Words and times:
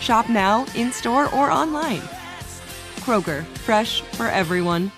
Shop 0.00 0.28
now, 0.28 0.66
in 0.74 0.92
store, 0.92 1.32
or 1.34 1.50
online. 1.50 2.02
Kroger, 3.00 3.44
fresh 3.66 4.00
for 4.02 4.26
everyone. 4.26 4.90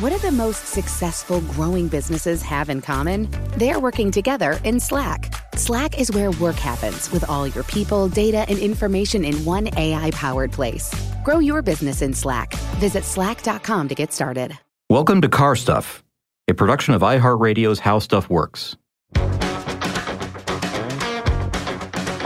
What 0.00 0.10
do 0.10 0.18
the 0.18 0.32
most 0.32 0.66
successful 0.66 1.40
growing 1.40 1.88
businesses 1.88 2.40
have 2.42 2.68
in 2.70 2.80
common? 2.80 3.28
They're 3.56 3.80
working 3.80 4.10
together 4.10 4.60
in 4.64 4.80
Slack. 4.80 5.34
Slack 5.56 5.98
is 5.98 6.12
where 6.12 6.30
work 6.32 6.56
happens 6.56 7.10
with 7.10 7.28
all 7.28 7.48
your 7.48 7.64
people, 7.64 8.08
data, 8.08 8.46
and 8.48 8.58
information 8.58 9.24
in 9.24 9.44
one 9.44 9.68
AI 9.76 10.10
powered 10.12 10.52
place. 10.52 10.94
Grow 11.24 11.40
your 11.40 11.62
business 11.62 12.00
in 12.00 12.14
Slack. 12.14 12.54
Visit 12.78 13.04
slack.com 13.04 13.88
to 13.88 13.94
get 13.94 14.12
started. 14.12 14.56
Welcome 14.88 15.20
to 15.20 15.28
Car 15.28 15.56
Stuff, 15.56 16.02
a 16.46 16.54
production 16.54 16.94
of 16.94 17.02
iHeartRadio's 17.02 17.80
How 17.80 17.98
Stuff 17.98 18.30
Works. 18.30 18.76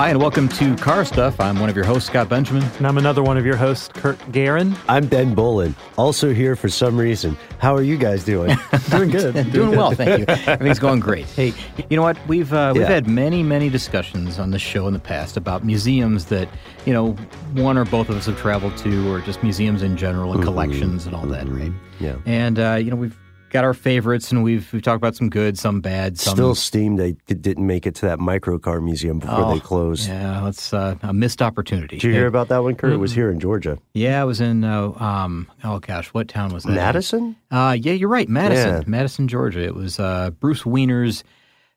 Hi, 0.03 0.09
and 0.09 0.19
welcome 0.19 0.49
to 0.49 0.75
Car 0.79 1.05
Stuff. 1.05 1.39
I'm 1.39 1.61
one 1.61 1.71
of 1.71 1.77
your 1.77 1.85
hosts, 1.85 2.09
Scott 2.09 2.29
Benjamin. 2.29 2.65
And 2.79 2.89
I'm 2.89 2.99
another 2.99 3.23
one 3.23 3.39
of 3.39 3.47
your 3.47 3.55
hosts, 3.55 3.87
Kurt 3.87 4.19
Guerin. 4.33 4.75
I'm 4.89 5.07
Ben 5.07 5.33
Bowlin, 5.33 5.77
also 5.97 6.35
here 6.35 6.57
for 6.57 6.69
some 6.69 6.97
reason. 6.99 7.39
How 7.61 7.73
are 7.77 7.85
you 7.85 7.97
guys 7.97 8.25
doing? 8.25 8.57
doing 8.91 9.11
good. 9.11 9.33
doing, 9.35 9.51
doing 9.51 9.71
well, 9.79 9.93
thank 9.93 10.19
you. 10.19 10.25
Everything's 10.49 10.81
going 10.81 10.99
great. 10.99 11.27
Hey, 11.37 11.55
you 11.89 11.97
know 11.97 12.03
what? 12.03 12.19
We've 12.27 12.53
uh, 12.53 12.73
we've 12.75 12.83
Yeah. 12.83 12.89
had 12.89 13.07
many 13.07 13.45
many 13.45 13.71
discussions 13.71 14.41
on 14.41 14.51
the 14.51 14.59
show 14.59 14.89
in 14.89 14.93
the 14.93 14.99
past 14.99 15.37
about 15.37 15.65
museums 15.65 16.25
that 16.27 16.49
you 16.85 16.93
know 16.93 17.13
one 17.53 17.79
or 17.79 17.85
both 17.85 18.09
of 18.09 18.17
us 18.17 18.27
have 18.27 18.37
traveled 18.37 18.77
to, 18.79 19.09
or 19.09 19.21
just 19.21 19.45
museums 19.45 19.85
in 19.85 19.97
general 19.97 20.33
and 20.33 20.43
collections 20.43 21.07
and 21.07 21.15
all 21.15 21.27
that, 21.27 21.47
right? 21.47 21.71
Mm-hmm. 21.71 22.05
Yeah. 22.05 22.17
And 22.27 22.59
uh, 22.59 22.75
you 22.75 22.91
know 22.91 22.97
we've 22.97 23.17
got 23.53 23.65
our 23.65 23.75
favorites, 23.75 24.33
and 24.33 24.43
we've 24.43 24.73
we've 24.73 24.83
talked 24.83 24.97
about 24.97 25.15
some 25.15 25.29
good, 25.31 25.59
some 25.59 25.81
bad, 25.81 26.19
some 26.19 26.35
Still 26.35 26.55
steamed 26.55 26.99
they 26.99 27.13
didn't 27.13 27.67
make 27.67 27.87
it 27.87 27.95
to 27.97 28.07
that 28.07 28.19
microcar 28.19 28.83
museum 28.83 29.19
before 29.21 29.45
Oh, 29.45 29.55
they 29.55 29.61
closed. 29.61 30.09
Yeah, 30.09 30.41
that's 30.43 30.73
uh, 30.73 30.97
a 31.03 31.13
missed 31.13 31.41
opportunity. 31.43 31.97
Did 31.99 32.05
you 32.05 32.13
hear 32.13 32.27
about 32.27 32.49
that 32.49 32.63
one, 32.63 32.75
Kurt? 32.75 32.93
It 32.93 32.97
was 32.97 33.13
here 33.13 33.31
in 33.31 33.39
Georgia. 33.39 33.79
Yeah, 33.95 34.23
it 34.23 34.27
was 34.27 34.41
in. 34.41 34.65
Uh, 34.65 34.93
um, 34.99 35.49
oh 35.63 35.79
gosh, 35.79 36.09
what 36.09 36.27
town 36.29 36.53
was 36.53 36.65
that? 36.65 36.73
Madison? 36.73 37.37
Uh, 37.51 37.77
yeah, 37.79 37.93
you're 37.93 38.09
right, 38.09 38.29
Madison, 38.29 38.83
Yeah. 38.83 38.89
Madison, 38.89 39.29
Georgia. 39.29 39.63
It 39.63 39.75
was 39.75 40.01
uh, 40.01 40.31
Bruce 40.31 40.63
Weiner's 40.65 41.23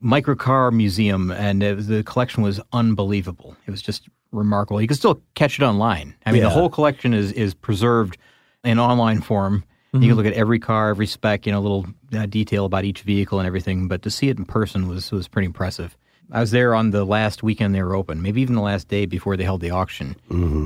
microcar 0.03 0.71
museum, 0.71 1.29
and 1.31 1.61
it 1.61 1.75
the 1.87 2.03
collection 2.03 2.41
was 2.41 2.59
unbelievable. 2.71 3.55
It 3.67 3.71
was 3.71 3.81
just 3.81 4.07
remarkable. 4.31 4.81
You 4.81 4.87
can 4.87 4.97
still 4.97 5.21
catch 5.35 5.59
it 5.59 5.63
online. 5.63 6.15
I 6.25 6.31
mean, 6.31 6.41
the 6.43 6.49
whole 6.49 6.69
collection 6.69 7.13
is 7.13 7.31
is 7.33 7.53
preserved 7.53 8.17
in 8.63 8.79
online 8.79 9.21
form. 9.21 9.63
You 10.01 10.09
can 10.09 10.17
look 10.17 10.25
at 10.25 10.33
every 10.33 10.59
car, 10.59 10.89
every 10.89 11.07
spec, 11.07 11.45
you 11.45 11.51
know, 11.51 11.59
a 11.59 11.61
little 11.61 11.85
uh, 12.13 12.25
detail 12.25 12.65
about 12.65 12.85
each 12.85 13.01
vehicle 13.01 13.39
and 13.39 13.47
everything. 13.47 13.87
But 13.87 14.01
to 14.03 14.11
see 14.11 14.29
it 14.29 14.37
in 14.37 14.45
person 14.45 14.87
was 14.87 15.11
was 15.11 15.27
pretty 15.27 15.45
impressive. 15.45 15.97
I 16.31 16.39
was 16.39 16.49
there 16.49 16.73
on 16.73 16.89
the 16.89 17.05
last 17.05 17.43
weekend 17.43 17.75
they 17.75 17.83
were 17.83 17.95
open, 17.95 18.21
maybe 18.23 18.41
even 18.41 18.55
the 18.55 18.61
last 18.61 18.87
day 18.87 19.05
before 19.05 19.37
they 19.37 19.43
held 19.43 19.61
the 19.61 19.69
auction, 19.69 20.15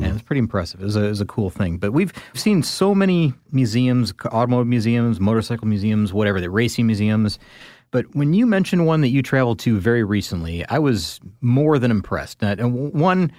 and 0.01 0.05
it 0.05 0.13
was 0.13 0.21
pretty 0.21 0.39
impressive. 0.39 0.79
It 0.79 0.85
was, 0.85 0.95
a, 0.95 1.03
it 1.03 1.09
was 1.09 1.19
a 1.19 1.25
cool 1.25 1.49
thing. 1.49 1.77
But 1.77 1.91
we've 1.91 2.13
seen 2.33 2.63
so 2.63 2.95
many 2.95 3.33
museums, 3.51 4.13
automotive 4.27 4.67
museums, 4.67 5.19
motorcycle 5.19 5.67
museums, 5.67 6.13
whatever, 6.13 6.39
the 6.39 6.49
racing 6.49 6.87
museums. 6.87 7.39
But 7.91 8.05
when 8.15 8.33
you 8.33 8.45
mentioned 8.45 8.85
one 8.85 9.01
that 9.01 9.09
you 9.09 9.21
traveled 9.21 9.59
to 9.59 9.79
very 9.79 10.03
recently, 10.03 10.65
I 10.67 10.79
was 10.79 11.19
more 11.41 11.77
than 11.77 11.91
impressed. 11.91 12.41
And 12.41 12.93
one 12.93 13.31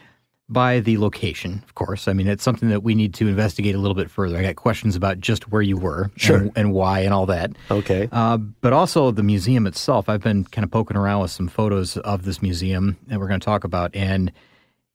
by 0.51 0.81
the 0.81 0.99
location, 0.99 1.63
of 1.65 1.75
course. 1.77 2.09
I 2.09 2.13
mean, 2.13 2.27
it's 2.27 2.43
something 2.43 2.69
that 2.71 2.83
we 2.83 2.95
need 2.97 3.15
to 3.15 3.29
investigate 3.29 3.75
a 3.75 3.79
little 3.79 3.95
bit 3.95 4.11
further. 4.11 4.37
I 4.37 4.43
got 4.43 4.57
questions 4.57 4.97
about 4.97 5.21
just 5.21 5.51
where 5.51 5.63
you 5.63 5.77
were 5.77 6.11
Sure. 6.17 6.37
and, 6.39 6.53
and 6.57 6.73
why 6.73 7.01
and 7.01 7.15
all 7.15 7.27
that. 7.27 7.53
Okay. 7.71 8.09
Uh, 8.11 8.37
but 8.37 8.73
also 8.73 9.13
the 9.13 9.23
museum 9.23 9.67
itself. 9.67 10.09
I've 10.09 10.23
been 10.23 10.45
kind 10.45 10.65
of 10.65 10.71
poking 10.71 10.97
around 10.97 11.23
with 11.23 11.31
some 11.31 11.47
photos 11.49 11.97
of 11.99 12.25
this 12.25 12.43
museum 12.43 12.99
that 13.07 13.21
we're 13.21 13.29
going 13.29 13.41
to 13.41 13.45
talk 13.45 13.63
about, 13.65 13.95
and 13.95 14.33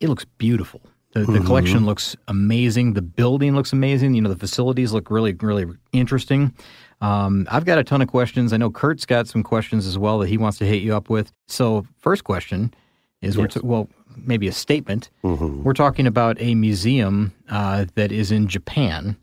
it 0.02 0.10
looks 0.10 0.26
beautiful. 0.38 0.82
The, 1.14 1.22
the 1.24 1.40
collection 1.40 1.86
looks 1.86 2.18
amazing. 2.28 2.92
The 2.94 3.02
building 3.02 3.56
looks 3.56 3.72
amazing. 3.72 4.16
You 4.16 4.22
know, 4.22 4.30
the 4.30 4.36
facilities 4.36 4.92
look 4.92 5.10
really, 5.10 5.32
really 5.32 5.66
interesting. 5.94 6.54
Um, 7.00 7.48
I've 7.50 7.64
got 7.64 7.78
a 7.78 7.86
ton 7.86 8.02
of 8.02 8.10
questions. 8.10 8.52
I 8.52 8.58
know 8.58 8.70
Kurt's 8.70 9.06
got 9.06 9.28
some 9.28 9.42
questions 9.42 9.88
as 9.88 9.98
well 9.98 10.20
that 10.20 10.28
he 10.28 10.38
wants 10.38 10.58
to 10.58 10.66
hit 10.66 10.84
you 10.84 10.94
up 10.94 11.10
with. 11.10 11.32
So, 11.48 11.88
first 12.00 12.26
question 12.26 12.74
is, 13.22 13.38
we're 13.38 13.48
t- 13.48 13.59
well, 13.64 13.90
maybe 14.16 14.48
a 14.48 14.52
statement. 14.52 15.09
We're 15.24 15.74
talking 15.74 16.08
about 16.08 16.38
a 16.40 16.56
museum 16.56 17.34
uh, 17.50 17.86
that 17.96 18.12
is 18.12 18.31
in 18.31 18.48
Japan. 18.48 19.18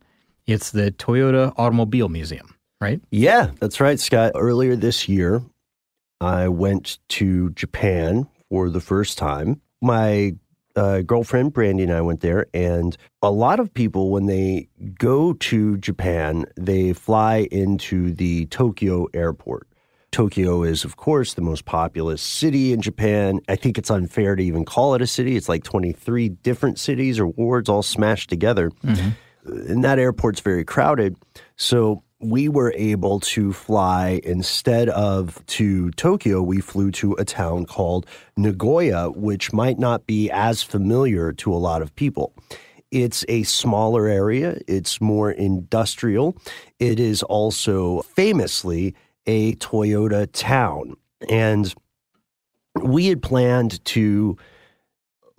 It's 0.47 0.71
the 0.71 0.91
Toyota 0.93 1.53
Automobile 1.57 2.09
Museum, 2.09 2.55
right? 2.81 3.01
Yeah, 3.11 3.51
that's 3.61 3.81
right, 3.81 3.99
Scott. 4.01 4.33
Earlier 4.35 4.77
this 4.77 5.09
year, 5.09 5.43
I 6.21 6.49
went 6.49 6.99
to 7.11 7.51
Japan 7.51 8.29
for 8.51 8.69
the 8.71 8.81
first 8.81 9.19
time. 9.19 9.61
My 9.81 10.35
uh, 10.77 11.03
girlfriend, 11.03 11.53
Brandy, 11.53 11.83
and 11.85 11.93
I 11.93 12.01
went 12.01 12.21
there. 12.21 12.47
And 12.55 12.97
a 13.23 13.31
lot 13.31 13.61
of 13.61 13.73
people, 13.73 14.11
when 14.11 14.27
they 14.27 14.69
go 14.99 15.35
to 15.35 15.77
Japan, 15.79 16.45
they 16.57 16.93
fly 16.93 17.49
into 17.51 18.13
the 18.13 18.47
Tokyo 18.47 19.07
airport. 19.15 19.69
Tokyo 20.13 20.63
is, 20.63 20.85
of 20.85 20.97
course, 20.97 21.35
the 21.35 21.43
most 21.43 21.65
populous 21.65 22.23
city 22.23 22.73
in 22.73 22.81
Japan. 22.81 23.41
I 23.49 23.57
think 23.57 23.79
it's 23.79 23.91
unfair 23.91 24.37
to 24.37 24.45
even 24.45 24.65
call 24.65 24.95
it 24.95 25.03
a 25.03 25.07
city. 25.07 25.37
It's 25.37 25.49
like 25.49 25.65
23 25.65 26.29
different 26.29 26.79
cities 26.79 27.19
or 27.19 27.27
wards 27.27 27.69
all 27.69 27.83
smashed 27.83 28.29
together. 28.31 28.71
Mm-hmm. 28.85 29.71
And 29.71 29.83
that 29.83 29.99
airport's 29.99 30.41
very 30.41 30.65
crowded. 30.65 31.17
So 31.57 32.05
we 32.21 32.49
were 32.49 32.73
able 32.77 33.19
to 33.21 33.53
fly 33.53 34.21
instead 34.23 34.89
of 34.91 35.45
to 35.47 35.91
Tokyo, 35.93 36.41
we 36.41 36.61
flew 36.61 36.93
to 36.93 37.15
a 37.15 37.25
town 37.25 37.67
called 37.67 38.07
Nagoya, 38.37 39.11
which 39.11 39.53
might 39.53 39.79
not 39.79 40.07
be 40.07 40.31
as 40.31 40.63
familiar 40.63 41.33
to 41.33 41.53
a 41.53 41.57
lot 41.57 41.83
of 41.83 41.95
people. 41.97 42.33
It's 42.93 43.25
a 43.29 43.43
smaller 43.45 44.07
area, 44.07 44.61
it's 44.69 45.01
more 45.01 45.33
industrial. 45.33 46.37
It 46.79 47.01
is 47.01 47.23
also 47.23 48.03
famously 48.03 48.95
a 49.27 49.55
Toyota 49.57 50.29
town. 50.33 50.97
And 51.29 51.73
we 52.83 53.07
had 53.07 53.23
planned 53.23 53.85
to 53.87 54.37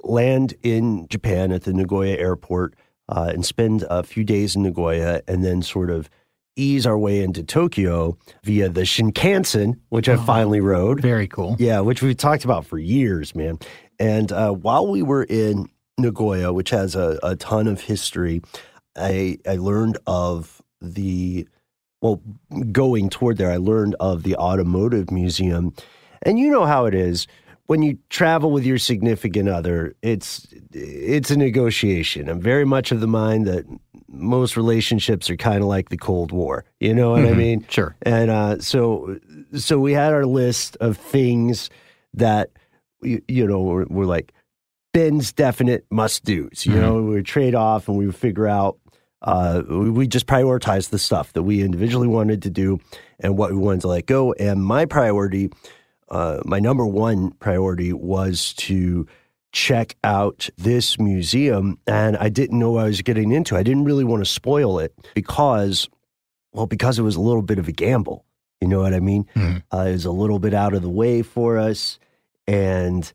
land 0.04 0.54
in 0.62 1.08
Japan 1.10 1.52
at 1.52 1.64
the 1.64 1.74
Nagoya 1.74 2.18
airport 2.18 2.76
uh, 3.10 3.32
and 3.34 3.46
spend 3.46 3.86
a 3.90 4.04
few 4.04 4.24
days 4.24 4.56
in 4.56 4.64
Nagoya 4.64 5.22
and 5.28 5.44
then 5.44 5.62
sort 5.62 5.90
of 5.90 6.10
ease 6.56 6.86
our 6.86 6.98
way 6.98 7.22
into 7.24 7.44
Tokyo 7.44 8.18
via 8.44 8.70
the 8.70 8.82
Shinkansen, 8.82 9.80
which 9.90 10.08
I 10.08 10.18
finally 10.18 10.62
rode. 10.62 11.02
Very 11.02 11.28
cool. 11.28 11.56
Yeah, 11.58 11.80
which 11.80 12.02
we've 12.02 12.16
talked 12.16 12.46
about 12.46 12.66
for 12.66 12.78
years, 12.78 13.34
man. 13.34 13.58
And 13.98 14.32
uh, 14.32 14.52
while 14.52 14.88
we 14.88 15.02
were 15.02 15.24
in 15.24 15.70
Nagoya, 15.98 16.54
which 16.54 16.70
has 16.70 16.96
a, 16.96 17.20
a 17.24 17.36
ton 17.36 17.68
of 17.68 17.82
history, 17.82 18.42
I, 18.96 19.40
I 19.48 19.56
learned 19.56 19.98
of 20.06 20.62
the, 20.80 21.48
well, 22.04 22.22
going 22.74 23.10
toward 23.10 23.38
there, 23.38 23.50
I 23.50 23.56
learned 23.56 23.96
of 24.02 24.24
the 24.24 24.36
Automotive 24.36 25.10
Museum. 25.10 25.74
And 26.22 26.38
you 26.38 26.52
know 26.52 26.66
how 26.66 26.86
it 26.86 26.94
is 26.94 27.28
when 27.68 27.82
you 27.82 27.98
travel 28.10 28.52
with 28.52 28.66
your 28.66 28.78
significant 28.78 29.48
other, 29.48 29.96
it's 30.02 30.48
it's 30.74 31.32
a 31.32 31.38
negotiation. 31.38 32.28
I'm 32.28 32.42
very 32.42 32.66
much 32.66 32.92
of 32.92 33.00
the 33.00 33.08
mind 33.08 33.48
that 33.48 33.66
most 34.10 34.58
relationships 34.58 35.30
are 35.30 35.38
kind 35.38 35.62
of 35.62 35.68
like 35.70 35.88
the 35.88 35.98
Cold 35.98 36.34
War. 36.34 36.66
You 36.82 36.94
know 36.94 37.12
what 37.12 37.26
I 37.26 37.34
mean? 37.34 37.66
Sure. 37.70 37.96
And 38.02 38.30
uh, 38.30 38.60
so, 38.60 39.18
so 39.56 39.80
we 39.80 39.94
had 39.94 40.12
our 40.12 40.26
list 40.26 40.76
of 40.82 40.98
things 40.98 41.70
that 42.14 42.50
you, 43.02 43.22
you 43.30 43.48
know 43.48 43.62
were, 43.62 43.86
were 43.86 44.06
like 44.06 44.34
Ben's 44.92 45.32
definite 45.32 45.86
must 45.90 46.26
dos. 46.26 46.66
You 46.66 46.76
know, 46.76 46.96
we 46.96 47.16
would 47.16 47.26
trade 47.26 47.56
off 47.56 47.88
and 47.88 47.98
we 47.98 48.06
would 48.06 48.16
figure 48.16 48.48
out 48.48 48.78
Uh, 49.24 49.62
we, 49.70 50.06
just 50.08 50.28
prioritized 50.28 50.90
the 50.90 51.00
stuff 51.00 51.32
that 51.34 51.44
we 51.44 51.62
individually 51.62 52.08
wanted 52.08 52.42
to 52.44 52.50
do 52.50 52.80
and 53.20 53.38
what 53.38 53.52
we 53.52 53.58
wanted 53.58 53.82
to 53.82 53.88
let 53.88 54.06
go. 54.06 54.34
And 54.34 54.64
my 54.64 54.86
priority, 54.86 55.50
uh, 56.10 56.40
my 56.44 56.60
number 56.60 56.86
one 56.86 57.32
priority 57.32 57.94
was 57.94 58.54
to 58.54 59.08
check 59.54 59.96
out 60.04 60.50
this 60.58 61.00
museum. 61.00 61.80
And 61.88 62.18
I 62.18 62.30
didn't 62.30 62.60
know 62.60 62.72
what 62.72 62.84
I 62.84 62.88
was 62.88 63.02
getting 63.02 63.32
into. 63.32 63.56
I 63.56 63.64
didn't 63.64 63.86
really 63.86 64.04
want 64.04 64.26
to 64.26 64.30
spoil 64.30 64.80
it 64.80 64.94
because, 65.14 65.88
well, 66.52 66.68
because 66.68 67.00
it 67.00 67.04
was 67.04 67.16
a 67.16 67.22
little 67.22 67.44
bit 67.44 67.60
of 67.60 67.68
a 67.68 67.72
gamble. 67.72 68.26
You 68.60 68.68
know 68.68 68.82
what 68.82 68.94
I 68.94 69.00
mean? 69.00 69.26
Mhm. 69.36 69.64
Uh, 69.74 69.86
it 69.88 69.92
was 69.94 70.06
a 70.06 70.12
little 70.12 70.40
bit 70.40 70.54
out 70.54 70.74
of 70.74 70.82
the 70.82 70.90
way 70.90 71.22
for 71.22 71.58
us. 71.58 72.00
And 72.48 73.12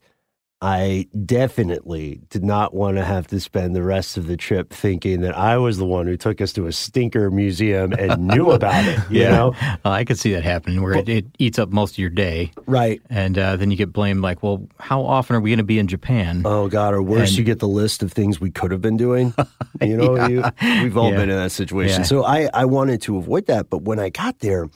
I 0.61 1.07
definitely 1.25 2.19
did 2.29 2.43
not 2.43 2.73
want 2.73 2.97
to 2.97 3.03
have 3.05 3.27
to 3.27 3.39
spend 3.39 3.75
the 3.77 3.81
rest 3.81 4.17
of 4.17 4.27
the 4.27 4.35
trip 4.35 4.71
thinking 4.73 5.21
that 5.21 5.37
I 5.37 5.55
was 5.57 5.77
the 5.77 5.85
one 5.85 6.05
who 6.05 6.17
took 6.17 6.41
us 6.41 6.51
to 6.53 6.67
a 6.67 6.73
stinker 6.73 7.31
museum 7.31 7.93
and 7.93 8.27
knew 8.27 8.51
about 8.51 8.83
it. 8.85 8.99
You 9.09 9.23
know? 9.23 9.53
Uh, 9.85 9.89
I 9.89 10.03
could 10.03 10.19
see 10.19 10.33
that 10.33 10.43
happening 10.43 10.81
where 10.81 10.93
it, 10.95 11.07
it 11.07 11.25
eats 11.39 11.59
up 11.59 11.69
most 11.69 11.93
of 11.93 11.97
your 11.99 12.09
day. 12.09 12.51
Right. 12.65 13.01
And 13.09 13.37
uh, 13.37 13.55
then 13.55 13.71
you 13.71 13.77
get 13.77 13.93
blamed 13.93 14.21
like, 14.21 14.43
well, 14.43 14.67
how 14.81 15.01
often 15.05 15.37
are 15.37 15.39
we 15.39 15.49
going 15.49 15.59
to 15.59 15.63
be 15.63 15.79
in 15.79 15.87
Japan? 15.87 16.41
Oh 16.43 16.67
God, 16.67 16.93
or 16.93 17.01
worse, 17.01 17.29
And- 17.29 17.37
you 17.37 17.43
get 17.45 17.59
the 17.59 17.67
list 17.67 18.03
of 18.03 18.11
things 18.11 18.41
we 18.41 18.51
could 18.51 18.71
have 18.71 18.81
been 18.81 18.97
doing. 18.97 19.33
You 19.81 19.95
know, 19.95 20.27
you, 20.27 20.43
we've 20.83 20.97
all 20.97 21.09
Yeah. 21.11 21.17
been 21.19 21.29
in 21.29 21.37
that 21.37 21.51
situation. 21.53 21.99
Yeah. 22.01 22.05
So 22.05 22.25
I, 22.25 22.49
I 22.53 22.65
wanted 22.65 23.01
to 23.03 23.15
avoid 23.15 23.45
that. 23.45 23.69
But 23.69 23.83
when 23.83 23.97
I 23.97 24.09
got 24.09 24.39
there, 24.39 24.67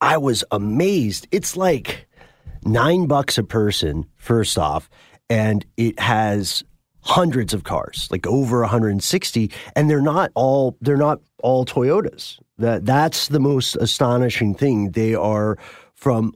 I 0.00 0.16
was 0.18 0.42
amazed. 0.50 1.28
It's 1.30 1.56
like 1.56 2.08
nine 2.64 3.06
bucks 3.06 3.38
a 3.38 3.44
person, 3.44 4.06
first 4.16 4.58
off, 4.58 4.90
and 5.30 5.64
it 5.76 5.98
has 5.98 6.64
hundreds 7.02 7.54
of 7.54 7.64
cars, 7.64 8.08
like 8.10 8.26
over 8.26 8.60
160, 8.60 9.50
and 9.74 9.88
they're 9.88 10.00
not 10.00 10.30
all 10.34 10.76
they're 10.80 10.96
not 10.96 11.20
all 11.42 11.64
Toyotas. 11.64 12.38
That 12.58 12.84
that's 12.84 13.28
the 13.28 13.40
most 13.40 13.76
astonishing 13.76 14.54
thing. 14.54 14.90
They 14.90 15.14
are 15.14 15.58
from 15.94 16.34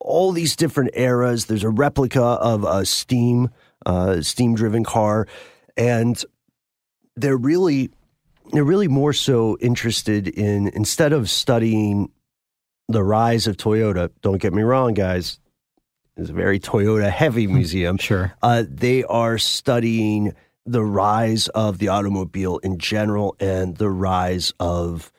all 0.00 0.32
these 0.32 0.56
different 0.56 0.90
eras. 0.94 1.46
There's 1.46 1.64
a 1.64 1.70
replica 1.70 2.22
of 2.22 2.64
a 2.64 2.84
steam 2.84 3.50
uh, 3.86 4.22
steam 4.22 4.54
driven 4.54 4.84
car, 4.84 5.26
and 5.76 6.22
they're 7.16 7.36
really 7.36 7.90
they're 8.52 8.64
really 8.64 8.88
more 8.88 9.12
so 9.12 9.58
interested 9.60 10.28
in 10.28 10.68
instead 10.68 11.12
of 11.12 11.28
studying 11.28 12.10
the 12.88 13.02
rise 13.02 13.46
of 13.46 13.56
Toyota. 13.56 14.10
Don't 14.22 14.40
get 14.40 14.54
me 14.54 14.62
wrong, 14.62 14.94
guys. 14.94 15.38
It's 16.18 16.30
a 16.30 16.32
very 16.32 16.58
Toyota 16.58 17.10
heavy 17.10 17.46
museum. 17.46 17.96
Sure. 17.96 18.34
Uh, 18.42 18.64
they 18.68 19.04
are 19.04 19.38
studying 19.38 20.34
the 20.66 20.84
rise 20.84 21.46
of 21.48 21.78
the 21.78 21.88
automobile 21.88 22.58
in 22.58 22.78
general 22.78 23.36
and 23.38 23.76
the 23.76 23.88
rise 23.88 24.52
of 24.58 25.12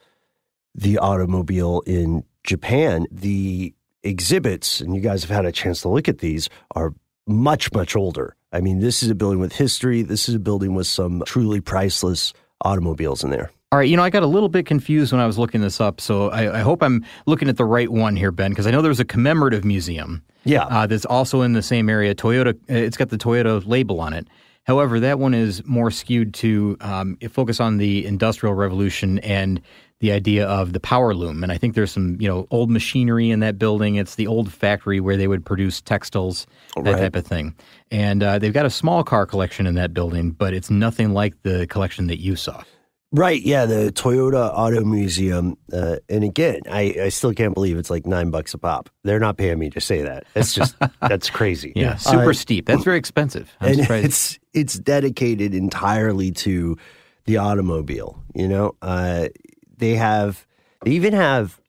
the 0.76 0.98
automobile 0.98 1.82
in 1.86 2.26
Japan. 2.44 3.08
The 3.12 3.74
exhibits, 4.04 4.82
and 4.82 4.94
you 4.94 5.02
guys 5.02 5.24
have 5.24 5.32
had 5.32 5.46
a 5.46 5.52
chance 5.54 5.82
to 5.82 5.90
look 5.90 6.10
at 6.10 6.20
these, 6.20 6.50
are 6.76 6.94
much, 7.26 7.72
much 7.72 7.96
older. 7.96 8.36
I 8.52 8.60
mean, 8.60 8.80
this 8.80 9.02
is 9.02 9.10
a 9.10 9.16
building 9.16 9.40
with 9.40 9.54
history. 9.54 10.02
This 10.02 10.28
is 10.28 10.36
a 10.36 10.40
building 10.40 10.76
with 10.76 10.88
some 10.88 11.24
truly 11.26 11.62
priceless 11.62 12.34
automobiles 12.62 13.24
in 13.24 13.30
there. 13.30 13.52
All 13.72 13.78
right, 13.78 13.88
you 13.88 13.96
know, 13.96 14.02
I 14.04 14.10
got 14.10 14.24
a 14.24 14.28
little 14.28 14.50
bit 14.50 14.66
confused 14.66 15.12
when 15.12 15.22
I 15.22 15.28
was 15.28 15.38
looking 15.38 15.62
this 15.62 15.80
up, 15.80 16.02
so 16.02 16.32
I, 16.32 16.58
I 16.58 16.62
hope 16.62 16.82
I'm 16.82 17.06
looking 17.28 17.50
at 17.50 17.58
the 17.58 17.66
right 17.66 17.88
one 17.92 18.16
here, 18.16 18.32
Ben, 18.32 18.50
because 18.50 18.66
I 18.66 18.72
know 18.72 18.82
there's 18.82 19.00
a 19.00 19.06
commemorative 19.06 19.64
museum 19.64 20.24
Yeah. 20.44 20.64
uh, 20.64 20.88
that's 20.88 21.06
also 21.06 21.44
in 21.44 21.54
the 21.54 21.62
same 21.62 21.88
area. 21.88 22.16
Toyota, 22.16 22.56
uh, 22.56 22.58
it's 22.68 22.98
got 22.98 23.10
the 23.10 23.18
Toyota 23.18 23.64
label 23.68 24.02
on 24.02 24.14
it. 24.14 24.28
However, 24.64 25.00
that 25.00 25.20
one 25.20 25.36
is 25.36 25.64
more 25.68 25.92
skewed 25.92 26.34
to 26.36 26.78
um, 26.82 27.16
it 27.22 27.28
focus 27.30 27.60
on 27.60 27.78
the 27.78 28.08
Industrial 28.08 28.56
Revolution 28.56 29.20
and 29.20 29.62
the 30.00 30.14
idea 30.14 30.48
of 30.48 30.74
the 30.74 30.80
power 30.80 31.14
loom. 31.14 31.44
And 31.44 31.52
I 31.52 31.58
think 31.60 31.76
there's 31.76 31.92
some, 31.92 32.20
you 32.20 32.28
know, 32.28 32.48
old 32.50 32.72
machinery 32.72 33.30
in 33.30 33.40
that 33.42 33.60
building. 33.60 33.96
It's 33.98 34.16
the 34.16 34.26
old 34.26 34.52
factory 34.52 35.00
where 35.00 35.16
they 35.18 35.28
would 35.28 35.46
produce 35.46 35.80
textiles, 35.80 36.48
that 36.76 36.86
Right. 36.86 36.98
type 36.98 37.16
of 37.16 37.28
thing. 37.28 37.54
And 37.92 38.24
uh, 38.24 38.40
they've 38.40 38.54
got 38.54 38.66
a 38.66 38.70
small 38.72 39.04
car 39.04 39.28
collection 39.28 39.68
in 39.68 39.76
that 39.76 39.94
building, 39.94 40.32
but 40.32 40.56
it's 40.56 40.72
nothing 40.72 41.14
like 41.14 41.36
the 41.44 41.68
collection 41.68 42.08
that 42.08 42.20
you 42.20 42.36
saw. 42.36 42.64
Right, 43.12 43.42
yeah, 43.42 43.66
the 43.66 43.92
Toyota 43.92 44.52
Auto 44.54 44.84
Museum. 44.86 45.58
Uh, 45.74 45.96
and 46.10 46.24
again, 46.24 46.62
I, 46.70 46.96
I 47.04 47.10
still 47.10 47.34
can't 47.34 47.56
believe 47.56 47.78
it's 47.78 47.90
like 47.90 48.06
nine 48.06 48.30
bucks 48.30 48.54
a 48.54 48.60
pop. 48.60 48.88
They're 49.04 49.20
not 49.20 49.36
paying 49.38 49.58
me 49.58 49.72
to 49.72 49.82
say 49.82 50.04
that. 50.04 50.26
It's 50.36 50.54
just, 50.54 50.76
that's 51.02 51.30
crazy. 51.32 51.74
Yeah, 51.76 51.96
super 51.96 52.30
Uh, 52.30 52.34
steep. 52.34 52.68
That's 52.68 52.84
very 52.84 52.98
expensive. 53.00 53.52
I'm 53.62 53.70
and 53.70 53.80
surprised. 53.82 54.06
it's 54.06 54.40
it's 54.54 54.74
dedicated 54.80 55.56
entirely 55.56 56.32
to 56.32 56.78
the 57.26 57.38
automobile. 57.38 58.24
You 58.36 58.48
know, 58.48 58.76
uh, 58.84 59.30
they 59.78 59.96
have 59.96 60.46
they 60.86 60.92
even 60.92 61.14
have. 61.14 61.60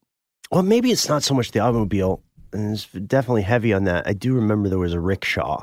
Well, 0.51 0.63
maybe 0.63 0.91
it's 0.91 1.09
not 1.09 1.23
so 1.23 1.33
much 1.33 1.53
the 1.53 1.61
automobile. 1.61 2.23
And 2.53 2.73
it's 2.75 2.87
definitely 2.87 3.43
heavy 3.43 3.73
on 3.73 3.85
that. 3.85 4.07
I 4.09 4.13
do 4.13 4.35
remember 4.35 4.69
there 4.69 4.79
was 4.79 4.93
a 4.93 4.99
rickshaw 5.01 5.63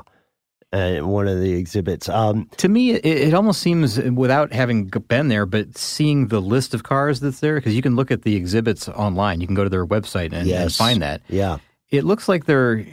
at 0.72 1.04
one 1.04 1.28
of 1.28 1.40
the 1.40 1.54
exhibits. 1.54 2.08
Um, 2.08 2.48
to 2.58 2.68
me, 2.68 2.92
it, 2.92 3.04
it 3.04 3.34
almost 3.34 3.60
seems, 3.60 3.98
without 3.98 4.52
having 4.52 4.84
been 4.86 5.28
there, 5.28 5.46
but 5.46 5.78
seeing 5.78 6.28
the 6.28 6.40
list 6.40 6.74
of 6.74 6.82
cars 6.82 7.20
that's 7.20 7.40
there, 7.40 7.56
because 7.56 7.74
you 7.74 7.82
can 7.82 7.96
look 7.96 8.10
at 8.10 8.22
the 8.22 8.36
exhibits 8.36 8.88
online. 8.88 9.40
You 9.40 9.46
can 9.46 9.56
go 9.56 9.64
to 9.64 9.70
their 9.70 9.86
website 9.86 10.32
and, 10.32 10.46
and 10.62 10.74
find 10.74 11.02
that. 11.02 11.22
yeah, 11.28 11.58
It 11.90 12.04
looks 12.04 12.28
like 12.28 12.44
they're 12.44 12.84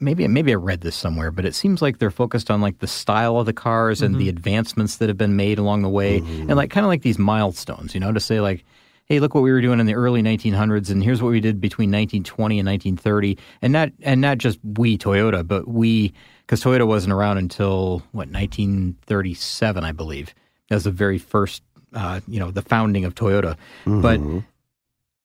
maybe 0.00 0.26
maybe 0.26 0.52
I 0.52 0.56
read 0.56 0.80
this 0.80 0.96
somewhere, 0.96 1.30
but 1.30 1.44
it 1.44 1.54
seems 1.54 1.80
like 1.80 1.98
they're 1.98 2.10
focused 2.10 2.50
on 2.50 2.60
like 2.60 2.78
the 2.78 2.86
style 2.86 3.38
of 3.38 3.46
the 3.46 3.52
cars 3.52 4.02
and 4.02 4.16
the 4.16 4.22
mm-hmm. 4.22 4.28
advancements 4.30 4.96
that 4.96 5.08
have 5.08 5.18
been 5.18 5.36
made 5.36 5.58
along 5.58 5.82
the 5.82 5.88
way, 5.88 6.20
mm-hmm. 6.20 6.48
and 6.48 6.56
like 6.56 6.70
kind 6.70 6.84
of 6.84 6.88
like 6.88 7.02
these 7.02 7.18
milestones, 7.18 7.94
you 7.94 8.00
know, 8.00 8.12
to 8.12 8.20
say 8.20 8.40
like. 8.40 8.64
Hey, 9.10 9.20
look 9.20 9.34
what 9.34 9.40
we 9.40 9.50
were 9.50 9.62
doing 9.62 9.80
in 9.80 9.86
the 9.86 9.94
early 9.94 10.22
1900s, 10.22 10.90
and 10.90 11.02
here's 11.02 11.22
what 11.22 11.30
we 11.30 11.40
did 11.40 11.62
between 11.62 11.88
1920 11.88 12.58
and 12.58 12.68
1930, 12.68 13.38
and 13.62 13.72
not 13.72 13.88
and 14.02 14.20
not 14.20 14.36
just 14.36 14.58
we 14.62 14.98
Toyota, 14.98 15.48
but 15.48 15.66
we 15.66 16.12
because 16.48 16.62
Toyota 16.62 16.86
wasn't 16.86 17.12
around 17.12 17.36
until 17.36 17.98
what 18.12 18.28
1937, 18.28 19.84
I 19.84 19.92
believe. 19.92 20.34
That 20.70 20.76
was 20.76 20.84
the 20.84 20.90
very 20.90 21.18
first, 21.18 21.62
uh, 21.92 22.20
you 22.26 22.40
know, 22.40 22.50
the 22.50 22.62
founding 22.62 23.04
of 23.04 23.14
Toyota. 23.14 23.56
But 23.84 24.18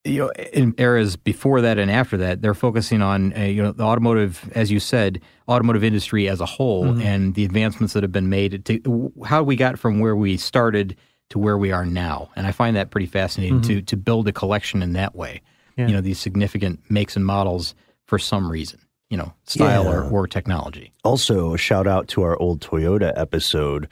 you 0.05 0.17
know, 0.17 0.31
in 0.51 0.75
eras 0.77 1.15
before 1.15 1.61
that 1.61 1.77
and 1.77 1.89
after 1.89 2.17
that, 2.17 2.41
they're 2.41 2.53
focusing 2.53 3.01
on 3.01 3.33
uh, 3.37 3.43
you 3.43 3.63
know 3.63 3.71
the 3.71 3.83
automotive, 3.83 4.51
as 4.53 4.69
you 4.69 4.81
said, 4.81 5.21
automotive 5.47 5.83
industry 5.83 6.27
as 6.27 6.41
a 6.41 6.45
whole, 6.45 6.99
and 7.01 7.35
the 7.35 7.45
advancements 7.45 7.93
that 7.93 8.03
have 8.03 8.11
been 8.11 8.27
made 8.29 8.65
to 8.65 9.13
how 9.25 9.43
we 9.43 9.55
got 9.55 9.79
from 9.79 9.99
where 9.99 10.15
we 10.17 10.35
started 10.35 10.97
to 11.29 11.39
where 11.39 11.57
we 11.57 11.71
are 11.71 11.85
now. 11.85 12.29
And 12.35 12.45
I 12.45 12.51
find 12.51 12.75
that 12.75 12.91
pretty 12.91 13.07
fascinating 13.07 13.61
to 13.61 13.81
to 13.81 13.95
build 13.95 14.27
a 14.27 14.33
collection 14.33 14.83
in 14.83 14.91
that 14.93 15.15
way. 15.15 15.41
Yeah. 15.77 15.87
You 15.87 15.93
know, 15.93 16.01
these 16.01 16.19
significant 16.19 16.81
makes 16.89 17.15
and 17.15 17.25
models 17.25 17.73
for 18.05 18.19
some 18.19 18.51
reason. 18.51 18.79
You 19.13 19.17
know, 19.17 19.31
style 19.45 19.87
or, 19.87 20.03
Yeah. 20.05 20.09
or 20.09 20.25
technology. 20.25 20.91
Also, 21.03 21.53
a 21.53 21.57
shout 21.59 21.85
out 21.85 22.07
to 22.07 22.23
our 22.23 22.35
old 22.41 22.61
Toyota 22.61 23.13
episode 23.15 23.87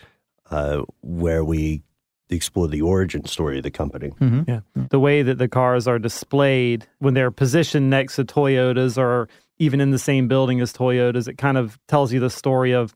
uh, 0.49 0.81
where 1.01 1.45
we 1.45 1.83
explore 2.31 2.67
the 2.67 2.81
origin 2.81 3.25
story 3.25 3.57
of 3.57 3.63
the 3.63 3.69
company. 3.69 4.11
Yeah. 4.47 4.61
The 4.89 4.99
way 4.99 5.21
that 5.21 5.37
the 5.37 5.47
cars 5.47 5.87
are 5.87 5.99
displayed 5.99 6.87
when 6.97 7.13
they're 7.13 7.29
positioned 7.29 7.91
next 7.91 8.15
to 8.15 8.25
Toyotas 8.25 8.97
or 8.97 9.29
even 9.59 9.79
in 9.79 9.91
the 9.91 9.99
same 9.99 10.27
building 10.27 10.59
as 10.59 10.73
Toyotas, 10.73 11.27
it 11.27 11.37
kind 11.37 11.57
of 11.59 11.77
tells 11.87 12.11
you 12.11 12.19
the 12.19 12.31
story 12.31 12.71
of 12.71 12.95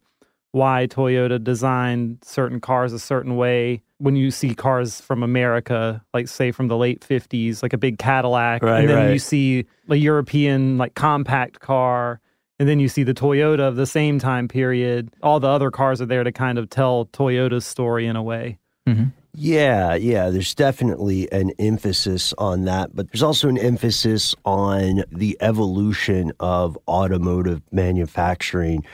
why 0.52 0.88
Toyota 0.90 1.38
designed 1.44 2.24
certain 2.24 2.60
cars 2.60 2.92
a 2.92 2.98
certain 2.98 3.36
way. 3.36 3.84
When 3.98 4.16
you 4.16 4.30
see 4.30 4.54
cars 4.54 5.00
from 5.00 5.24
America, 5.24 6.04
like 6.14 6.28
say 6.28 6.52
from 6.52 6.68
the 6.68 6.78
late 6.78 7.02
50s, 7.02 7.64
like 7.64 7.74
a 7.74 7.78
big 7.78 7.98
Cadillac, 7.98 8.62
Right, 8.62 8.82
and 8.82 8.90
then 8.90 8.98
right. 8.98 9.14
you 9.14 9.20
see 9.20 9.66
a 9.90 9.96
European 9.96 10.78
like 10.78 10.96
compact 10.96 11.60
car, 11.62 12.20
and 12.60 12.68
then 12.68 12.80
you 12.80 12.90
see 12.90 13.04
the 13.04 13.14
Toyota 13.14 13.62
of 13.62 13.76
the 13.76 13.86
same 13.86 14.20
time 14.20 14.48
period. 14.48 15.10
All 15.24 15.40
the 15.40 15.48
other 15.48 15.72
cars 15.72 16.02
are 16.02 16.06
there 16.06 16.24
to 16.24 16.32
kind 16.32 16.58
of 16.58 16.70
tell 16.70 17.06
Toyota's 17.06 17.66
story 17.66 18.06
in 18.06 18.16
a 18.16 18.24
way. 18.24 18.60
Mm-hmm. 18.88 19.06
Yeah, 19.38 19.96
yeah, 19.96 20.30
there's 20.30 20.56
definitely 20.56 21.30
an 21.32 21.52
emphasis 21.60 22.34
on 22.38 22.64
that, 22.66 22.96
but 22.96 23.12
there's 23.12 23.24
also 23.24 23.50
an 23.50 23.58
emphasis 23.58 24.34
on 24.46 25.04
the 25.12 25.38
evolution 25.42 26.32
of 26.40 26.78
automotive 26.88 27.62
manufacturing. 27.72 28.86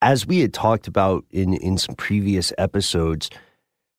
As 0.00 0.26
we 0.26 0.40
had 0.40 0.54
talked 0.54 0.88
about 0.88 1.26
in, 1.30 1.52
in 1.52 1.76
some 1.76 1.94
previous 1.96 2.50
episodes, 2.56 3.28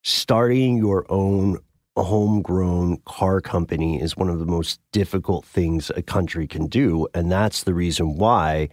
starting 0.04 0.78
your 0.78 1.06
own 1.10 1.58
homegrown 1.98 2.98
car 3.06 3.42
company 3.42 4.02
is 4.02 4.16
one 4.16 4.30
of 4.30 4.40
the 4.40 4.46
most 4.46 4.80
difficult 4.92 5.46
things 5.46 5.92
a 5.96 6.02
country 6.02 6.48
can 6.48 6.68
do. 6.68 7.08
And 7.14 7.32
that's 7.32 7.64
the 7.64 7.74
reason 7.74 8.18
why 8.18 8.70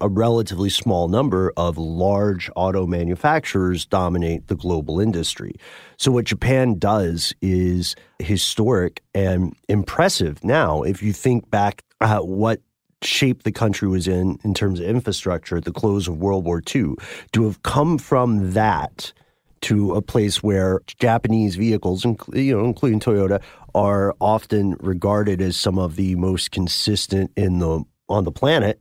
a 0.00 0.08
relatively 0.08 0.70
small 0.70 1.08
number 1.08 1.52
of 1.56 1.76
large 1.76 2.50
auto 2.56 2.86
manufacturers 2.86 3.84
dominate 3.84 4.48
the 4.48 4.54
global 4.54 4.98
industry. 4.98 5.54
So, 5.98 6.10
what 6.10 6.24
Japan 6.24 6.78
does 6.78 7.34
is 7.42 7.94
historic 8.18 9.02
and 9.14 9.54
impressive. 9.68 10.42
Now, 10.42 10.82
if 10.82 11.02
you 11.02 11.12
think 11.12 11.50
back 11.50 11.84
at 12.00 12.26
what 12.26 12.60
shape 13.02 13.42
the 13.42 13.52
country 13.52 13.86
was 13.86 14.08
in 14.08 14.38
in 14.42 14.54
terms 14.54 14.80
of 14.80 14.86
infrastructure 14.86 15.58
at 15.58 15.64
the 15.64 15.72
close 15.72 16.08
of 16.08 16.16
World 16.16 16.46
War 16.46 16.62
II, 16.74 16.94
to 17.32 17.44
have 17.44 17.62
come 17.62 17.98
from 17.98 18.52
that 18.52 19.12
to 19.64 19.94
a 19.94 20.02
place 20.02 20.42
where 20.42 20.80
Japanese 20.86 21.56
vehicles, 21.56 22.04
you 22.32 22.56
know, 22.56 22.64
including 22.64 23.00
Toyota, 23.00 23.42
are 23.74 24.14
often 24.20 24.76
regarded 24.80 25.40
as 25.40 25.56
some 25.56 25.78
of 25.78 25.96
the 25.96 26.14
most 26.16 26.50
consistent 26.50 27.30
in 27.36 27.58
the 27.58 27.84
on 28.08 28.24
the 28.24 28.32
planet 28.32 28.80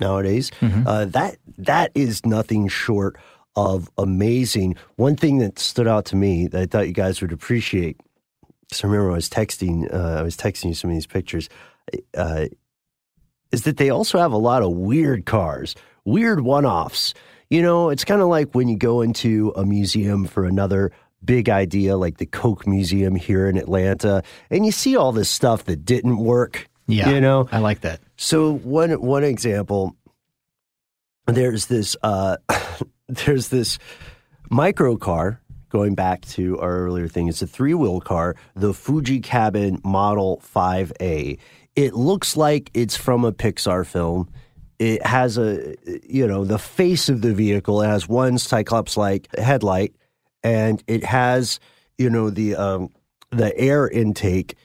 nowadays. 0.00 0.50
Mm-hmm. 0.60 0.86
Uh, 0.86 1.04
that 1.06 1.36
that 1.58 1.92
is 1.94 2.26
nothing 2.26 2.68
short 2.68 3.16
of 3.56 3.88
amazing. 3.96 4.76
One 4.96 5.16
thing 5.16 5.38
that 5.38 5.58
stood 5.58 5.86
out 5.86 6.06
to 6.06 6.16
me 6.16 6.48
that 6.48 6.60
I 6.60 6.66
thought 6.66 6.88
you 6.88 6.92
guys 6.92 7.20
would 7.20 7.32
appreciate. 7.32 8.00
So 8.72 8.88
I 8.88 8.90
remember 8.90 9.12
I 9.12 9.14
was 9.14 9.28
texting, 9.28 9.92
uh, 9.94 10.18
I 10.18 10.22
was 10.22 10.36
texting 10.36 10.66
you 10.66 10.74
some 10.74 10.90
of 10.90 10.96
these 10.96 11.06
pictures. 11.06 11.48
Uh, 12.16 12.46
is 13.52 13.62
that 13.62 13.76
they 13.76 13.90
also 13.90 14.18
have 14.18 14.32
a 14.32 14.36
lot 14.38 14.62
of 14.62 14.72
weird 14.72 15.26
cars, 15.26 15.76
weird 16.04 16.40
one-offs. 16.40 17.14
You 17.50 17.62
know, 17.62 17.90
it's 17.90 18.04
kind 18.04 18.20
of 18.20 18.28
like 18.28 18.54
when 18.54 18.68
you 18.68 18.76
go 18.76 19.02
into 19.02 19.52
a 19.56 19.64
museum 19.64 20.26
for 20.26 20.44
another 20.44 20.92
big 21.24 21.48
idea, 21.48 21.96
like 21.96 22.18
the 22.18 22.26
Coke 22.26 22.66
Museum 22.66 23.14
here 23.14 23.48
in 23.48 23.56
Atlanta, 23.56 24.22
and 24.50 24.64
you 24.66 24.72
see 24.72 24.96
all 24.96 25.12
this 25.12 25.30
stuff 25.30 25.64
that 25.64 25.84
didn't 25.84 26.18
work. 26.18 26.68
Yeah, 26.86 27.10
you 27.10 27.20
know, 27.20 27.48
I 27.50 27.58
like 27.58 27.80
that. 27.80 28.00
So 28.16 28.54
one 28.54 28.90
one 29.00 29.24
example, 29.24 29.96
there's 31.26 31.66
this 31.66 31.96
uh, 32.02 32.36
there's 33.08 33.48
this 33.48 33.78
micro 34.50 34.96
car 34.96 35.40
going 35.74 35.96
back 35.96 36.20
to 36.22 36.58
our 36.60 36.78
earlier 36.86 37.08
thing. 37.08 37.26
It's 37.26 37.42
a 37.42 37.48
three 37.48 37.74
wheel 37.74 38.00
car, 38.00 38.36
the 38.54 38.72
Fuji 38.72 39.18
Cabin 39.20 39.80
Model 39.82 40.40
5A. 40.54 41.36
It 41.74 41.94
looks 41.94 42.36
like 42.36 42.70
it's 42.74 42.96
from 42.96 43.24
a 43.24 43.32
Pixar 43.32 43.84
film. 43.84 44.30
It 44.78 45.04
has 45.06 45.38
a, 45.38 45.74
you 46.02 46.26
know, 46.26 46.44
the 46.44 46.58
face 46.58 47.08
of 47.08 47.22
the 47.22 47.32
vehicle. 47.32 47.82
It 47.82 47.86
has 47.86 48.08
one 48.08 48.38
Cyclops 48.38 48.96
like 48.96 49.34
headlight, 49.36 49.94
and 50.42 50.82
it 50.86 51.04
has, 51.04 51.60
you 51.96 52.10
know, 52.10 52.30
the 52.30 52.56
um, 52.56 52.90
the 53.30 53.56
air 53.56 53.88
intake 53.88 54.56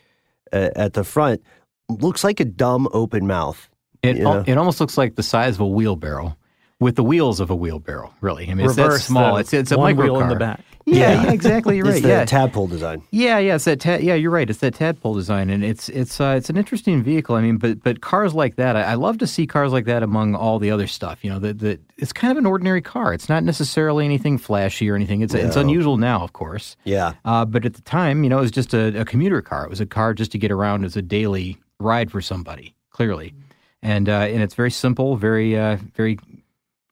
uh, 0.51 0.69
at 0.75 0.93
the 0.93 1.03
front. 1.03 1.43
Looks 1.89 2.23
like 2.23 2.39
a 2.39 2.45
dumb 2.45 2.87
open 2.91 3.27
mouth. 3.27 3.69
It, 4.01 4.17
it 4.47 4.57
almost 4.57 4.79
looks 4.79 4.97
like 4.97 5.15
the 5.15 5.23
size 5.23 5.55
of 5.55 5.61
a 5.61 5.67
wheelbarrow 5.67 6.37
with 6.79 6.95
the 6.95 7.03
wheels 7.03 7.39
of 7.39 7.49
a 7.49 7.55
wheelbarrow. 7.55 8.13
Really, 8.21 8.49
I 8.49 8.53
mean, 8.53 8.65
it's 8.65 8.75
that 8.75 8.91
small. 9.01 9.37
It's 9.37 9.53
it's 9.53 9.71
a 9.71 9.77
one 9.77 9.95
micro 9.95 10.05
wheel 10.05 10.13
car. 10.21 10.23
in 10.23 10.29
the 10.29 10.35
back. 10.39 10.61
Yeah, 10.85 11.23
yeah, 11.25 11.31
exactly. 11.33 11.77
You're 11.77 11.85
It's 11.85 11.95
right. 11.97 12.01
the 12.03 12.09
yeah, 12.09 12.25
tadpole 12.25 12.65
design. 12.65 13.03
yeah, 13.11 13.37
yeah. 13.37 13.55
It's 13.55 13.65
that. 13.65 13.79
Ta- 13.79 13.99
yeah, 14.01 14.15
you're 14.15 14.31
right. 14.31 14.49
It's 14.49 14.59
that 14.59 14.73
tadpole 14.73 15.13
design, 15.13 15.51
and 15.51 15.63
it's 15.63 15.87
it's 15.89 16.19
uh, 16.19 16.33
it's 16.35 16.49
an 16.49 16.57
interesting 16.57 17.03
vehicle. 17.03 17.35
I 17.35 17.41
mean, 17.41 17.57
but 17.57 17.83
but 17.83 18.01
cars 18.01 18.33
like 18.33 18.55
that, 18.55 18.75
I, 18.75 18.81
I 18.83 18.93
love 18.95 19.19
to 19.19 19.27
see 19.27 19.45
cars 19.45 19.71
like 19.71 19.85
that 19.85 20.01
among 20.01 20.33
all 20.33 20.57
the 20.57 20.71
other 20.71 20.87
stuff. 20.87 21.23
You 21.23 21.29
know, 21.31 21.37
that 21.39 21.59
that 21.59 21.79
it's 21.97 22.11
kind 22.11 22.31
of 22.31 22.37
an 22.37 22.47
ordinary 22.47 22.81
car. 22.81 23.13
It's 23.13 23.29
not 23.29 23.43
necessarily 23.43 24.03
anything 24.03 24.39
flashy 24.39 24.89
or 24.89 24.95
anything. 24.95 25.21
It's 25.21 25.35
it's 25.35 25.57
unusual 25.57 25.97
now, 25.97 26.23
of 26.23 26.33
course. 26.33 26.75
Yeah. 26.85 27.13
Uh, 27.23 27.45
but 27.45 27.65
at 27.65 27.75
the 27.75 27.81
time, 27.83 28.23
you 28.23 28.29
know, 28.29 28.39
it 28.39 28.41
was 28.41 28.51
just 28.51 28.73
a, 28.73 29.01
a 29.01 29.05
commuter 29.05 29.43
car. 29.43 29.65
It 29.65 29.69
was 29.69 29.81
a 29.81 29.85
car 29.85 30.15
just 30.15 30.31
to 30.31 30.39
get 30.39 30.49
around 30.49 30.85
as 30.85 30.95
a 30.97 31.03
daily 31.03 31.59
ride 31.79 32.09
for 32.09 32.21
somebody, 32.21 32.73
clearly. 32.89 33.35
And 33.83 34.09
uh, 34.09 34.13
and 34.21 34.41
it's 34.41 34.55
very 34.55 34.71
simple, 34.71 35.17
very 35.17 35.55
uh, 35.59 35.77
very. 35.93 36.17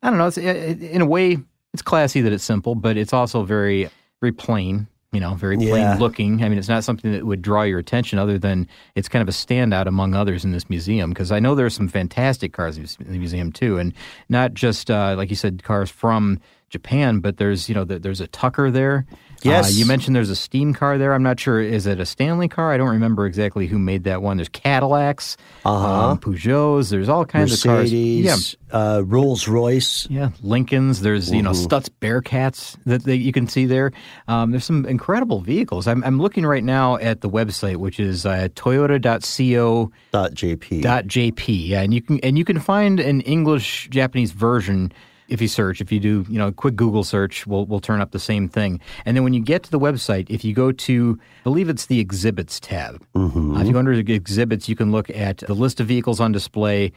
I 0.07 0.09
don't 0.09 0.19
know. 0.19 0.27
It's 0.27 0.37
it, 0.37 0.81
in 0.81 1.01
a 1.01 1.05
way, 1.05 1.37
it's 1.73 1.81
classy 1.81 2.21
that 2.21 2.31
it's 2.31 2.43
simple, 2.43 2.75
but 2.75 2.95
it's 2.95 3.11
also 3.11 3.43
very 3.43 3.89
very 4.21 4.31
plain. 4.31 4.87
You 5.13 5.21
know, 5.21 5.35
very 5.35 5.55
plain 5.57 5.67
Yeah. 5.69 5.97
looking. 5.97 6.43
I 6.43 6.49
mean, 6.49 6.57
it's 6.57 6.67
not 6.67 6.83
something 6.83 7.11
that 7.13 7.25
would 7.25 7.41
draw 7.41 7.63
your 7.63 7.79
attention, 7.79 8.19
other 8.19 8.37
than 8.37 8.67
it's 8.95 9.07
kind 9.09 9.21
of 9.21 9.27
a 9.29 9.31
standout 9.31 9.85
among 9.87 10.13
others 10.13 10.43
in 10.45 10.51
this 10.51 10.69
museum. 10.69 11.09
Because 11.11 11.31
I 11.31 11.39
know 11.39 11.55
there 11.55 11.65
are 11.65 11.69
some 11.69 11.87
fantastic 11.87 12.51
cars 12.53 12.77
in 12.77 12.85
the 12.99 13.17
museum 13.17 13.51
too, 13.51 13.77
and 13.77 13.93
not 14.29 14.53
just 14.53 14.89
uh, 14.91 15.15
like 15.17 15.29
you 15.29 15.35
said, 15.35 15.63
cars 15.63 15.89
from 15.89 16.39
Japan, 16.69 17.19
but 17.19 17.37
there's 17.37 17.69
you 17.69 17.75
know 17.75 17.83
the, 17.83 17.99
there's 17.99 18.21
a 18.21 18.27
Tucker 18.27 18.69
there. 18.71 19.05
Yes. 19.43 19.69
Uh, 19.69 19.73
you 19.77 19.85
mentioned 19.85 20.15
there's 20.15 20.31
a 20.31 20.35
steam 20.35 20.73
car 20.73 20.97
there. 20.97 21.13
I'm 21.13 21.21
not 21.21 21.39
sure. 21.39 21.61
Is 21.61 21.85
it 21.85 21.99
a 21.99 22.07
Stanley 22.07 22.47
car? 22.47 22.73
I 22.73 22.77
don't 22.77 22.89
remember 22.89 23.27
exactly 23.27 23.67
who 23.67 23.77
made 23.77 24.03
that 24.05 24.23
one. 24.23 24.37
There's 24.37 24.49
Cadillacs, 24.49 25.37
Uh-huh. 25.63 26.09
um, 26.09 26.17
Peugeots. 26.19 26.89
There's 26.89 27.07
all 27.07 27.23
kinds 27.23 27.53
of 27.53 27.61
cars. 27.63 27.93
Yeah, 27.93 28.35
uh, 28.71 29.03
Rolls 29.05 29.47
Royce. 29.47 30.07
yeah, 30.09 30.29
Lincolns. 30.41 31.01
There's 31.01 31.31
you 31.31 31.43
know 31.43 31.51
Stutz 31.51 31.87
Bearcats 32.01 32.75
that, 32.85 33.03
that 33.03 33.17
you 33.17 33.31
can 33.31 33.47
see 33.47 33.65
there. 33.67 33.91
Um, 34.27 34.49
there's 34.51 34.65
some 34.65 34.85
incredible 34.87 35.39
vehicles. 35.41 35.87
I'm, 35.87 36.03
I'm 36.03 36.19
looking 36.19 36.45
right 36.45 36.63
now 36.63 36.97
at 36.97 37.21
the 37.21 37.29
website, 37.29 37.77
which 37.77 37.99
is 37.99 38.25
uh, 38.25 38.47
Toyota.co 38.55 39.91
JP. 40.13 40.81
.jp. 40.81 41.67
Yeah, 41.67 41.81
and 41.81 41.93
you 41.93 42.01
can 42.01 42.19
and 42.21 42.37
you 42.37 42.43
can 42.45 42.59
find 42.59 42.99
an 42.99 43.21
English 43.21 43.87
Japanese 43.91 44.31
version 44.31 44.91
if 45.27 45.41
you 45.41 45.47
search. 45.47 45.81
If 45.81 45.91
you 45.91 45.99
do, 45.99 46.25
you 46.29 46.37
know, 46.37 46.47
a 46.47 46.51
quick 46.51 46.75
Google 46.75 47.03
search, 47.03 47.45
will 47.47 47.65
will 47.65 47.79
turn 47.79 48.01
up 48.01 48.11
the 48.11 48.19
same 48.19 48.47
thing. 48.47 48.79
And 49.05 49.15
then 49.15 49.23
when 49.23 49.33
you 49.33 49.41
get 49.41 49.63
to 49.63 49.71
the 49.71 49.79
website, 49.79 50.29
if 50.29 50.43
you 50.45 50.53
go 50.53 50.71
to, 50.71 51.19
I 51.41 51.43
believe 51.43 51.69
it's 51.69 51.85
the 51.87 51.99
exhibits 51.99 52.59
tab. 52.59 53.01
Uh, 53.15 53.59
if 53.59 53.67
you 53.67 53.73
go 53.73 53.79
under 53.79 53.91
exhibits, 53.93 54.67
you 54.69 54.75
can 54.75 54.91
look 54.91 55.09
at 55.09 55.37
the 55.39 55.53
list 55.53 55.79
of 55.79 55.87
vehicles 55.87 56.19
on 56.19 56.31
display. 56.31 56.91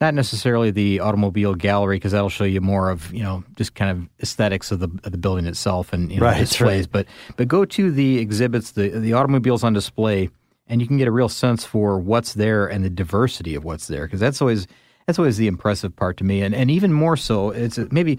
Not 0.00 0.12
necessarily 0.14 0.70
the 0.72 0.98
automobile 1.00 1.54
gallery 1.54 1.96
because 1.96 2.12
that'll 2.12 2.28
show 2.28 2.44
you 2.44 2.60
more 2.60 2.90
of 2.90 3.12
you 3.14 3.22
know 3.22 3.44
just 3.56 3.74
kind 3.74 3.90
of 3.90 4.08
aesthetics 4.20 4.72
of 4.72 4.80
the 4.80 4.88
of 5.04 5.12
the 5.12 5.18
building 5.18 5.46
itself 5.46 5.92
and 5.92 6.10
you 6.10 6.18
know, 6.18 6.26
Right, 6.26 6.38
displays. 6.40 6.80
right. 6.86 6.90
But 6.92 7.06
but 7.36 7.48
go 7.48 7.64
to 7.64 7.90
the 7.92 8.18
exhibits, 8.18 8.72
the 8.72 8.88
the 8.88 9.12
automobiles 9.12 9.62
on 9.62 9.72
display, 9.72 10.30
and 10.68 10.80
you 10.80 10.88
can 10.88 10.96
get 10.98 11.06
a 11.06 11.12
real 11.12 11.28
sense 11.28 11.64
for 11.64 11.98
what's 12.00 12.34
there 12.34 12.66
and 12.66 12.84
the 12.84 12.90
diversity 12.90 13.54
of 13.54 13.62
what's 13.64 13.86
there 13.86 14.04
because 14.06 14.18
that's 14.20 14.42
always 14.42 14.66
that's 15.06 15.18
always 15.18 15.36
the 15.36 15.46
impressive 15.46 15.94
part 15.94 16.16
to 16.18 16.24
me 16.24 16.42
and 16.42 16.54
and 16.54 16.70
even 16.70 16.92
more 16.92 17.16
so 17.16 17.50
it's 17.50 17.78
maybe 17.90 18.18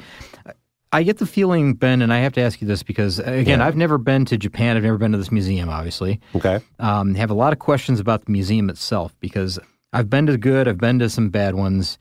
I 0.92 1.04
get 1.04 1.18
the 1.18 1.26
feeling 1.26 1.74
Ben 1.74 2.02
and 2.02 2.14
I 2.14 2.20
have 2.20 2.34
to 2.34 2.42
ask 2.42 2.62
you 2.62 2.68
this 2.68 2.84
because 2.84 3.20
again 3.20 3.62
I've 3.62 3.76
never 3.76 3.98
been 3.98 4.26
to 4.26 4.38
Japan 4.38 4.78
I've 4.78 4.84
never 4.84 4.98
been 4.98 5.12
to 5.12 5.18
this 5.18 5.32
museum 5.32 5.70
obviously 5.70 6.20
Okay. 6.36 6.60
um, 6.80 7.16
have 7.16 7.30
a 7.30 7.34
lot 7.34 7.54
of 7.54 7.60
questions 7.60 8.00
about 8.00 8.26
the 8.26 8.32
museum 8.32 8.70
itself 8.70 9.16
because 9.20 9.60
I've 9.94 10.10
been 10.10 10.26
to 10.28 10.38
good, 10.38 10.68
I've 10.68 10.78
been 10.78 11.00
to 11.00 11.10
some 11.10 11.30
bad 11.30 11.56
ones. 11.56 11.98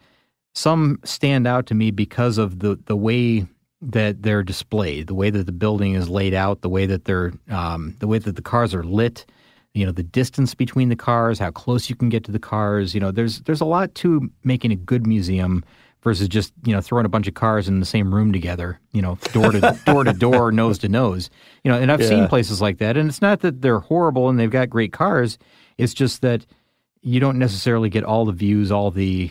Some 0.57 0.99
stand 1.05 1.47
out 1.47 1.67
to 1.67 1.75
me 1.75 1.91
because 1.93 2.39
of 2.39 2.59
the 2.59 2.77
the 2.87 2.97
way 2.97 3.47
that 3.81 4.23
they're 4.23 4.43
displayed, 4.43 5.07
the 5.07 5.15
way 5.15 5.31
that 5.31 5.47
the 5.47 5.53
building 5.53 5.95
is 5.95 6.09
laid 6.09 6.35
out, 6.35 6.61
the 6.63 6.69
way 6.69 6.87
that 6.87 7.05
they're 7.05 7.33
um, 7.51 7.95
the 8.01 8.07
way 8.09 8.19
that 8.19 8.35
the 8.35 8.43
cars 8.43 8.75
are 8.75 8.83
lit. 8.85 9.27
You 9.75 9.85
know, 9.85 9.93
the 9.93 10.05
distance 10.05 10.55
between 10.55 10.89
the 10.89 10.97
cars, 10.97 11.39
how 11.39 11.51
close 11.51 11.91
you 11.91 11.97
can 11.97 12.09
get 12.09 12.25
to 12.25 12.33
the 12.33 12.39
cars. 12.39 12.95
You 12.95 13.01
know, 13.01 13.11
there's 13.11 13.41
there's 13.41 13.61
a 13.61 13.67
lot 13.67 13.95
to 13.97 14.31
making 14.45 14.73
a 14.73 14.77
good 14.77 15.07
museum 15.07 15.65
versus 16.03 16.29
just 16.29 16.53
you 16.65 16.73
know 16.73 16.81
throwing 16.81 17.07
a 17.07 17.09
bunch 17.09 17.27
of 17.27 17.35
cars 17.35 17.67
in 17.67 17.81
the 17.81 17.87
same 17.87 18.15
room 18.15 18.33
together. 18.33 18.79
You 18.93 19.03
know, 19.03 19.19
door 19.33 19.51
to 19.51 19.79
door 19.87 20.05
to 20.05 20.13
door, 20.13 20.53
nose 20.53 20.79
to 20.79 20.89
nose. 20.89 21.29
You 21.65 21.73
know, 21.73 21.79
and 21.79 21.91
I've 21.91 22.05
seen 22.05 22.29
places 22.29 22.61
like 22.63 22.79
that, 22.79 22.97
and 22.97 23.09
it's 23.09 23.23
not 23.23 23.41
that 23.41 23.63
they're 23.63 23.81
horrible 23.81 24.29
and 24.29 24.39
they've 24.39 24.51
got 24.51 24.71
great 24.71 24.93
cars. 24.93 25.39
It's 25.77 25.95
just 25.95 26.23
that 26.23 26.47
you 27.03 27.19
don't 27.21 27.39
necessarily 27.39 27.89
get 27.89 28.05
all 28.05 28.25
the 28.25 28.33
views, 28.33 28.71
all 28.71 28.91
the 28.91 29.31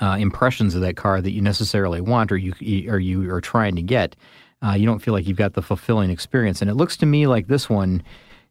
uh, 0.00 0.16
impressions 0.18 0.74
of 0.74 0.80
that 0.80 0.96
car 0.96 1.20
that 1.20 1.30
you 1.30 1.40
necessarily 1.40 2.00
want 2.00 2.32
or 2.32 2.36
you 2.36 2.52
or 2.90 2.98
you 2.98 3.30
are 3.32 3.40
trying 3.40 3.76
to 3.76 3.82
get. 3.82 4.16
Uh, 4.60 4.72
you 4.72 4.86
don't 4.86 4.98
feel 4.98 5.14
like 5.14 5.26
you've 5.26 5.36
got 5.36 5.54
the 5.54 5.62
fulfilling 5.62 6.10
experience, 6.10 6.60
and 6.60 6.70
it 6.70 6.74
looks 6.74 6.96
to 6.96 7.06
me 7.06 7.26
like 7.26 7.46
this 7.46 7.70
one. 7.70 8.02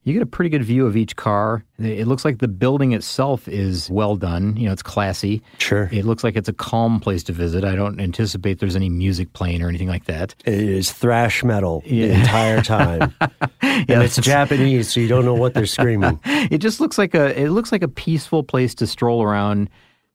You 0.08 0.14
get 0.14 0.22
a 0.22 0.26
pretty 0.26 0.50
good 0.50 0.64
view 0.64 0.86
of 0.86 0.96
each 0.96 1.18
car. 1.18 1.66
It 1.78 2.08
looks 2.08 2.24
like 2.24 2.38
the 2.38 2.48
building 2.48 2.94
itself 2.94 3.46
is 3.50 3.90
well 3.90 4.16
done. 4.16 4.56
You 4.56 4.68
know, 4.68 4.72
it's 4.72 4.82
classy. 4.82 5.42
Sure. 5.58 5.90
It 5.92 6.06
looks 6.06 6.24
like 6.24 6.38
it's 6.38 6.48
a 6.48 6.54
calm 6.54 7.02
place 7.02 7.24
to 7.24 7.34
visit. 7.34 7.66
I 7.66 7.76
don't 7.76 8.00
anticipate 8.00 8.60
there's 8.60 8.78
any 8.78 8.88
music 8.88 9.34
playing 9.34 9.62
or 9.62 9.68
anything 9.68 9.90
like 9.90 10.06
that. 10.06 10.34
It 10.46 10.54
is 10.54 10.94
thrash 10.94 11.44
metal 11.44 11.84
the 11.86 12.10
entire 12.10 12.62
time. 12.64 13.14
and 13.62 14.02
it's 14.02 14.16
Japanese, 14.16 14.94
so 14.94 15.02
you 15.02 15.10
don't 15.10 15.26
know 15.26 15.34
what 15.34 15.54
they're 15.54 15.66
screaming. 15.66 16.22
it 16.26 16.60
just 16.60 16.80
looks 16.80 16.98
like 16.98 17.14
a 17.14 17.38
it 17.38 17.50
looks 17.50 17.74
like 17.74 17.84
a 17.84 17.90
peaceful 17.90 18.44
place 18.44 18.74
to 18.76 18.88
stroll 18.88 19.22
around 19.22 19.70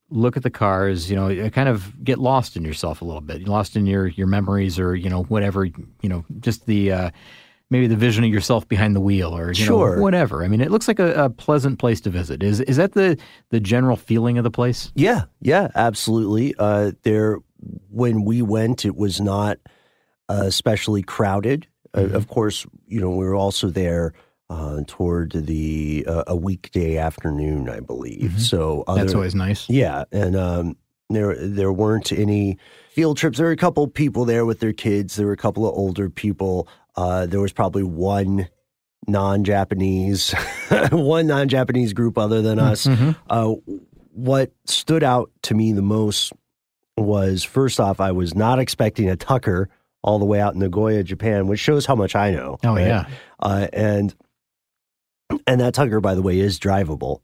look 0.08 0.36
at 0.36 0.42
the 0.42 0.50
cars 0.50 1.08
you 1.10 1.16
know 1.16 1.48
kind 1.50 1.70
of 1.70 2.04
get 2.04 2.18
lost 2.18 2.54
in 2.54 2.64
yourself 2.66 3.00
a 3.00 3.04
little 3.04 3.22
bit 3.22 3.48
lost 3.48 3.76
in 3.76 3.86
your 3.86 4.08
your 4.08 4.26
memories 4.26 4.78
or 4.78 4.94
you 4.94 5.08
know 5.08 5.22
whatever 5.22 5.64
you 5.64 5.74
know 6.02 6.22
just 6.38 6.66
the 6.66 6.92
uh 6.92 7.10
maybe 7.72 7.86
the 7.88 7.96
vision 7.96 8.22
of 8.24 8.30
yourself 8.30 8.68
behind 8.68 8.94
the 8.94 9.00
wheel 9.00 9.36
or 9.36 9.48
you 9.48 9.64
Sure. 9.64 9.96
know 9.96 10.02
whatever 10.02 10.44
i 10.44 10.48
mean 10.48 10.60
it 10.60 10.70
looks 10.70 10.86
like 10.86 11.00
a, 11.00 11.24
a 11.24 11.30
pleasant 11.30 11.78
place 11.78 12.00
to 12.02 12.10
visit 12.10 12.42
is 12.42 12.60
is 12.60 12.76
that 12.76 12.92
the 12.92 13.16
the 13.50 13.58
general 13.60 13.96
feeling 13.96 14.38
of 14.38 14.44
the 14.44 14.50
place 14.50 14.92
Yeah, 14.94 15.22
yeah, 15.40 15.68
absolutely. 15.74 16.54
Uh, 16.58 16.92
there, 17.02 17.38
when 17.90 18.24
we 18.24 18.42
went, 18.42 18.84
it 18.84 18.94
was 18.96 19.20
not 19.20 19.58
uh, 20.28 20.42
especially 20.46 21.02
crowded. 21.02 21.66
Uh, 21.96 22.08
of 22.18 22.28
course, 22.28 22.66
you 22.86 23.00
know 23.00 23.10
we 23.10 23.24
were 23.24 23.34
also 23.34 23.68
there 23.68 24.12
uh, 24.50 24.80
toward 24.86 25.32
the 25.32 26.04
uh, 26.08 26.24
a 26.26 26.36
weekday 26.36 26.96
afternoon, 26.98 27.68
I 27.68 27.80
believe. 27.80 28.40
So 28.40 28.84
other, 28.86 29.00
that's 29.00 29.14
always 29.14 29.34
nice 29.34 29.68
yeah, 29.68 30.04
and 30.12 30.34
um, 30.36 30.76
there 31.10 31.34
there 31.36 31.72
weren't 31.72 32.12
any 32.12 32.58
field 32.90 33.16
trips. 33.18 33.38
There 33.38 33.46
were 33.46 33.52
a 33.52 33.56
couple 33.66 33.86
people 33.88 34.24
there 34.24 34.44
with 34.46 34.60
their 34.60 34.72
kids. 34.74 35.16
There 35.16 35.26
were 35.26 35.32
a 35.40 35.44
couple 35.46 35.66
of 35.66 35.74
older 35.76 36.08
people. 36.10 36.68
Uh, 36.96 37.26
there 37.26 37.40
was 37.40 37.52
probably 37.52 37.82
one 37.82 38.48
non-Japanese, 39.06 40.32
one 40.92 41.26
non-Japanese 41.26 41.92
group 41.92 42.18
other 42.18 42.42
than 42.42 42.58
us. 42.58 42.86
Uh, 43.28 43.54
what 44.12 44.52
stood 44.66 45.02
out 45.02 45.30
to 45.42 45.54
me 45.54 45.72
the 45.72 45.82
most 45.82 46.32
was 46.96 47.42
first 47.42 47.80
off, 47.80 48.00
I 48.00 48.12
was 48.12 48.34
not 48.34 48.58
expecting 48.58 49.08
a 49.08 49.16
Tucker 49.16 49.70
all 50.02 50.18
the 50.18 50.24
way 50.24 50.40
out 50.40 50.54
in 50.54 50.60
Nagoya, 50.60 51.02
Japan, 51.02 51.46
which 51.46 51.60
shows 51.60 51.86
how 51.86 51.94
much 51.94 52.14
I 52.14 52.30
know. 52.30 52.58
Oh, 52.64 52.74
right? 52.74 52.86
yeah. 52.86 53.06
Uh, 53.40 53.68
and 53.72 54.14
and 55.46 55.60
that 55.60 55.74
Tucker, 55.74 56.00
by 56.00 56.14
the 56.14 56.22
way, 56.22 56.38
is 56.38 56.58
drivable. 56.58 57.20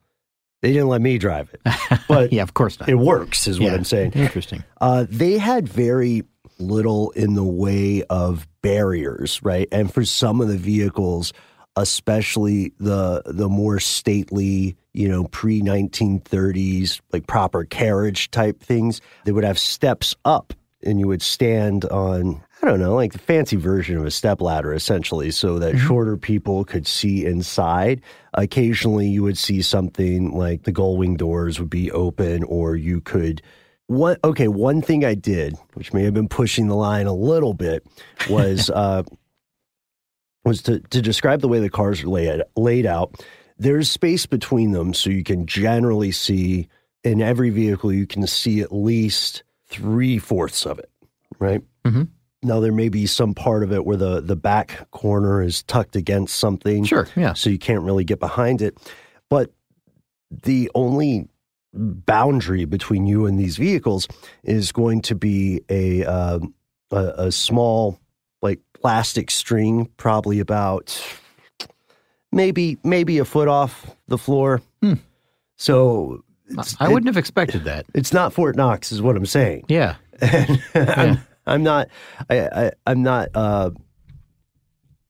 They 0.63 0.73
didn't 0.73 0.89
let 0.89 1.01
me 1.01 1.19
drive 1.19 1.55
it, 1.55 1.61
but 2.09 2.33
yeah, 2.33 2.43
of 2.43 2.55
course 2.55 2.81
not. 2.81 2.89
it 2.89 2.97
works, 2.97 3.47
is 3.47 3.61
what 3.61 3.73
I'm 3.73 3.85
saying. 3.85 4.13
Interesting. 4.13 4.65
Uh, 4.81 5.07
they 5.09 5.39
had 5.39 5.69
very 5.69 6.25
little 6.59 7.11
in 7.11 7.35
the 7.35 7.45
way 7.45 8.03
of 8.11 8.47
barriers, 8.62 9.41
right? 9.43 9.69
And 9.73 9.93
for 9.93 10.05
some 10.05 10.41
of 10.41 10.49
the 10.49 10.57
vehicles, 10.57 11.33
especially 11.77 12.73
the 12.79 13.23
the 13.25 13.49
more 13.49 13.79
stately, 13.79 14.77
you 14.93 15.09
know, 15.09 15.25
pre 15.25 15.62
1930s, 15.62 17.00
like 17.12 17.27
proper 17.27 17.65
carriage 17.65 18.31
type 18.31 18.61
things, 18.61 19.00
they 19.25 19.33
would 19.33 19.45
have 19.45 19.59
steps 19.59 20.15
up, 20.25 20.53
and 20.83 21.00
you 21.00 21.07
would 21.07 21.23
stand 21.23 21.85
on. 21.87 22.43
I 22.61 22.67
don't 22.67 22.81
know, 22.81 22.97
like 22.97 23.12
the 23.12 23.21
fancy 23.21 23.55
version 23.55 23.97
of 23.97 24.05
a 24.05 24.11
step 24.11 24.41
ladder, 24.41 24.75
essentially, 24.75 25.31
so 25.31 25.61
that 25.61 25.77
mm-hmm. 25.77 25.87
shorter 25.87 26.17
people 26.17 26.65
could 26.65 26.88
see 26.88 27.25
inside. 27.25 28.03
Occasionally, 28.35 29.07
you 29.07 29.23
would 29.23 29.38
see 29.38 29.62
something 29.62 30.37
like 30.37 30.65
the 30.65 30.73
gull 30.73 30.97
wing 30.97 31.15
doors 31.15 31.61
would 31.61 31.71
be 31.71 31.93
open, 31.93 32.43
or 32.43 32.75
you 32.75 33.00
could 33.00 33.43
one 33.88 34.16
okay, 34.23 34.49
one 34.49 34.80
thing 34.80 35.04
I 35.04 35.14
did, 35.14 35.57
which 35.75 35.92
may 35.92 36.04
have 36.04 36.14
been 36.14 36.28
pushing 36.28 36.68
the 36.68 36.76
line 36.76 37.07
a 37.07 37.12
little 37.14 37.52
bit, 37.54 37.85
was 38.30 38.71
uh, 38.75 39.02
was 40.45 40.62
to 40.62 40.80
to 40.80 41.02
describe 41.02 41.40
the 41.40 41.49
way 41.49 41.59
the 41.61 41.71
cars 41.71 42.02
are 42.02 42.09
laid 42.09 42.42
laid 42.57 42.87
out. 42.87 43.14
There's 43.59 43.90
space 43.90 44.25
between 44.25 44.71
them, 44.73 44.95
so 44.95 45.11
you 45.11 45.25
can 45.25 45.47
generally 45.47 46.12
see 46.12 46.68
in 47.02 47.21
every 47.21 47.50
vehicle 47.50 47.92
you 47.92 48.07
can 48.07 48.26
see 48.26 48.61
at 48.61 48.73
least 48.73 49.42
three 49.66 50.18
fourths 50.18 50.64
of 50.64 50.78
it, 50.78 50.90
right? 51.38 51.62
Mhm. 51.85 52.09
Now 52.42 52.61
there 52.61 52.73
may 52.73 52.88
be 52.88 53.07
some 53.07 53.35
part 53.35 53.62
of 53.64 53.73
it 53.73 53.85
where 53.85 53.97
the 53.97 54.21
the 54.21 54.37
back 54.37 54.88
corner 54.92 55.42
is 55.42 55.62
tucked 55.64 55.97
against 55.97 56.38
something, 56.38 56.85
Sure. 56.85 57.09
Yeah. 57.16 57.33
so 57.33 57.50
you 57.50 57.59
can't 57.59 57.83
really 57.83 58.04
get 58.04 58.21
behind 58.21 58.62
it. 58.62 58.78
But 59.28 59.50
the 60.30 60.71
only 60.75 61.28
boundary 61.75 62.65
between 62.65 63.07
you 63.07 63.27
and 63.27 63.39
these 63.39 63.57
vehicles 63.57 64.09
is 64.43 64.73
going 64.73 65.03
to 65.03 65.15
be 65.15 65.63
a 65.69 66.05
um, 66.05 66.55
a, 66.91 67.13
a 67.19 67.33
small 67.33 67.99
like 68.43 68.61
plastic 68.73 69.31
string, 69.31 69.89
probably 69.97 70.41
about 70.41 71.03
maybe 72.33 72.79
maybe 72.85 73.19
a 73.19 73.25
foot 73.25 73.49
off 73.49 73.95
the 74.09 74.19
floor. 74.19 74.63
Hmm. 74.83 74.95
So 75.57 76.25
I 76.81 76.89
wouldn't 76.89 77.09
have 77.09 77.17
expected 77.17 77.65
that. 77.65 77.87
it's 77.95 78.13
not 78.13 78.33
Fort 78.33 78.57
Knox, 78.57 78.93
is 78.93 79.03
what 79.03 79.17
I'm 79.17 79.27
saying. 79.27 79.65
Yeah. 79.69 79.97
And 80.21 80.61
I'm, 80.75 81.21
I'm 81.47 81.63
not. 81.63 81.89
I, 82.29 82.41
I, 82.41 82.73
I'm 82.87 83.03
not. 83.03 83.29
Uh, 83.35 83.71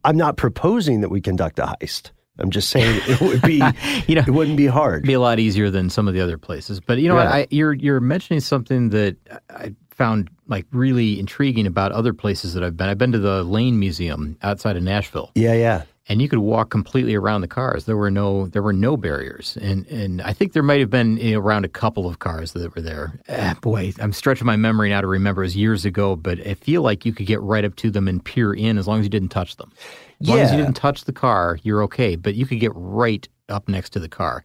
I'm 0.05 0.17
not 0.17 0.37
proposing 0.37 1.01
that 1.01 1.09
we 1.09 1.21
conduct 1.21 1.59
a 1.59 1.75
heist. 1.81 2.11
I'm 2.39 2.51
just 2.51 2.71
saying 2.71 3.01
it 3.07 3.21
would 3.21 3.43
be. 3.43 3.63
You 4.07 4.15
know, 4.15 4.25
it 4.27 4.31
wouldn't 4.31 4.57
be 4.57 4.67
hard. 4.67 5.03
be 5.03 5.13
a 5.13 5.21
lot 5.21 5.39
easier 5.39 5.71
than 5.71 5.91
some 5.91 6.09
of 6.09 6.15
the 6.15 6.21
other 6.21 6.39
places. 6.39 6.81
But 6.81 6.99
you 6.99 7.09
know 7.09 7.15
what? 7.15 7.25
Yeah. 7.25 7.35
I, 7.35 7.47
you're 7.51 7.73
you're 7.73 8.01
mentioning 8.01 8.41
something 8.41 8.91
that 8.91 9.17
I 9.51 9.75
found 9.91 10.31
like 10.47 10.65
really 10.71 11.19
intriguing 11.19 11.67
about 11.67 11.93
other 11.93 12.15
places 12.15 12.55
that 12.55 12.63
I've 12.65 12.77
been. 12.77 12.89
I've 12.89 12.97
been 12.97 13.13
to 13.13 13.19
the 13.19 13.43
Lane 13.43 13.79
Museum 13.79 14.39
outside 14.43 14.77
of 14.77 14.83
Nashville, 14.83 15.31
yeah, 15.35 15.53
yeah. 15.53 15.83
and 16.09 16.23
you 16.23 16.29
could 16.29 16.39
walk 16.39 16.71
completely 16.71 17.15
around 17.15 17.43
the 17.43 17.49
cars. 17.49 17.85
There 17.85 17.97
were 17.97 18.11
no 18.11 18.47
there 18.47 18.63
were 18.63 18.73
no 18.73 18.97
barriers, 18.97 19.59
and 19.61 19.87
and 19.89 20.23
I 20.23 20.33
think 20.33 20.53
there 20.53 20.63
might 20.63 20.81
have 20.81 20.91
been 20.91 21.19
you 21.19 21.33
know, 21.33 21.41
around 21.41 21.65
a 21.65 21.69
couple 21.69 22.09
of 22.09 22.21
cars 22.21 22.53
that 22.53 22.75
were 22.75 22.81
there. 22.81 23.19
Ah, 23.29 23.57
boy, 23.61 23.93
I'm 23.99 24.13
stretching 24.13 24.47
my 24.47 24.57
memory 24.57 24.89
now 24.89 25.01
to 25.01 25.07
remember. 25.07 25.43
It 25.43 25.47
was 25.47 25.57
years 25.57 25.85
ago, 25.85 26.17
but 26.17 26.39
I 26.47 26.55
feel 26.55 26.83
like 26.83 27.05
you 27.05 27.13
could 27.13 27.27
get 27.27 27.43
right 27.43 27.65
up 27.65 27.77
to 27.77 27.91
them 27.91 28.09
and 28.09 28.25
peer 28.25 28.55
in 28.55 28.79
as 28.79 28.87
long 28.87 29.01
as 29.01 29.05
you 29.05 29.11
didn't 29.11 29.31
touch 29.31 29.57
them. 29.57 29.73
As 30.21 30.29
long 30.29 30.39
as 30.39 30.51
you 30.51 30.57
didn't 30.57 30.75
touch 30.75 31.05
the 31.05 31.13
car, 31.13 31.59
you're 31.63 31.83
okay. 31.85 32.17
But 32.17 32.35
you 32.35 32.47
could 32.47 32.61
get 32.61 32.73
right 32.75 33.27
up 33.49 33.69
next 33.69 33.91
to 33.91 34.01
the 34.01 34.09
car. 34.09 34.45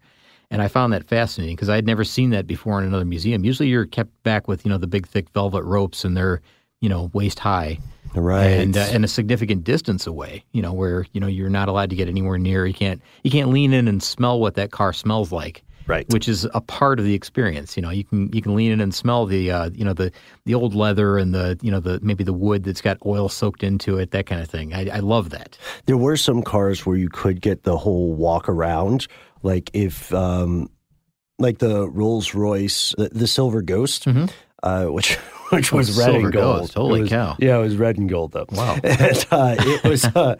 And 0.51 0.61
I 0.61 0.67
found 0.67 0.93
that 0.93 1.03
fascinating 1.03 1.55
because 1.55 1.69
I 1.69 1.75
had 1.75 1.87
never 1.87 2.03
seen 2.03 2.29
that 2.29 2.45
before 2.45 2.79
in 2.79 2.85
another 2.85 3.05
museum. 3.05 3.43
Usually 3.43 3.69
you're 3.69 3.87
kept 3.87 4.11
back 4.21 4.47
with, 4.47 4.63
you 4.65 4.69
know, 4.69 4.77
the 4.77 4.87
big 4.87 5.07
thick 5.07 5.29
velvet 5.31 5.63
ropes 5.63 6.05
and 6.05 6.15
they're, 6.15 6.41
you 6.79 6.89
know, 6.89 7.09
waist 7.13 7.39
high. 7.39 7.79
Right. 8.13 8.51
And, 8.51 8.77
uh, 8.77 8.88
and 8.91 9.03
a 9.03 9.07
significant 9.07 9.63
distance 9.63 10.05
away, 10.05 10.45
you 10.51 10.62
know, 10.62 10.71
where, 10.71 11.07
you 11.13 11.19
know, 11.19 11.27
you're 11.27 11.49
not 11.49 11.69
allowed 11.69 11.89
to 11.89 11.95
get 11.95 12.07
anywhere 12.07 12.38
near. 12.38 12.67
You 12.67 12.73
can't 12.73 13.01
you 13.23 13.31
can't 13.31 13.49
lean 13.49 13.73
in 13.73 13.88
and 13.88 14.03
smell 14.03 14.39
what 14.39 14.53
that 14.55 14.69
car 14.69 14.93
smells 14.93 15.31
like. 15.31 15.63
Right. 15.86 16.06
Which 16.10 16.30
is 16.30 16.48
a 16.54 16.62
part 16.62 17.00
of 17.00 17.06
the 17.06 17.13
experience. 17.13 17.76
You 17.76 17.84
know, 17.84 17.89
you 17.89 18.04
can 18.04 18.32
you 18.32 18.41
can 18.41 18.56
lean 18.56 18.72
in 18.72 18.82
and 18.82 18.93
smell 18.93 19.26
the 19.26 19.52
uh, 19.52 19.69
you 19.74 19.84
know 19.84 19.93
the 19.93 20.12
the 20.46 20.54
old 20.54 20.74
leather 20.74 21.17
and 21.17 21.34
the 21.34 21.58
you 21.62 21.72
know 21.72 21.80
the 21.80 22.00
maybe 22.02 22.24
the 22.24 22.34
wood 22.34 22.63
that's 22.63 22.82
got 22.82 22.98
oil 23.06 23.28
soaked 23.30 23.63
into 23.63 23.98
it, 23.98 24.12
that 24.12 24.26
kind 24.26 24.41
of 24.41 24.50
thing. 24.50 24.74
I, 24.74 24.88
I 24.89 25.00
love 25.00 25.30
that. 25.32 25.58
There 25.86 25.98
were 25.98 26.17
some 26.17 26.41
cars 26.41 26.86
where 26.86 26.98
you 26.98 27.10
could 27.10 27.41
get 27.41 27.63
the 27.63 27.78
whole 27.78 28.13
walk 28.13 28.48
around, 28.48 29.08
like 29.41 29.69
if, 29.74 30.13
um, 30.13 30.69
like 31.39 31.60
the 31.60 31.89
Rolls 31.89 32.34
Royce, 32.34 32.93
the, 32.98 33.10
the 33.10 33.28
Silver 33.28 33.62
Ghost, 33.62 34.08
uh, 34.63 34.86
which 34.86 35.17
which 35.51 35.73
Oh, 35.73 35.77
was 35.77 35.97
red 35.97 36.15
and 36.15 36.32
gold. 36.32 36.62
Ghost. 36.62 36.73
Holy 36.75 37.01
was- 37.01 37.10
cow. 37.10 37.36
Yeah, 37.39 37.58
it 37.58 37.62
was 37.62 37.75
red 37.75 37.97
and 37.97 38.10
gold 38.10 38.32
though. 38.32 38.45
Wow. 38.51 38.77
and, 38.84 39.25
uh, 39.32 39.56
it 39.60 39.84
was. 39.84 40.06
Uh, 40.06 40.36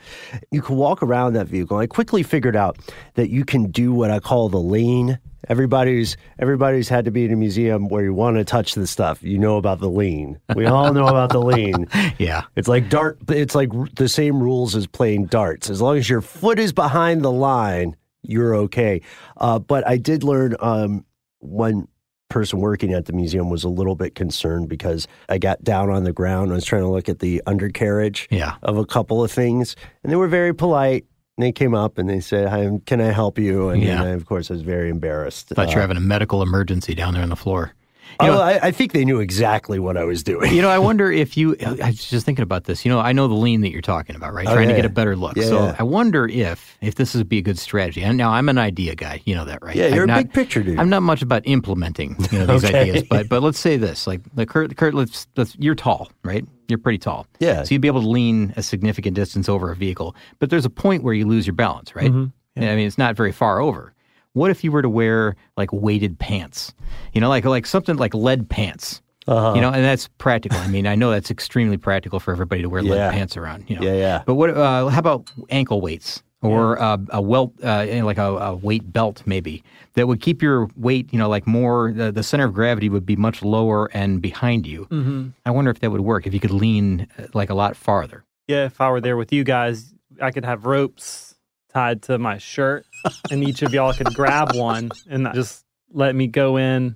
you 0.52 0.62
could 0.62 0.76
walk 0.76 1.04
around 1.04 1.34
that 1.34 1.48
vehicle. 1.48 1.78
I 1.78 1.88
quickly 1.88 2.24
figured 2.24 2.56
out 2.56 2.78
that 3.16 3.30
you 3.30 3.46
can 3.46 3.70
do 3.72 3.94
what 3.94 4.12
I 4.12 4.20
call 4.20 4.50
the 4.50 4.60
lean. 4.60 5.20
Everybody's 5.50 6.16
everybody's 6.40 6.88
had 6.88 7.04
to 7.06 7.12
be 7.12 7.26
in 7.26 7.34
a 7.34 7.36
museum 7.36 7.90
where 7.90 8.02
you 8.04 8.14
want 8.14 8.38
to 8.38 8.46
touch 8.46 8.76
the 8.76 8.88
stuff. 8.88 9.22
You 9.22 9.38
know 9.38 9.58
about 9.58 9.80
the 9.82 9.90
lean. 9.90 10.40
We 10.56 10.66
all 10.68 10.94
know 10.94 11.08
about 11.08 11.32
the 11.32 11.42
lean. 11.42 11.88
Yeah. 12.18 12.44
It's 12.56 12.68
like 12.70 12.90
dart. 12.90 13.18
It's 13.28 13.54
like 13.56 13.70
the 13.96 14.08
same 14.08 14.42
rules 14.42 14.74
as 14.76 14.88
playing 14.88 15.26
darts. 15.26 15.70
As 15.70 15.82
long 15.82 15.98
as 15.98 16.10
your 16.10 16.22
foot 16.22 16.60
is 16.60 16.72
behind 16.72 17.24
the 17.24 17.32
line, 17.32 17.98
you're 18.22 18.56
okay. 18.56 19.02
Uh, 19.36 19.60
but 19.60 19.86
I 19.86 19.98
did 19.98 20.24
learn 20.24 20.56
um, 20.62 21.06
one 21.40 21.88
person 22.30 22.60
working 22.60 22.94
at 22.94 23.06
the 23.06 23.14
museum 23.14 23.50
was 23.50 23.64
a 23.64 23.70
little 23.70 23.96
bit 23.96 24.16
concerned 24.16 24.68
because 24.70 25.08
I 25.30 25.38
got 25.38 25.64
down 25.64 25.90
on 25.90 26.04
the 26.04 26.14
ground. 26.14 26.52
I 26.52 26.56
was 26.56 26.66
trying 26.66 26.82
to 26.84 26.90
look 26.90 27.08
at 27.10 27.20
the 27.20 27.42
undercarriage 27.46 28.28
Yeah. 28.32 28.56
of 28.64 28.78
a 28.78 28.86
couple 28.86 29.24
of 29.24 29.32
things, 29.32 29.76
and 30.04 30.12
they 30.12 30.16
were 30.16 30.28
very 30.28 30.54
polite. 30.54 31.06
And 31.38 31.44
they 31.44 31.52
came 31.52 31.74
up 31.74 31.98
and 31.98 32.08
they 32.08 32.20
said, 32.20 32.48
Hi, 32.50 32.70
"Can 32.86 33.02
I 33.02 33.12
help 33.12 33.40
you?" 33.40 33.70
And 33.70 33.82
Yeah. 33.82 34.04
I, 34.04 34.10
of 34.10 34.28
course, 34.28 34.52
I 34.52 34.54
was 34.54 34.62
very 34.62 34.90
embarrassed. 34.90 35.48
Thought 35.50 35.70
Uh, 35.70 35.72
you're 35.72 35.82
having 35.82 35.98
a 35.98 36.02
medical 36.02 36.44
emergency 36.44 36.94
down 36.94 37.14
there 37.16 37.24
on 37.24 37.30
the 37.30 37.36
floor. 37.36 37.72
You 38.22 38.30
oh, 38.30 38.34
know, 38.36 38.42
I, 38.42 38.68
I 38.68 38.72
think 38.72 38.92
they 38.92 39.06
knew 39.06 39.20
exactly 39.20 39.80
what 39.80 39.98
I 39.98 40.04
was 40.04 40.24
doing. 40.24 40.54
you 40.54 40.62
know, 40.62 40.70
I 40.70 40.80
wonder 40.80 41.12
if 41.24 41.36
you. 41.36 41.56
I 41.62 41.88
was 41.88 42.10
just 42.10 42.26
thinking 42.26 42.44
about 42.44 42.66
this. 42.66 42.86
You 42.86 42.92
know, 42.92 43.00
I 43.00 43.12
know 43.12 43.28
the 43.28 43.34
lean 43.34 43.62
that 43.62 43.72
you're 43.72 43.82
talking 43.82 44.16
about, 44.16 44.34
right? 44.34 44.48
Oh, 44.48 44.54
Trying 44.54 44.70
yeah, 44.70 44.76
to 44.76 44.82
get 44.82 44.86
a 44.86 44.94
better 44.94 45.16
look. 45.16 45.36
Yeah, 45.36 45.44
so 45.46 45.66
yeah. 45.66 45.76
I 45.80 45.84
wonder 45.84 46.28
if 46.28 46.78
if 46.82 46.96
this 46.96 47.16
would 47.16 47.28
be 47.30 47.40
a 47.40 47.42
good 47.42 47.58
strategy. 47.60 48.04
And 48.04 48.18
now 48.18 48.32
I'm 48.32 48.50
an 48.50 48.58
idea 48.58 48.96
guy. 48.96 49.22
You 49.26 49.36
know 49.36 49.46
that, 49.46 49.64
right? 49.64 49.76
Yeah, 49.76 49.88
I'm 49.88 49.94
you're 49.96 50.04
a 50.04 50.08
not- 50.08 50.18
big 50.24 50.34
picture 50.34 50.64
dude. 50.64 50.80
I'm 50.80 50.90
not 50.90 51.02
much 51.02 51.22
about 51.22 51.42
implementing 51.46 52.16
you 52.32 52.40
know 52.40 52.46
these 52.46 52.66
Okay. 52.74 52.90
ideas, 52.92 53.04
but 53.10 53.30
but 53.30 53.42
let's 53.44 53.60
say 53.60 53.78
this, 53.78 54.06
like 54.08 54.22
like 54.36 54.50
Kurt, 54.50 54.76
Kurt, 54.78 54.94
let's, 54.94 55.28
let's 55.36 55.56
you're 55.58 55.76
tall, 55.76 56.12
right? 56.24 56.46
You're 56.68 56.80
pretty 56.80 56.98
tall. 57.00 57.28
Yeah. 57.40 57.64
So 57.64 57.74
you'd 57.76 57.82
be 57.82 57.88
able 57.88 58.02
to 58.02 58.10
lean 58.10 58.54
a 58.56 58.64
significant 58.64 59.16
distance 59.16 59.50
over 59.50 59.72
a 59.72 59.76
vehicle, 59.76 60.16
but 60.40 60.50
there's 60.50 60.66
a 60.66 60.70
point 60.70 61.04
where 61.04 61.14
you 61.14 61.28
lose 61.28 61.46
your 61.46 61.56
balance, 61.56 61.96
right? 61.96 62.10
Mm-hmm. 62.10 62.64
I 62.64 62.76
mean, 62.76 62.88
it's 62.88 62.98
not 62.98 63.16
very 63.16 63.32
far 63.32 63.60
over. 63.60 63.93
What 64.34 64.52
if 64.52 64.64
you 64.64 64.72
were 64.72 64.82
to 64.82 64.90
wear 64.90 65.36
like 65.58 65.72
weighted 65.72 66.20
pants? 66.20 66.74
You 67.14 67.22
know, 67.22 67.30
like 67.30 67.46
like 67.46 67.66
something 67.66 67.96
like 67.98 68.14
lead 68.14 68.50
pants. 68.50 69.02
Uh-huh. 69.26 69.54
You 69.56 69.62
know, 69.62 69.70
and 69.72 69.84
that's 69.86 70.10
practical. 70.18 70.58
I 70.60 70.68
mean, 70.68 70.86
I 70.86 70.96
know 70.96 71.10
that's 71.12 71.32
extremely 71.32 71.78
practical 71.78 72.20
for 72.20 72.34
everybody 72.34 72.62
to 72.62 72.68
wear 72.70 72.82
Yeah. 72.82 72.92
lead 73.08 73.12
pants 73.14 73.38
around. 73.38 73.70
You 73.70 73.78
know, 73.78 73.84
Yeah, 73.84 73.94
yeah. 73.94 74.24
But 74.26 74.34
what? 74.36 74.50
Uh, 74.50 74.88
how 74.90 75.00
about 75.00 75.32
ankle 75.50 75.80
weights 75.80 76.22
or 76.42 76.78
uh, 76.82 76.98
a 77.12 77.22
welt, 77.22 77.54
uh, 77.64 77.86
like 78.04 78.18
a, 78.18 78.24
a 78.36 78.54
weight 78.56 78.92
belt 78.92 79.24
maybe 79.26 79.64
that 79.94 80.08
would 80.10 80.20
keep 80.20 80.42
your 80.42 80.68
weight, 80.76 81.08
you 81.14 81.18
know, 81.20 81.30
like 81.30 81.48
more. 81.48 81.94
The, 81.94 82.12
the 82.12 82.22
center 82.24 82.44
of 82.46 82.54
gravity 82.54 82.90
would 82.90 83.06
be 83.06 83.16
much 83.16 83.44
lower 83.44 83.86
and 83.94 84.22
behind 84.22 84.68
you. 84.68 84.88
Mm-hmm. 84.88 85.30
I 85.46 85.52
wonder 85.52 85.72
if 85.72 85.80
that 85.80 85.92
would 85.92 86.02
work 86.02 86.28
if 86.28 86.34
you 86.34 86.42
could 86.42 86.52
lean 86.52 87.08
uh, 87.18 87.28
like 87.34 87.50
a 87.50 87.54
lot 87.54 87.78
farther. 87.78 88.26
Yeah, 88.50 88.66
if 88.66 88.82
I 88.82 88.90
were 88.90 89.00
there 89.00 89.16
with 89.16 89.32
you 89.32 89.46
guys, 89.46 89.94
I 90.22 90.32
could 90.32 90.44
have 90.44 90.66
ropes 90.66 91.33
tied 91.74 92.02
to 92.04 92.18
my 92.18 92.38
shirt, 92.38 92.86
and 93.32 93.44
each 93.44 93.62
of 93.62 93.74
y'all 93.74 93.94
could 93.94 94.14
grab 94.14 94.56
one 94.56 94.92
and 95.10 95.28
just 95.34 95.66
let 95.92 96.16
me 96.16 96.28
go 96.28 96.58
in. 96.58 96.96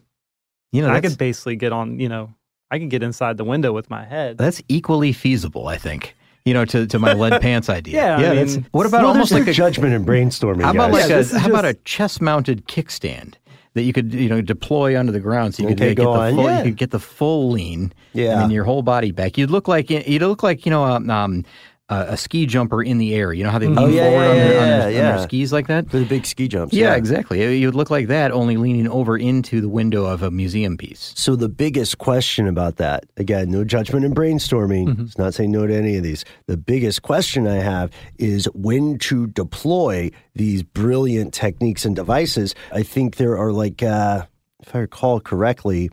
You 0.71 0.81
know, 0.81 0.89
I 0.89 1.01
could 1.01 1.17
basically 1.17 1.55
get 1.55 1.71
on. 1.73 1.99
You 1.99 2.09
know, 2.09 2.33
I 2.71 2.79
could 2.79 2.89
get 2.89 3.03
inside 3.03 3.37
the 3.37 3.43
window 3.43 3.71
with 3.73 3.89
my 3.89 4.05
head. 4.05 4.37
that's 4.37 4.61
equally 4.69 5.13
feasible. 5.13 5.67
I 5.67 5.77
think. 5.77 6.15
You 6.45 6.53
know, 6.53 6.63
to, 6.63 6.87
to 6.87 6.97
my 6.99 7.11
lead 7.11 7.41
pants 7.41 7.69
idea. 7.69 8.17
Yeah, 8.19 8.29
I 8.31 8.45
mean, 8.45 8.65
What 8.71 8.85
about 8.85 9.01
well, 9.01 9.11
almost 9.11 9.33
like 9.33 9.47
a 9.47 9.51
judgment 9.51 9.93
and 9.93 10.05
brainstorming, 10.07 10.61
How 10.61 10.71
about 10.71 10.91
guys. 10.93 11.01
like 11.01 11.09
Yeah, 11.09 11.15
a 11.15 11.17
this 11.19 11.33
is 11.33 11.41
how 11.41 11.49
about 11.49 11.65
a 11.65 11.73
just- 11.73 11.83
chest 11.85 12.21
mounted 12.21 12.65
kickstand 12.67 13.33
that 13.73 13.81
you 13.83 13.91
could 13.91 14.13
you 14.13 14.29
know 14.29 14.39
deploy 14.39 14.97
under 14.97 15.11
the 15.11 15.19
ground 15.19 15.55
so 15.55 15.63
you 15.63 15.69
could 15.69 15.81
Okay, 15.81 15.91
uh, 15.91 15.93
get 15.95 16.03
the 16.03 16.09
on. 16.09 16.35
full 16.35 16.43
Yeah. 16.45 16.57
you 16.59 16.63
could 16.63 16.77
get 16.77 16.91
the 16.91 16.99
full 17.01 17.51
lean 17.51 17.91
Yeah. 18.13 18.31
and 18.31 18.41
then 18.43 18.51
your 18.51 18.63
whole 18.63 18.81
body 18.81 19.11
back. 19.11 19.37
You'd 19.37 19.51
look 19.51 19.67
like 19.67 19.89
you'd 19.89 20.21
look 20.21 20.41
like 20.41 20.65
you 20.65 20.69
know 20.69 20.85
um, 20.85 21.09
um 21.09 21.43
uh, 21.89 22.05
a 22.09 22.17
ski 22.17 22.45
jumper 22.45 22.83
in 22.83 22.97
the 22.97 23.15
air. 23.15 23.31
You 23.31 23.43
know 23.45 23.49
how 23.49 23.59
they 23.59 23.67
lean 23.67 23.77
Oh, 23.77 23.87
yeah, 23.87 24.03
forward 24.09 24.23
yeah, 24.23 24.29
on, 24.29 24.35
their, 24.35 24.53
yeah, 24.53 24.61
on, 24.61 24.67
their, 24.93 25.11
on 25.11 25.17
their 25.17 25.23
skis 25.23 25.53
like 25.53 25.67
that? 25.67 25.89
For 25.89 25.99
the 25.99 26.05
big 26.05 26.25
ski 26.25 26.47
jumps. 26.47 26.73
Yeah, 26.73 26.95
exactly. 26.95 27.57
You 27.57 27.67
would 27.67 27.75
look 27.75 27.89
like 27.89 28.07
that, 28.07 28.31
only 28.31 28.57
leaning 28.57 28.87
over 28.89 29.17
into 29.17 29.61
the 29.61 29.69
window 29.69 30.05
of 30.05 30.21
a 30.21 30.29
museum 30.29 30.75
piece. 30.77 31.13
So 31.15 31.35
the 31.35 31.47
biggest 31.47 31.97
question 31.97 32.47
about 32.47 32.75
that, 32.77 33.05
again, 33.15 33.51
no 33.51 33.63
judgment 33.63 34.03
and 34.05 34.15
brainstorming. 34.15 34.99
It's 35.05 35.17
not 35.17 35.33
saying 35.33 35.51
no 35.51 35.65
to 35.65 35.73
any 35.73 35.95
of 35.95 36.03
these. 36.03 36.25
The 36.47 36.57
biggest 36.57 37.03
question 37.03 37.47
I 37.47 37.55
have 37.55 37.91
is 38.17 38.45
when 38.53 38.97
to 38.99 39.27
deploy 39.27 40.11
these 40.35 40.63
brilliant 40.63 41.33
techniques 41.33 41.85
and 41.85 41.95
devices. 41.95 42.53
I 42.73 42.83
think 42.83 43.15
there 43.15 43.37
are 43.37 43.53
like, 43.53 43.81
uh, 43.81 44.25
if 44.61 44.75
I 44.75 44.79
recall 44.79 45.21
correctly, 45.21 45.89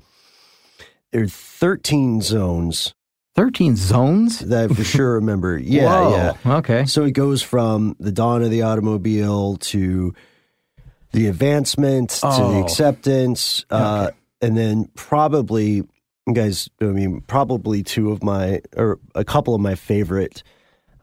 there 1.13 1.23
are 1.23 1.29
13 1.29 2.21
zones 2.21 2.95
13 3.37 3.77
zones? 3.77 4.39
that 4.41 4.71
I 4.71 4.75
for 4.75 4.85
sure 4.85 5.15
remember. 5.15 5.59
Yeah, 5.63 5.85
Whoa. 6.01 6.11
yeah. 6.45 6.57
Okay. 6.59 6.85
So 6.87 7.05
it 7.05 7.13
goes 7.13 7.43
from 7.43 7.97
the 7.99 8.13
dawn 8.13 8.43
of 8.43 8.51
the 8.51 8.63
automobile 8.63 9.57
to 9.57 10.15
the 11.13 11.27
advancement 11.29 12.11
to 12.11 12.21
the 12.27 12.29
Oh. 12.29 12.63
acceptance, 12.63 13.65
uh, 13.71 14.11
and 14.41 14.57
then 14.57 14.89
probably, 14.95 15.83
you 16.27 16.33
guys. 16.35 16.69
I 16.81 16.87
mean, 16.87 17.21
probably 17.23 17.83
two 17.83 18.11
of 18.13 18.23
my 18.23 18.61
or 18.77 18.99
a 19.15 19.25
couple 19.25 19.55
of 19.55 19.61
my 19.61 19.75
favorite 19.77 20.43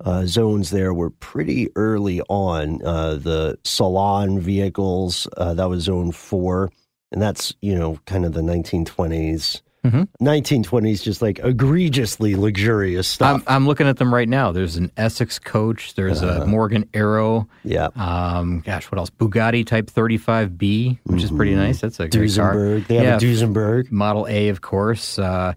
uh, 0.03 0.25
zones 0.25 0.69
there 0.71 0.93
were 0.93 1.09
pretty 1.11 1.69
early 1.75 2.21
on. 2.29 2.81
Uh, 2.83 3.15
the 3.15 3.57
salon 3.63 4.39
vehicles 4.39 5.27
uh, 5.37 5.53
that 5.53 5.69
was 5.69 5.83
zone 5.83 6.11
four, 6.11 6.71
and 7.11 7.21
that's 7.21 7.55
you 7.61 7.73
know 7.77 7.97
kind 8.05 8.25
of 8.25 8.33
the 8.33 8.41
1920s. 8.41 9.61
Mhm. 9.85 10.07
1920s, 10.21 11.01
just 11.01 11.21
like 11.23 11.39
egregiously 11.43 12.35
luxurious 12.35 13.07
stuff. 13.07 13.41
I'm, 13.47 13.55
I'm 13.55 13.67
looking 13.67 13.87
at 13.87 13.97
them 13.97 14.13
right 14.13 14.29
now. 14.29 14.51
There's 14.51 14.75
an 14.75 14.91
Essex 14.95 15.39
coach. 15.39 15.95
There's 15.95 16.21
Uh-huh. 16.21 16.43
a 16.43 16.45
Morgan 16.45 16.87
Arrow. 16.93 17.47
yeah. 17.63 17.87
Um, 17.95 18.61
gosh, 18.63 18.91
what 18.91 18.99
else? 18.99 19.09
Bugatti 19.09 19.65
Type 19.65 19.87
35B, 19.89 20.99
which 21.05 21.23
is 21.23 21.31
pretty 21.31 21.55
nice. 21.55 21.81
That's 21.81 21.99
a 21.99 22.07
great 22.07 22.35
car. 22.35 22.53
Duesenberg. 22.55 22.87
They 22.87 22.95
have 22.97 23.03
yeah, 23.05 23.15
a 23.15 23.19
Duesenberg. 23.19 23.91
Model 23.91 24.27
A, 24.29 24.49
of 24.49 24.61
course. 24.61 25.17
Uh, 25.17 25.53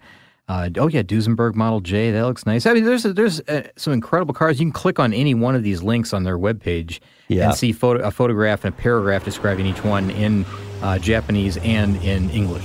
uh, 0.48 0.68
oh 0.78 0.88
yeah, 0.88 1.02
Duesenberg 1.02 1.54
Model 1.54 1.80
J. 1.80 2.10
That 2.10 2.22
looks 2.26 2.44
nice. 2.46 2.64
I 2.66 2.72
mean, 2.74 2.84
there's 2.84 3.02
there's 3.02 3.40
uh, 3.42 3.62
some 3.76 3.92
incredible 3.92 4.34
cars. 4.34 4.58
You 4.60 4.66
can 4.66 4.72
click 4.72 4.98
on 4.98 5.12
any 5.14 5.34
one 5.34 5.54
of 5.54 5.62
these 5.62 5.82
links 5.82 6.12
on 6.12 6.24
their 6.24 6.38
webpage 6.38 7.00
Yeah. 7.28 7.46
and 7.48 7.54
see 7.54 7.72
photo, 7.72 8.02
a 8.02 8.10
photograph 8.10 8.64
and 8.64 8.74
a 8.74 8.76
paragraph 8.76 9.24
describing 9.24 9.64
each 9.66 9.82
one 9.84 10.10
in 10.10 10.44
uh, 10.82 10.98
Japanese 10.98 11.56
and 11.58 11.96
in 12.02 12.28
English. 12.30 12.64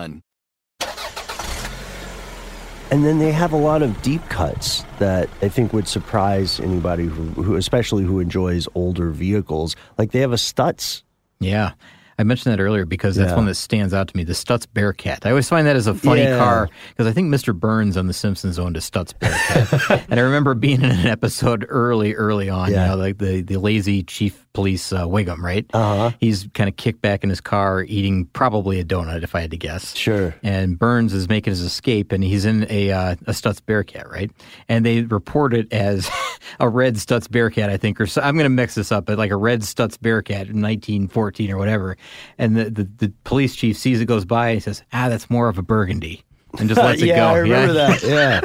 And 2.91 3.05
then 3.05 3.19
they 3.19 3.31
have 3.31 3.53
a 3.53 3.57
lot 3.57 3.81
of 3.81 4.01
deep 4.01 4.27
cuts 4.27 4.83
that 4.99 5.29
I 5.41 5.47
think 5.47 5.71
would 5.71 5.87
surprise 5.87 6.59
anybody 6.59 7.05
who, 7.05 7.23
who 7.41 7.55
especially 7.55 8.03
who 8.03 8.19
enjoys 8.19 8.67
older 8.75 9.11
vehicles. 9.11 9.75
Like 9.97 10.11
they 10.11 10.19
have 10.19 10.33
a 10.33 10.35
Stutz. 10.37 11.03
Yeah. 11.39 11.71
I 12.19 12.23
mentioned 12.23 12.51
that 12.53 12.61
earlier 12.61 12.85
because 12.85 13.15
that's 13.15 13.31
Yeah. 13.31 13.35
one 13.37 13.45
that 13.45 13.55
stands 13.55 13.93
out 13.95 14.09
to 14.09 14.17
me. 14.17 14.23
The 14.23 14.33
Stutz 14.33 14.67
Bearcat. 14.71 15.25
I 15.25 15.29
always 15.29 15.49
find 15.49 15.65
that 15.65 15.75
as 15.75 15.87
a 15.87 15.95
funny 15.95 16.21
Yeah. 16.23 16.37
car 16.37 16.69
because 16.89 17.07
I 17.07 17.13
think 17.13 17.33
Mr. 17.33 17.57
Burns 17.57 17.97
on 17.97 18.05
The 18.07 18.13
Simpsons 18.13 18.59
owned 18.59 18.77
a 18.77 18.79
Stutz 18.81 19.17
Bearcat, 19.17 20.05
and 20.11 20.19
I 20.19 20.23
remember 20.23 20.53
being 20.53 20.81
in 20.83 20.91
an 20.91 21.07
episode 21.07 21.65
early, 21.69 22.13
early 22.13 22.47
on. 22.49 22.69
Yeah. 22.71 22.83
You 22.83 22.89
know, 22.91 22.97
like 22.97 23.17
the 23.17 23.41
the 23.41 23.57
lazy 23.57 24.03
chief 24.03 24.45
police 24.53 24.91
uh, 24.91 25.05
Wiggum, 25.05 25.39
right? 25.39 25.65
Uh-huh. 25.73 26.11
He's 26.19 26.47
kind 26.53 26.67
of 26.67 26.75
kicked 26.75 27.01
back 27.01 27.23
in 27.23 27.29
his 27.29 27.41
car, 27.41 27.83
eating 27.83 28.25
probably 28.27 28.79
a 28.79 28.83
donut, 28.83 29.23
if 29.23 29.35
I 29.35 29.41
had 29.41 29.51
to 29.51 29.57
guess. 29.57 29.95
Sure. 29.95 30.35
And 30.43 30.77
Burns 30.77 31.13
is 31.13 31.29
making 31.29 31.51
his 31.51 31.61
escape, 31.61 32.11
and 32.11 32.23
he's 32.23 32.45
in 32.45 32.65
a 32.69 32.91
uh, 32.91 33.15
a 33.27 33.31
Stutz 33.31 33.65
Bearcat, 33.65 34.09
right? 34.09 34.31
And 34.67 34.85
they 34.85 35.01
report 35.01 35.53
it 35.53 35.71
as 35.71 36.09
a 36.59 36.69
red 36.69 36.95
Stutz 36.95 37.29
Bearcat, 37.29 37.69
I 37.69 37.77
think, 37.77 37.99
or 38.01 38.07
so, 38.07 38.21
I'm 38.21 38.35
going 38.35 38.45
to 38.45 38.49
mix 38.49 38.75
this 38.75 38.91
up, 38.91 39.05
but 39.05 39.17
like 39.17 39.31
a 39.31 39.37
red 39.37 39.61
Stutz 39.61 39.99
Bearcat 39.99 40.47
in 40.47 40.61
1914 40.61 41.51
or 41.51 41.57
whatever. 41.57 41.97
And 42.37 42.55
the, 42.55 42.69
the, 42.69 42.83
the 42.97 43.13
police 43.23 43.55
chief 43.55 43.77
sees 43.77 44.01
it 44.01 44.05
goes 44.05 44.25
by 44.25 44.49
and 44.49 44.55
he 44.55 44.59
says, 44.61 44.83
"Ah, 44.93 45.09
that's 45.09 45.29
more 45.29 45.49
of 45.49 45.57
a 45.57 45.61
Burgundy," 45.61 46.23
and 46.59 46.67
just 46.67 46.81
lets 46.81 47.01
it 47.01 47.05
yeah, 47.07 47.17
go. 47.17 47.27
I 47.27 47.37
remember 47.37 47.73
that. 47.73 48.03
Yeah. 48.11 48.41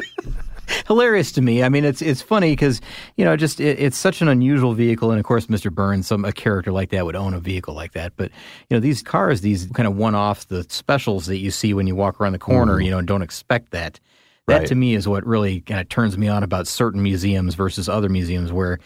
Hilarious 0.87 1.31
to 1.33 1.41
me. 1.41 1.63
I 1.63 1.69
mean, 1.69 1.85
it's 1.85 2.01
it's 2.01 2.21
funny 2.21 2.51
because 2.51 2.81
you 3.15 3.25
know, 3.25 3.35
just 3.35 3.59
it, 3.59 3.79
it's 3.79 3.97
such 3.97 4.21
an 4.21 4.27
unusual 4.27 4.73
vehicle, 4.73 5.11
and 5.11 5.19
of 5.19 5.25
course, 5.25 5.47
Mr. 5.47 5.71
Burns, 5.71 6.07
some 6.07 6.25
a 6.25 6.31
character 6.31 6.71
like 6.71 6.89
that 6.89 7.05
would 7.05 7.15
own 7.15 7.33
a 7.33 7.39
vehicle 7.39 7.73
like 7.73 7.93
that. 7.93 8.13
But 8.15 8.31
you 8.69 8.75
know, 8.75 8.79
these 8.79 9.01
cars, 9.01 9.41
these 9.41 9.67
kind 9.67 9.87
of 9.87 9.95
one-offs, 9.95 10.45
the 10.45 10.65
specials 10.69 11.25
that 11.27 11.37
you 11.37 11.51
see 11.51 11.73
when 11.73 11.87
you 11.87 11.95
walk 11.95 12.19
around 12.19 12.33
the 12.33 12.39
corner, 12.39 12.79
you 12.79 12.91
know, 12.91 12.97
and 12.99 13.07
don't 13.07 13.21
expect 13.21 13.71
that. 13.71 13.99
That 14.47 14.59
Right. 14.59 14.67
to 14.67 14.75
me 14.75 14.95
is 14.95 15.09
what 15.09 15.25
really 15.25 15.59
kind 15.59 15.81
of 15.81 15.89
turns 15.89 16.17
me 16.17 16.29
on 16.29 16.41
about 16.41 16.67
certain 16.67 17.03
museums 17.03 17.53
versus 17.55 17.89
other 17.89 18.07
museums 18.07 18.49
where 18.49 18.79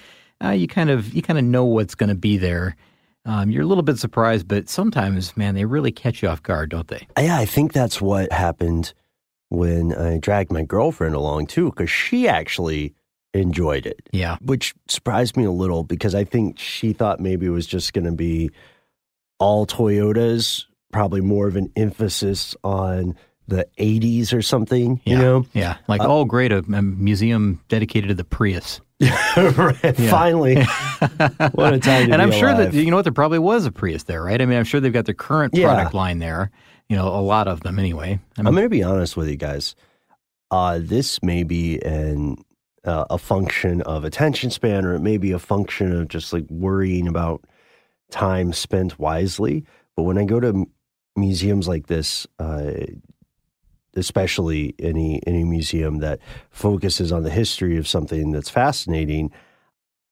uh, 0.43 0.49
you 0.49 0.67
kind 0.67 0.89
of 0.89 1.13
you 1.13 1.21
kind 1.21 1.37
of 1.37 1.45
know 1.45 1.65
what's 1.65 1.93
going 1.93 2.09
to 2.09 2.15
be 2.15 2.37
there. 2.37 2.75
Um, 3.25 3.51
you're 3.51 3.61
a 3.61 3.67
little 3.67 3.83
bit 3.83 3.99
surprised, 3.99 4.47
but 4.47 4.67
sometimes, 4.67 5.37
man, 5.37 5.53
they 5.53 5.65
really 5.65 5.91
catch 5.91 6.23
you 6.23 6.29
off 6.29 6.41
guard, 6.41 6.71
don't 6.71 6.87
they? 6.87 7.07
Yeah, 7.19 7.37
I 7.37 7.45
think 7.45 7.73
that's 7.73 8.01
what 8.01 8.31
happened 8.31 8.93
when 9.51 9.93
I 9.93 10.17
dragged 10.17 10.49
my 10.51 10.63
girlfriend 10.63 11.13
along 11.13 11.47
too, 11.47 11.65
because 11.65 11.89
she 11.89 12.27
actually 12.27 12.95
enjoyed 13.33 13.85
it, 13.85 13.99
Yeah. 14.13 14.37
which 14.41 14.73
surprised 14.87 15.35
me 15.37 15.43
a 15.43 15.51
little 15.51 15.83
because 15.83 16.15
I 16.15 16.23
think 16.23 16.57
she 16.57 16.93
thought 16.93 17.19
maybe 17.19 17.45
it 17.45 17.49
was 17.49 17.67
just 17.67 17.91
going 17.93 18.05
to 18.05 18.11
be 18.13 18.49
all 19.39 19.67
Toyotas, 19.67 20.65
probably 20.93 21.19
more 21.21 21.47
of 21.47 21.55
an 21.57 21.69
emphasis 21.75 22.55
on 22.63 23.15
the 23.47 23.67
80s 23.77 24.33
or 24.33 24.41
something, 24.41 25.01
Yeah. 25.03 25.13
you 25.13 25.21
know? 25.21 25.45
Yeah. 25.53 25.75
Like, 25.89 25.99
Uh, 26.01 26.07
oh, 26.07 26.25
great, 26.25 26.53
a, 26.53 26.59
a 26.59 26.81
museum 26.81 27.59
dedicated 27.67 28.07
to 28.09 28.15
the 28.15 28.23
Prius. 28.23 28.79
Right, 29.35 29.97
Finally, 29.97 30.55
what 31.53 31.73
a 31.73 31.79
time 31.79 32.07
to 32.07 32.13
and 32.13 32.21
I'm 32.21 32.31
sure 32.31 32.53
that 32.53 32.73
you 32.73 32.89
know 32.91 32.97
what 32.97 33.03
there 33.03 33.11
probably 33.13 33.39
was 33.39 33.65
a 33.65 33.71
Prius 33.71 34.03
there, 34.03 34.23
right? 34.23 34.41
I 34.41 34.45
mean, 34.45 34.57
I'm 34.57 34.63
sure 34.63 34.79
they've 34.79 34.93
got 34.93 35.05
their 35.05 35.15
current 35.15 35.53
Yeah. 35.55 35.67
product 35.67 35.93
line 35.93 36.19
there. 36.19 36.51
You 36.91 36.97
know, 36.97 37.07
a 37.07 37.23
lot 37.23 37.47
of 37.47 37.61
them 37.61 37.79
anyway. 37.79 38.19
I 38.37 38.41
I'm 38.41 38.53
going 38.53 38.65
to 38.65 38.69
be 38.69 38.83
honest 38.83 39.15
with 39.15 39.29
you 39.29 39.37
guys. 39.37 39.77
Uh, 40.51 40.77
this 40.81 41.23
may 41.23 41.43
be 41.43 41.79
an 41.83 42.35
uh, 42.83 43.05
a 43.09 43.17
function 43.17 43.81
of 43.83 44.03
attention 44.03 44.51
span, 44.51 44.83
or 44.83 44.93
it 44.95 44.99
may 44.99 45.15
be 45.15 45.31
a 45.31 45.39
function 45.39 45.95
of 45.95 46.09
just 46.09 46.33
like 46.33 46.43
worrying 46.49 47.07
about 47.07 47.45
time 48.09 48.51
spent 48.51 48.99
wisely. 48.99 49.63
But 49.95 50.03
when 50.03 50.17
I 50.17 50.25
go 50.25 50.41
to 50.41 50.49
m- 50.49 50.65
museums 51.15 51.65
like 51.65 51.87
this, 51.87 52.27
uh, 52.39 52.73
especially 53.95 54.75
any 54.77 55.21
any 55.25 55.45
museum 55.45 55.99
that 55.99 56.19
focuses 56.49 57.13
on 57.13 57.23
the 57.23 57.29
history 57.29 57.77
of 57.77 57.87
something 57.87 58.33
that's 58.33 58.49
fascinating, 58.49 59.31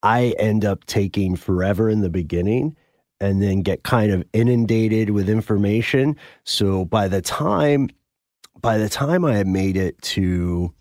I 0.02 0.34
end 0.40 0.64
up 0.64 0.86
taking 0.86 1.36
forever 1.36 1.90
in 1.90 2.00
the 2.00 2.10
beginning 2.10 2.78
and 3.22 3.42
then 3.42 3.62
get 3.62 3.84
kind 3.84 4.12
of 4.12 4.24
inundated 4.34 5.12
with 5.12 5.30
information. 5.30 6.16
So 6.44 6.86
by 6.86 7.08
the 7.08 7.22
time 7.22 7.90
by 8.62 8.78
the 8.78 8.90
time 8.90 9.24
I 9.24 9.36
had 9.36 9.48
made 9.48 9.78
it 9.78 10.02
to 10.02 10.74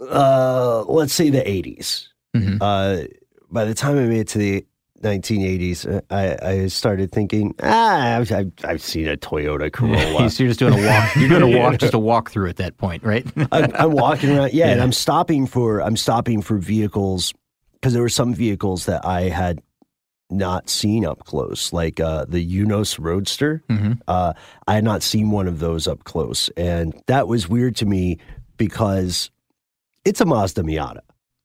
uh 0.00 0.82
let's 0.82 1.12
say 1.12 1.30
the 1.30 1.40
80s, 1.40 2.08
mhm. 2.34 2.58
uh 2.60 3.06
by 3.50 3.64
the 3.64 3.74
time 3.74 3.98
I 3.98 4.02
made 4.02 4.20
it 4.20 4.28
to 4.28 4.38
the 4.38 4.66
1980s, 5.02 5.86
uh, 5.86 6.00
I, 6.10 6.48
I 6.48 6.66
started 6.68 7.12
thinking, 7.12 7.54
ah, 7.62 8.16
I've, 8.16 8.32
I've, 8.32 8.52
I've 8.64 8.82
seen 8.82 9.08
a 9.08 9.16
Toyota 9.16 9.72
Corolla. 9.72 10.30
so 10.30 10.42
you're 10.42 10.50
just 10.50 10.58
doing 10.58 10.74
a 10.74 10.86
walk. 10.86 11.16
You're 11.16 11.28
doing 11.28 11.54
a 11.54 11.58
walk, 11.58 11.78
just 11.78 11.94
a 11.94 11.98
walk 11.98 12.30
through 12.30 12.48
at 12.48 12.56
that 12.56 12.76
point, 12.78 13.04
right? 13.04 13.26
I'm, 13.52 13.70
I'm 13.74 13.92
walking 13.92 14.36
around, 14.36 14.52
yeah, 14.52 14.68
and 14.68 14.80
I'm 14.82 14.92
stopping 14.92 15.46
for 15.46 15.80
I'm 15.80 15.96
stopping 15.96 16.42
for 16.42 16.58
vehicles 16.58 17.34
because 17.74 17.92
there 17.92 18.02
were 18.02 18.08
some 18.08 18.34
vehicles 18.34 18.86
that 18.86 19.04
I 19.04 19.22
had 19.22 19.62
not 20.30 20.68
seen 20.68 21.04
up 21.06 21.24
close, 21.24 21.72
like 21.72 22.00
uh, 22.00 22.24
the 22.28 22.44
Eunos 22.44 22.98
Roadster. 22.98 23.62
Mhm. 23.70 24.00
Uh, 24.08 24.32
I 24.66 24.74
had 24.74 24.84
not 24.84 25.02
seen 25.02 25.30
one 25.30 25.46
of 25.46 25.58
those 25.60 25.86
up 25.86 26.04
close, 26.04 26.48
and 26.56 26.92
that 27.06 27.28
was 27.28 27.48
weird 27.48 27.76
to 27.76 27.86
me 27.86 28.18
because 28.56 29.30
it's 30.04 30.20
a 30.20 30.24
Mazda 30.26 30.62
Miata. 30.62 31.00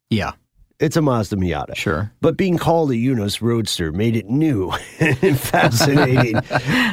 yeah, 0.10 0.32
It's 0.80 0.96
a 0.98 1.02
Mazda 1.02 1.36
Miata. 1.36 1.76
sure. 1.76 2.12
But 2.22 2.38
being 2.38 2.58
called 2.58 2.89
a 2.91 2.96
Eunos 2.96 3.39
Roadster 3.41 3.91
made 3.91 4.15
it 4.15 4.30
new 4.30 4.72
and 5.00 5.39
fascinating, 5.39 6.38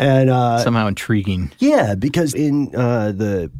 and 0.00 0.28
uh, 0.30 0.58
Somehow 0.58 0.88
intriguing. 0.88 1.50
yeah, 1.58 1.94
because 1.94 2.34
in 2.34 2.74
uh, 2.76 3.12
the 3.12 3.50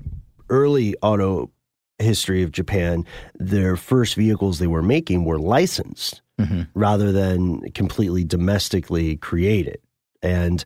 early 0.51 0.95
auto 1.03 1.51
history 1.99 2.43
of 2.43 2.53
Japan, 2.53 3.05
their 3.39 3.75
first 3.77 4.15
vehicles 4.17 4.59
they 4.59 4.67
were 4.67 4.83
making 4.83 5.25
were 5.25 5.39
licensed 5.39 6.21
Mhm. 6.39 6.69
rather 6.75 7.11
than 7.13 7.61
completely 7.73 8.25
domestically 8.25 9.17
created. 9.17 9.79
And 10.23 10.63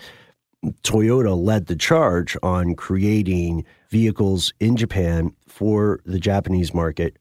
Toyota 0.83 1.37
led 1.37 1.67
the 1.67 1.77
charge 1.77 2.37
on 2.43 2.75
creating 2.75 3.65
vehicles 3.91 4.53
in 4.61 4.77
Japan 4.77 5.35
for 5.49 6.01
the 6.05 6.19
Japanese 6.21 6.73
market 6.73 7.17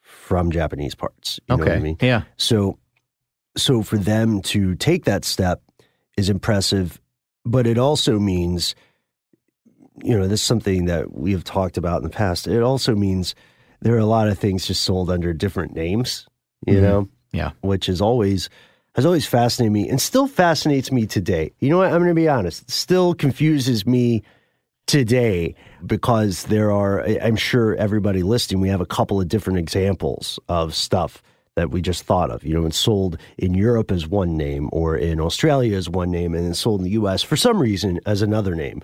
from 0.00 0.50
Japanese 0.50 0.94
parts. 0.94 1.38
You 1.48 1.56
know 1.56 1.62
okay. 1.62 1.72
what 1.72 1.78
I 1.78 1.82
mean? 1.82 1.96
Yeah. 2.00 2.22
So, 2.36 2.78
so 3.56 3.82
for 3.82 3.98
them 3.98 4.40
to 4.42 4.74
take 4.76 5.04
that 5.04 5.24
step 5.24 5.62
is 6.16 6.30
impressive, 6.30 7.00
but 7.44 7.66
it 7.66 7.78
also 7.78 8.18
means, 8.18 8.74
you 10.02 10.16
know, 10.16 10.26
this 10.28 10.40
is 10.40 10.46
something 10.46 10.86
that 10.86 11.12
we 11.12 11.32
have 11.32 11.44
talked 11.44 11.76
about 11.76 11.98
in 11.98 12.04
the 12.04 12.10
past. 12.10 12.46
It 12.46 12.62
also 12.62 12.94
means 12.94 13.34
there 13.80 13.94
are 13.94 13.98
a 13.98 14.06
lot 14.06 14.28
of 14.28 14.38
things 14.38 14.66
just 14.66 14.82
sold 14.82 15.10
under 15.10 15.32
different 15.32 15.74
names, 15.74 16.26
you 16.66 16.74
Mhm. 16.74 16.82
know, 16.82 17.08
Yeah. 17.32 17.50
which 17.60 17.88
is 17.88 18.00
always 18.00 18.48
has 18.94 19.06
always 19.06 19.26
fascinated 19.26 19.72
me 19.72 19.88
and 19.88 20.00
still 20.00 20.26
fascinates 20.26 20.90
me 20.90 21.06
today. 21.06 21.52
You 21.60 21.70
know 21.70 21.78
what? 21.78 21.92
I'm 21.92 21.98
going 21.98 22.08
to 22.08 22.14
be 22.14 22.28
honest. 22.28 22.62
It 22.62 22.70
still 22.70 23.14
confuses 23.14 23.86
me 23.86 24.22
today 24.86 25.54
because 25.86 26.44
there 26.44 26.72
are 26.72 27.04
I'm 27.04 27.36
sure 27.36 27.76
everybody 27.76 28.22
listening 28.22 28.60
we 28.60 28.70
have 28.70 28.80
a 28.80 28.86
couple 28.86 29.20
of 29.20 29.28
different 29.28 29.58
examples 29.58 30.38
of 30.48 30.74
stuff 30.74 31.22
that 31.54 31.70
we 31.70 31.82
just 31.82 32.04
thought 32.04 32.30
of. 32.30 32.42
You 32.44 32.54
know, 32.54 32.64
and 32.64 32.74
sold 32.74 33.18
in 33.36 33.54
Europe 33.54 33.92
as 33.92 34.06
one 34.06 34.36
name 34.36 34.68
or 34.72 34.96
in 34.96 35.20
Australia 35.20 35.76
as 35.76 35.88
one 35.88 36.10
name 36.10 36.34
and 36.34 36.44
then 36.44 36.54
sold 36.54 36.80
in 36.80 36.84
the 36.84 36.92
US 36.92 37.22
for 37.22 37.36
some 37.36 37.60
reason 37.60 38.00
as 38.06 38.22
another 38.22 38.54
name. 38.54 38.82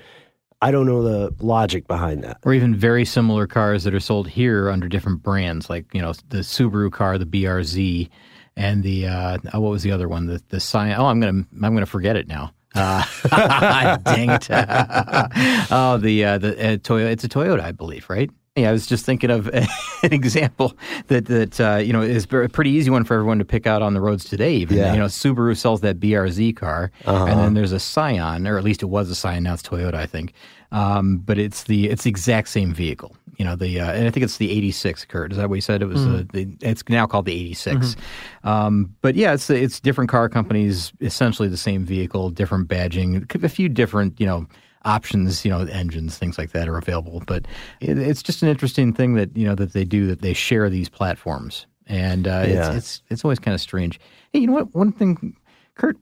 I 0.63 0.71
don't 0.71 0.87
know 0.87 1.03
the 1.03 1.35
logic 1.41 1.87
behind 1.89 2.23
that. 2.25 2.39
Or 2.45 2.55
even 2.55 2.75
very 2.75 3.05
similar 3.05 3.47
cars 3.47 3.85
that 3.85 3.95
are 3.95 4.01
sold 4.01 4.29
here 4.29 4.71
under 4.71 4.89
different 4.89 5.23
brands, 5.23 5.69
like 5.69 5.87
you 5.93 6.01
know 6.01 6.13
the 6.29 6.39
Subaru 6.39 6.91
car, 6.93 7.19
the 7.19 7.27
BRZ, 7.27 8.09
and 8.57 8.83
the 8.83 9.07
uh, 9.09 9.39
oh, 9.53 9.61
what 9.61 9.71
was 9.71 9.83
the 9.83 9.93
other 9.93 10.09
one? 10.09 10.27
The 10.27 10.43
the 10.49 10.61
Scion. 10.61 10.97
Oh, 10.99 11.07
I'm 11.07 11.21
gonna 11.21 11.45
I'm 11.63 11.75
gonna 11.75 11.87
forget 11.87 12.17
it 12.17 12.29
now. 12.29 12.53
Uh, 12.75 13.05
dang 14.05 14.31
it! 14.31 14.49
oh, 15.71 15.99
the 16.01 16.25
uh, 16.25 16.39
the 16.39 16.53
uh, 16.59 16.77
Toyota. 16.79 17.11
It's 17.11 17.25
a 17.25 17.29
Toyota, 17.29 17.61
I 17.61 17.73
believe, 17.73 18.09
right? 18.11 18.31
Yeah, 18.57 18.69
I 18.69 18.73
was 18.73 18.87
just 18.87 19.05
thinking 19.05 19.31
of 19.31 19.49
an 19.53 19.67
example 20.03 20.77
that 21.09 21.27
that 21.27 21.61
uh, 21.61 21.77
you 21.79 21.93
know 21.93 22.03
is 22.03 22.25
a 22.25 22.49
pretty 22.49 22.71
easy 22.71 22.91
one 22.91 23.05
for 23.05 23.15
everyone 23.15 23.39
to 23.41 23.45
pick 23.45 23.67
out 23.67 23.83
on 23.83 23.95
the 23.95 24.01
roads 24.01 24.25
today. 24.25 24.55
Even 24.57 24.77
Yeah. 24.79 24.93
you 24.93 24.99
know, 25.01 25.07
Subaru 25.07 25.57
sells 25.57 25.81
that 25.81 25.99
BRZ 25.99 26.55
car, 26.57 26.91
Uh-huh. 27.05 27.25
and 27.27 27.41
then 27.41 27.55
there's 27.55 27.73
a 27.73 27.81
Scion, 27.81 28.47
or 28.47 28.57
at 28.59 28.65
least 28.65 28.83
it 28.83 28.87
was 28.87 29.11
a 29.11 29.15
Scion. 29.15 29.43
Now 29.43 29.55
it's 29.55 29.63
Toyota, 29.63 29.95
I 29.95 30.07
think. 30.07 30.35
Um, 30.75 31.19
but 31.19 31.39
it's 31.39 31.65
the 31.65 31.89
it's 31.89 32.03
the 32.03 32.11
exact 32.11 32.49
same 32.49 32.75
vehicle. 32.75 33.17
You 33.37 33.45
know 33.45 33.57
the 33.57 33.81
uh, 33.81 33.93
and 33.93 34.07
I 34.07 34.11
think 34.11 34.25
it's 34.25 34.37
the 34.39 34.51
'86 34.51 35.05
Kurt. 35.07 35.33
Is 35.33 35.39
that 35.39 35.49
what 35.49 35.55
you 35.55 35.61
said? 35.61 35.83
It 35.83 35.87
was 35.87 36.05
uh, 36.07 36.25
the 36.33 36.49
it's 36.61 36.83
now 36.89 37.07
called 37.07 37.27
the 37.27 37.33
'86. 37.33 37.97
Um, 38.43 38.95
but 39.01 39.15
yeah, 39.15 39.35
it's 39.35 39.49
it's 39.51 39.81
different 39.81 40.11
car 40.11 40.29
companies, 40.29 40.93
essentially 41.01 41.49
the 41.49 41.57
same 41.57 41.85
vehicle, 41.85 42.31
different 42.31 42.69
badging, 42.69 43.33
a 43.43 43.49
few 43.49 43.69
different 43.69 44.21
you 44.21 44.27
know 44.27 44.47
options, 44.85 45.45
you 45.45 45.51
know, 45.51 45.61
engines, 45.61 46.19
things 46.19 46.37
like 46.39 46.51
that 46.53 46.69
are 46.69 46.77
available. 46.77 47.23
But 47.27 47.47
it, 47.81 47.99
it's 47.99 48.23
just 48.23 48.43
an 48.43 48.49
interesting 48.49 48.93
thing 48.93 49.15
that 49.15 49.37
you 49.37 49.47
know 49.47 49.55
that 49.55 49.73
they 49.73 49.85
do 49.85 50.07
that 50.09 50.23
they 50.23 50.33
share 50.35 50.69
these 50.71 50.89
platforms, 50.89 51.67
and 51.87 52.27
uh, 52.29 52.45
Yeah. 52.47 52.69
it's, 52.69 52.77
it's 52.77 53.03
it's 53.11 53.25
always 53.25 53.39
kind 53.39 53.55
of 53.55 53.61
strange. 53.61 53.99
Hey, 54.33 54.41
you 54.41 54.47
know 54.47 54.53
what? 54.55 54.75
One 54.75 54.93
thing, 54.93 55.37
Kurt, 55.75 55.97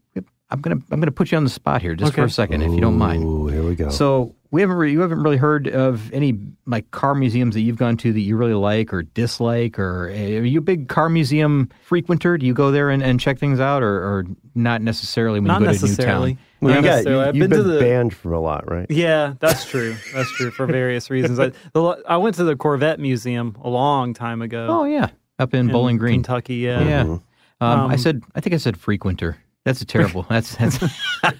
I'm 0.52 0.60
gonna 0.60 0.80
I'm 0.90 1.00
gonna 1.00 1.10
put 1.10 1.32
you 1.32 1.38
on 1.38 1.44
the 1.44 1.50
spot 1.50 1.82
here 1.82 1.94
just 1.94 2.12
for 2.14 2.20
a 2.20 2.24
Okay. 2.24 2.32
second, 2.32 2.62
if 2.62 2.72
you 2.72 2.80
don't 2.80 2.98
mind. 2.98 3.24
Ooh, 3.24 3.46
here 3.48 3.62
we 3.64 3.74
go. 3.74 3.88
So 3.88 4.34
we 4.50 4.60
haven't 4.60 4.76
re- 4.76 4.92
you 4.92 5.00
haven't 5.00 5.22
really 5.22 5.38
heard 5.38 5.66
of 5.66 6.12
any 6.12 6.38
like 6.66 6.90
car 6.90 7.14
museums 7.14 7.54
that 7.54 7.62
you've 7.62 7.78
gone 7.78 7.96
to 7.96 8.12
that 8.12 8.20
you 8.20 8.36
really 8.36 8.52
like 8.54 8.92
or 8.92 9.02
dislike, 9.02 9.78
or 9.78 10.10
uh, 10.10 10.12
are 10.14 10.44
you 10.44 10.58
a 10.58 10.62
big 10.62 10.88
car 10.88 11.08
museum 11.08 11.70
frequenter? 11.88 12.36
Do 12.38 12.44
you 12.46 12.52
go 12.54 12.70
there 12.70 12.90
and, 12.90 13.02
and 13.02 13.18
check 13.18 13.38
things 13.38 13.60
out, 13.60 13.82
or, 13.82 13.96
or 13.96 14.26
not 14.54 14.82
necessarily 14.82 15.40
when 15.40 15.46
Not 15.48 15.60
you 15.62 15.66
go 15.68 15.72
to 15.72 15.80
necessarily. 15.80 16.28
Newtown? 16.32 16.44
well, 16.60 16.70
Not 16.74 16.76
you 16.76 16.82
got, 16.82 16.90
necessarily. 16.96 17.22
you, 17.24 17.28
I've 17.28 17.36
you've 17.36 17.48
been 17.50 17.58
been, 17.58 17.66
to 17.66 17.72
the- 17.74 17.80
banned 17.80 18.14
from 18.14 18.32
a 18.34 18.40
lot, 18.40 18.70
right? 18.70 18.86
Yeah, 18.90 19.34
that's 19.40 19.64
true. 19.64 19.96
That's 20.14 20.30
true 20.36 20.50
for 20.50 20.66
various 20.66 21.08
reasons. 21.08 21.40
I, 21.40 21.52
the, 21.72 22.02
I 22.06 22.18
went 22.18 22.36
to 22.36 22.44
the 22.44 22.54
Corvette 22.56 23.00
Museum 23.00 23.56
a 23.62 23.70
long 23.70 24.12
time 24.12 24.42
ago. 24.42 24.66
Oh 24.68 24.84
yeah, 24.84 25.08
up 25.38 25.54
in, 25.54 25.60
in 25.60 25.72
Bowling 25.72 25.96
Green. 25.96 26.16
Kentucky. 26.22 26.56
Yeah. 26.56 26.82
Yeah. 26.84 27.00
Um, 27.00 27.22
I 27.60 27.92
Um, 27.94 27.98
said 27.98 28.22
I 28.34 28.40
think 28.40 28.52
I 28.54 28.58
said 28.58 28.76
frequenter. 28.76 29.36
That's 29.64 29.81
a 29.81 29.85
terrible. 29.87 30.22
That's 30.29 30.57
that's 30.57 30.79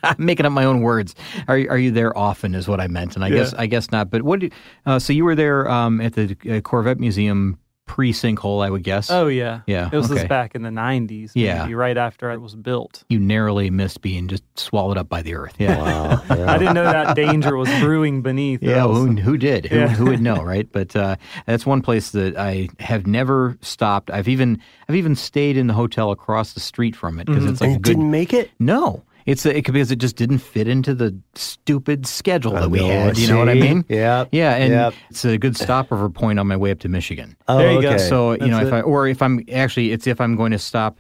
I'm 0.05 0.15
making 0.19 0.47
up 0.47 0.53
my 0.53 0.65
own 0.65 0.81
words. 0.83 1.15
Are 1.49 1.59
you- 1.59 1.69
are 1.69 1.79
you 1.79 1.91
there 1.91 2.17
often? 2.17 2.55
Is 2.55 2.69
what 2.69 2.81
I 2.81 2.87
meant, 2.87 3.17
and 3.17 3.25
I 3.25 3.31
guess 3.31 3.53
I 3.55 3.67
guess 3.67 3.91
not. 3.91 4.11
But 4.11 4.23
what? 4.23 4.41
Did, 4.41 4.53
uh, 4.87 4.99
so 5.01 5.13
you 5.13 5.25
were 5.25 5.35
there 5.35 5.69
um, 5.69 6.01
at 6.01 6.13
the 6.15 6.37
uh, 6.49 6.61
Corvette 6.61 7.01
Museum 7.01 7.59
pre 7.92 8.11
sinkhole, 8.14 8.64
I 8.64 8.70
would 8.70 8.83
guess. 8.83 9.11
Oh 9.11 9.26
yeah. 9.28 9.61
Yeah, 9.66 9.90
It 9.92 9.96
was 9.96 10.07
okay. 10.11 10.20
just 10.20 10.28
back 10.28 10.55
in 10.55 10.62
the 10.62 10.70
'90s. 10.70 11.33
Yeah. 11.35 11.62
maybe, 11.64 11.74
right 11.74 11.98
after 11.98 12.31
it 12.31 12.40
was 12.40 12.55
built. 12.55 13.05
you 13.11 13.18
narrowly 13.20 13.68
missed 13.68 14.00
being 14.00 14.28
just 14.28 14.42
swallowed 14.59 14.96
up 14.96 15.11
by 15.11 15.20
the 15.20 15.35
earth. 15.35 15.55
Yeah. 15.59 15.76
Wow. 15.78 16.22
Yeah. 16.42 16.50
I 16.50 16.57
didn't 16.57 16.74
know 16.74 16.85
that 16.85 17.14
danger 17.14 17.55
was 17.57 17.68
brewing 17.81 18.22
beneath. 18.22 18.62
Yeah, 18.62 18.74
That 18.87 18.88
who, 18.88 19.09
who 19.16 19.37
did? 19.37 19.66
Who, 19.66 19.76
Yeah. 19.76 19.88
who 19.88 20.07
would 20.07 20.22
know, 20.22 20.42
right? 20.52 20.66
But 20.72 20.96
uh, 20.96 21.16
that's 21.44 21.66
one 21.66 21.83
place 21.83 22.11
that 22.12 22.37
I 22.38 22.70
have 22.81 23.07
never 23.07 23.59
stopped. 23.61 24.11
I've 24.11 24.28
even 24.28 24.59
I've 24.88 24.96
even 24.96 25.14
stayed 25.14 25.59
in 25.59 25.66
the 25.66 25.74
hotel 25.74 26.11
across 26.12 26.55
the 26.55 26.61
street 26.61 26.96
from 26.96 27.18
it 27.20 27.26
because 27.26 27.44
it's 27.44 27.61
like 27.61 27.68
and 27.68 27.76
a 27.76 27.81
good, 27.81 27.96
didn't 27.96 28.11
make 28.11 28.33
it? 28.33 28.50
No, 28.59 29.02
It's 29.27 29.47
a, 29.47 29.57
it 29.57 29.65
could 29.65 29.75
because 29.75 29.91
it 29.93 29.97
just 30.01 30.17
didn't 30.17 30.39
fit 30.39 30.67
into 30.69 30.95
the 30.95 31.17
stupid 31.35 32.07
schedule 32.07 32.53
that 32.53 32.71
we 32.71 32.79
know, 32.81 32.89
had. 32.89 33.19
You 33.19 33.29
know 33.29 33.39
what 33.39 33.49
I 33.49 33.55
mean? 33.55 33.85
Yep, 33.89 34.29
Yeah, 34.33 34.55
and 34.57 34.73
yep. 34.73 34.95
it's 35.11 35.25
a 35.25 35.39
good 35.39 35.57
stopover 35.57 36.09
point 36.11 36.39
on 36.39 36.47
my 36.49 36.57
way 36.57 36.71
up 36.71 36.81
to 36.81 36.89
Michigan. 36.89 37.37
Oh, 37.49 37.59
There 37.59 37.73
you 37.73 37.83
go. 37.83 37.89
okay. 37.91 37.99
So 38.09 38.33
you 38.33 38.49
know, 38.49 38.61
if 38.61 38.69
it. 38.69 38.75
I 38.75 38.81
or 38.81 39.07
if 39.07 39.23
I'm 39.23 39.45
actually, 39.53 39.93
it's 39.93 40.07
if 40.07 40.21
I'm 40.21 40.35
going 40.37 40.53
to 40.53 40.59
stop 40.59 40.99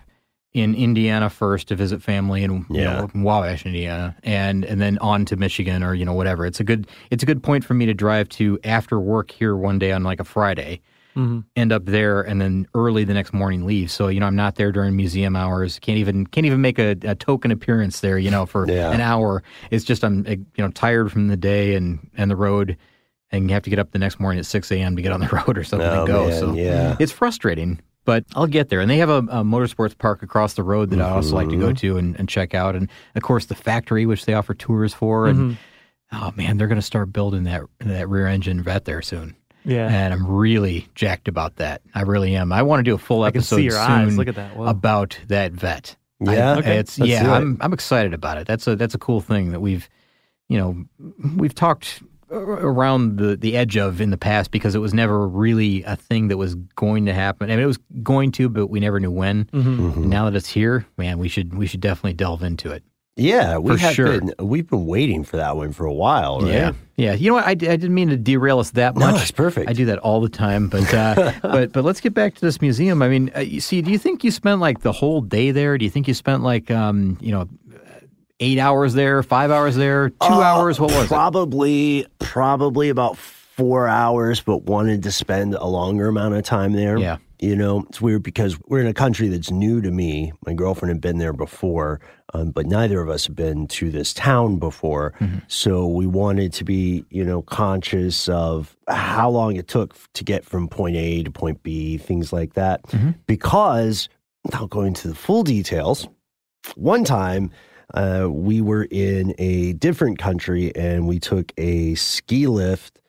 in 0.54 0.74
Indiana 0.74 1.30
first 1.30 1.68
to 1.68 1.74
visit 1.74 2.02
family 2.02 2.44
in 2.44 2.50
you 2.68 2.80
Yeah. 2.80 2.84
know, 3.00 3.10
in 3.14 3.22
Wabash, 3.22 3.64
Indiana, 3.64 4.14
and 4.22 4.64
and 4.66 4.80
then 4.80 4.98
on 4.98 5.24
to 5.24 5.36
Michigan 5.36 5.82
or 5.82 5.94
you 5.94 6.04
know 6.04 6.12
whatever. 6.12 6.44
It's 6.46 6.60
a 6.60 6.64
good 6.64 6.86
it's 7.10 7.22
a 7.22 7.26
good 7.26 7.42
point 7.42 7.64
for 7.64 7.74
me 7.74 7.86
to 7.86 7.94
drive 7.94 8.28
to 8.30 8.58
after 8.62 9.00
work 9.00 9.30
here 9.30 9.56
one 9.56 9.78
day 9.78 9.92
on 9.92 10.02
like 10.04 10.20
a 10.20 10.24
Friday. 10.24 10.80
Mm-hmm. 11.16 11.40
End 11.56 11.72
up 11.72 11.84
there 11.84 12.22
and 12.22 12.40
then 12.40 12.66
early 12.74 13.04
the 13.04 13.14
next 13.14 13.32
morning 13.32 13.66
leave. 13.66 13.90
So 13.90 14.08
you 14.08 14.18
know 14.20 14.26
I'm 14.26 14.36
not 14.36 14.54
there 14.56 14.72
during 14.72 14.96
museum 14.96 15.36
hours. 15.36 15.78
Can't 15.78 15.98
even 15.98 16.26
can't 16.26 16.46
even 16.46 16.60
make 16.60 16.78
a, 16.78 16.96
a 17.02 17.14
token 17.14 17.50
appearance 17.50 18.00
there. 18.00 18.18
You 18.18 18.30
know 18.30 18.46
for 18.46 18.66
Yeah. 18.68 18.90
an 18.92 19.00
hour. 19.00 19.42
It's 19.70 19.84
just 19.84 20.04
I'm 20.04 20.26
eh, 20.26 20.36
you 20.36 20.64
know 20.64 20.70
tired 20.70 21.12
from 21.12 21.28
the 21.28 21.36
day 21.36 21.74
and 21.74 22.10
and 22.16 22.30
the 22.30 22.36
road, 22.36 22.76
and 23.30 23.48
you 23.48 23.54
have 23.54 23.62
to 23.64 23.70
get 23.70 23.78
up 23.78 23.90
the 23.90 23.98
next 23.98 24.18
morning 24.20 24.38
at 24.38 24.46
six 24.46 24.70
a.m. 24.72 24.96
to 24.96 25.02
get 25.02 25.12
on 25.12 25.20
the 25.20 25.28
road 25.46 25.58
or 25.58 25.64
something 25.64 25.88
Oh, 25.88 26.06
to 26.06 26.12
go. 26.12 26.28
man, 26.28 26.38
so 26.40 26.52
yeah. 26.54 26.96
it's 26.98 27.12
frustrating, 27.12 27.80
but 28.04 28.24
I'll 28.34 28.46
get 28.46 28.68
there. 28.70 28.80
And 28.80 28.90
they 28.90 28.96
have 28.98 29.10
a, 29.10 29.18
a 29.18 29.44
motorsports 29.44 29.96
park 29.96 30.22
across 30.22 30.54
the 30.54 30.62
road 30.62 30.90
that 30.90 31.00
I 31.00 31.10
also 31.10 31.34
like 31.36 31.48
to 31.50 31.56
go 31.56 31.72
to 31.74 31.98
and, 31.98 32.18
and 32.18 32.28
check 32.28 32.54
out. 32.54 32.74
And 32.74 32.88
of 33.14 33.22
course, 33.22 33.46
the 33.46 33.54
factory, 33.54 34.06
which 34.06 34.24
they 34.24 34.32
offer 34.34 34.54
tours 34.54 34.94
for. 34.94 35.26
And 35.26 35.58
oh 36.10 36.32
man, 36.36 36.56
they're 36.58 36.68
going 36.68 36.80
to 36.80 36.82
start 36.86 37.12
building 37.12 37.44
that 37.44 37.62
that 37.80 38.08
rear 38.08 38.26
engine 38.26 38.62
vet 38.62 38.84
there 38.86 39.02
soon. 39.02 39.34
Yeah. 39.64 39.88
And 39.88 40.12
I'm 40.12 40.26
really 40.26 40.88
jacked 40.94 41.28
about 41.28 41.56
that. 41.56 41.82
I 41.94 42.02
really 42.02 42.34
am. 42.36 42.52
I 42.52 42.62
want 42.62 42.80
to 42.80 42.84
do 42.84 42.94
a 42.94 42.98
full 42.98 43.22
I 43.22 43.30
can 43.30 43.38
episode 43.38 43.56
see 43.56 43.62
your 43.64 43.72
soon 43.72 43.80
eyes. 43.90 44.16
Look 44.16 44.28
at 44.28 44.34
that. 44.36 44.56
Whoa. 44.56 44.66
about 44.66 45.18
that 45.28 45.52
vet. 45.52 45.96
I- 46.26 46.34
Yeah? 46.34 46.56
Okay. 46.58 46.78
it's 46.78 46.98
Let's 46.98 47.10
yeah. 47.10 47.24
it. 47.24 47.30
I'm 47.30 47.58
I'm 47.60 47.72
excited 47.72 48.14
about 48.14 48.38
it. 48.38 48.46
That's 48.46 48.66
a 48.66 48.76
that's 48.76 48.94
a 48.94 48.98
cool 48.98 49.20
thing 49.20 49.52
that 49.52 49.60
we've 49.60 49.88
you 50.48 50.58
know 50.58 50.84
we've 51.36 51.54
talked 51.54 52.02
around 52.30 53.18
the 53.18 53.36
the 53.36 53.56
edge 53.56 53.76
of 53.76 54.00
in 54.00 54.10
the 54.10 54.16
past 54.16 54.50
because 54.50 54.74
it 54.74 54.78
was 54.78 54.94
never 54.94 55.28
really 55.28 55.82
a 55.84 55.96
thing 55.96 56.28
that 56.28 56.38
was 56.38 56.54
going 56.54 57.06
to 57.06 57.12
happen. 57.14 57.50
I 57.50 57.56
mean, 57.56 57.62
it 57.62 57.66
was 57.66 57.78
going 58.02 58.32
to, 58.32 58.48
but 58.48 58.68
we 58.68 58.80
never 58.80 58.98
knew 59.00 59.10
when. 59.10 59.44
Mm-hmm. 59.46 60.02
And 60.02 60.10
now 60.10 60.24
that 60.24 60.36
it's 60.36 60.48
here, 60.48 60.86
man, 60.96 61.18
we 61.18 61.28
should 61.28 61.54
we 61.54 61.66
should 61.66 61.80
definitely 61.80 62.14
delve 62.14 62.42
into 62.42 62.70
it. 62.72 62.82
Yeah, 63.16 63.58
we 63.58 63.72
For 63.72 63.78
have 63.78 63.94
sure. 63.94 64.20
been 64.20 64.32
we've 64.38 64.66
been 64.66 64.86
waiting 64.86 65.22
for 65.22 65.36
that 65.36 65.54
one 65.54 65.72
for 65.72 65.84
a 65.84 65.92
while, 65.92 66.40
right? 66.40 66.50
Yeah, 66.50 66.72
yeah. 66.96 67.12
You 67.12 67.28
know 67.28 67.34
what? 67.34 67.44
I, 67.44 67.50
I 67.50 67.54
didn't 67.54 67.92
mean 67.92 68.08
to 68.08 68.16
derail 68.16 68.58
us 68.58 68.70
that 68.70 68.94
No, 68.96 69.10
much. 69.10 69.20
it's 69.20 69.30
perfect. 69.30 69.68
I 69.68 69.74
do 69.74 69.84
that 69.86 69.98
all 69.98 70.22
the 70.22 70.30
time, 70.30 70.68
but 70.68 70.92
uh, 70.94 71.32
but 71.42 71.72
but 71.72 71.84
let's 71.84 72.00
get 72.00 72.14
back 72.14 72.34
to 72.36 72.40
this 72.40 72.62
museum. 72.62 73.02
I 73.02 73.08
mean, 73.08 73.30
uh, 73.36 73.40
you 73.40 73.60
see, 73.60 73.82
do 73.82 73.90
you 73.90 73.98
think 73.98 74.24
you 74.24 74.30
spent 74.30 74.60
like 74.62 74.80
the 74.80 74.92
whole 74.92 75.20
day 75.20 75.50
there? 75.50 75.76
Do 75.76 75.84
you 75.84 75.90
think 75.90 76.08
you 76.08 76.14
spent 76.14 76.42
like 76.42 76.70
um, 76.70 77.18
you 77.20 77.32
know 77.32 77.48
eight 78.40 78.58
hours 78.58 78.94
there, 78.94 79.22
five 79.22 79.50
hours 79.50 79.76
there, 79.76 80.08
two 80.08 80.16
Uh, 80.22 80.40
hours? 80.40 80.80
What 80.80 80.92
was 80.92 81.04
it? 81.04 81.08
Probably 81.08 82.06
probably 82.18 82.88
about 82.88 83.18
four 83.18 83.88
hours, 83.88 84.40
but 84.40 84.62
wanted 84.62 85.02
to 85.02 85.12
spend 85.12 85.54
a 85.54 85.66
longer 85.66 86.08
amount 86.08 86.34
of 86.34 86.44
time 86.44 86.72
there. 86.72 86.96
Yeah. 86.96 87.18
You 87.40 87.56
know, 87.56 87.84
it's 87.90 88.00
weird 88.00 88.22
because 88.22 88.56
we're 88.68 88.80
in 88.80 88.86
a 88.86 88.94
country 88.94 89.28
that's 89.28 89.50
new 89.50 89.82
to 89.82 89.90
me. 89.90 90.32
My 90.46 90.54
girlfriend 90.54 90.90
had 90.90 91.00
been 91.00 91.18
there 91.18 91.32
before, 91.32 92.00
um, 92.32 92.50
but 92.50 92.66
neither 92.66 93.00
of 93.00 93.08
us 93.08 93.26
have 93.26 93.36
been 93.36 93.66
to 93.68 93.90
this 93.90 94.14
town 94.14 94.56
before. 94.56 95.14
Mm-hmm. 95.20 95.38
So 95.48 95.86
we 95.86 96.06
wanted 96.06 96.52
to 96.54 96.64
be, 96.64 97.04
you 97.10 97.24
know, 97.24 97.42
conscious 97.42 98.28
of 98.28 98.76
how 98.88 99.30
long 99.30 99.56
it 99.56 99.68
took 99.68 99.94
to 100.14 100.24
get 100.24 100.44
from 100.44 100.68
point 100.68 100.96
A 100.96 101.22
to 101.22 101.30
point 101.30 101.62
B, 101.62 101.98
things 101.98 102.32
like 102.32 102.54
that. 102.54 102.82
Mm-hmm. 102.84 103.10
Because, 103.26 104.08
without 104.44 104.70
going 104.70 104.88
into 104.88 105.08
the 105.08 105.14
full 105.14 105.42
details, 105.42 106.08
one 106.74 107.04
time 107.04 107.50
uh, 107.94 108.28
we 108.30 108.60
were 108.60 108.88
in 108.90 109.34
a 109.38 109.74
different 109.74 110.18
country 110.18 110.74
and 110.74 111.06
we 111.06 111.18
took 111.18 111.52
a 111.58 111.94
ski 111.96 112.46
lift 112.46 113.01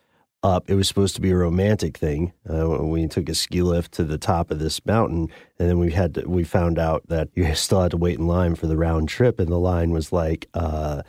up. 0.44 0.70
It 0.70 0.76
was 0.76 0.88
supposed 0.88 1.16
to 1.16 1.22
be 1.22 1.32
a 1.32 1.36
romantic 1.36 1.98
thing. 1.98 2.34
Uh, 2.50 2.84
we 2.84 3.08
took 3.08 3.30
a 3.30 3.36
ski 3.36 3.62
lift 3.62 3.94
to 3.94 4.04
the 4.04 4.18
top 4.18 4.52
of 4.52 4.60
this 4.60 4.86
mountain, 4.86 5.30
and 5.58 5.70
then 5.70 5.80
we 5.80 5.92
had 5.92 6.16
to, 6.16 6.30
we 6.30 6.44
found 6.44 6.78
out 6.78 7.04
that 7.08 7.30
you 7.36 7.54
still 7.56 7.82
had 7.82 7.92
to 7.92 7.98
wait 7.98 8.20
in 8.20 8.28
line 8.28 8.56
for 8.56 8.68
the 8.68 8.78
round 8.78 9.10
trip, 9.10 9.40
and 9.40 9.50
the 9.50 9.58
line 9.60 9.92
was 9.92 10.12
like 10.12 10.48
uh, 10.54 11.02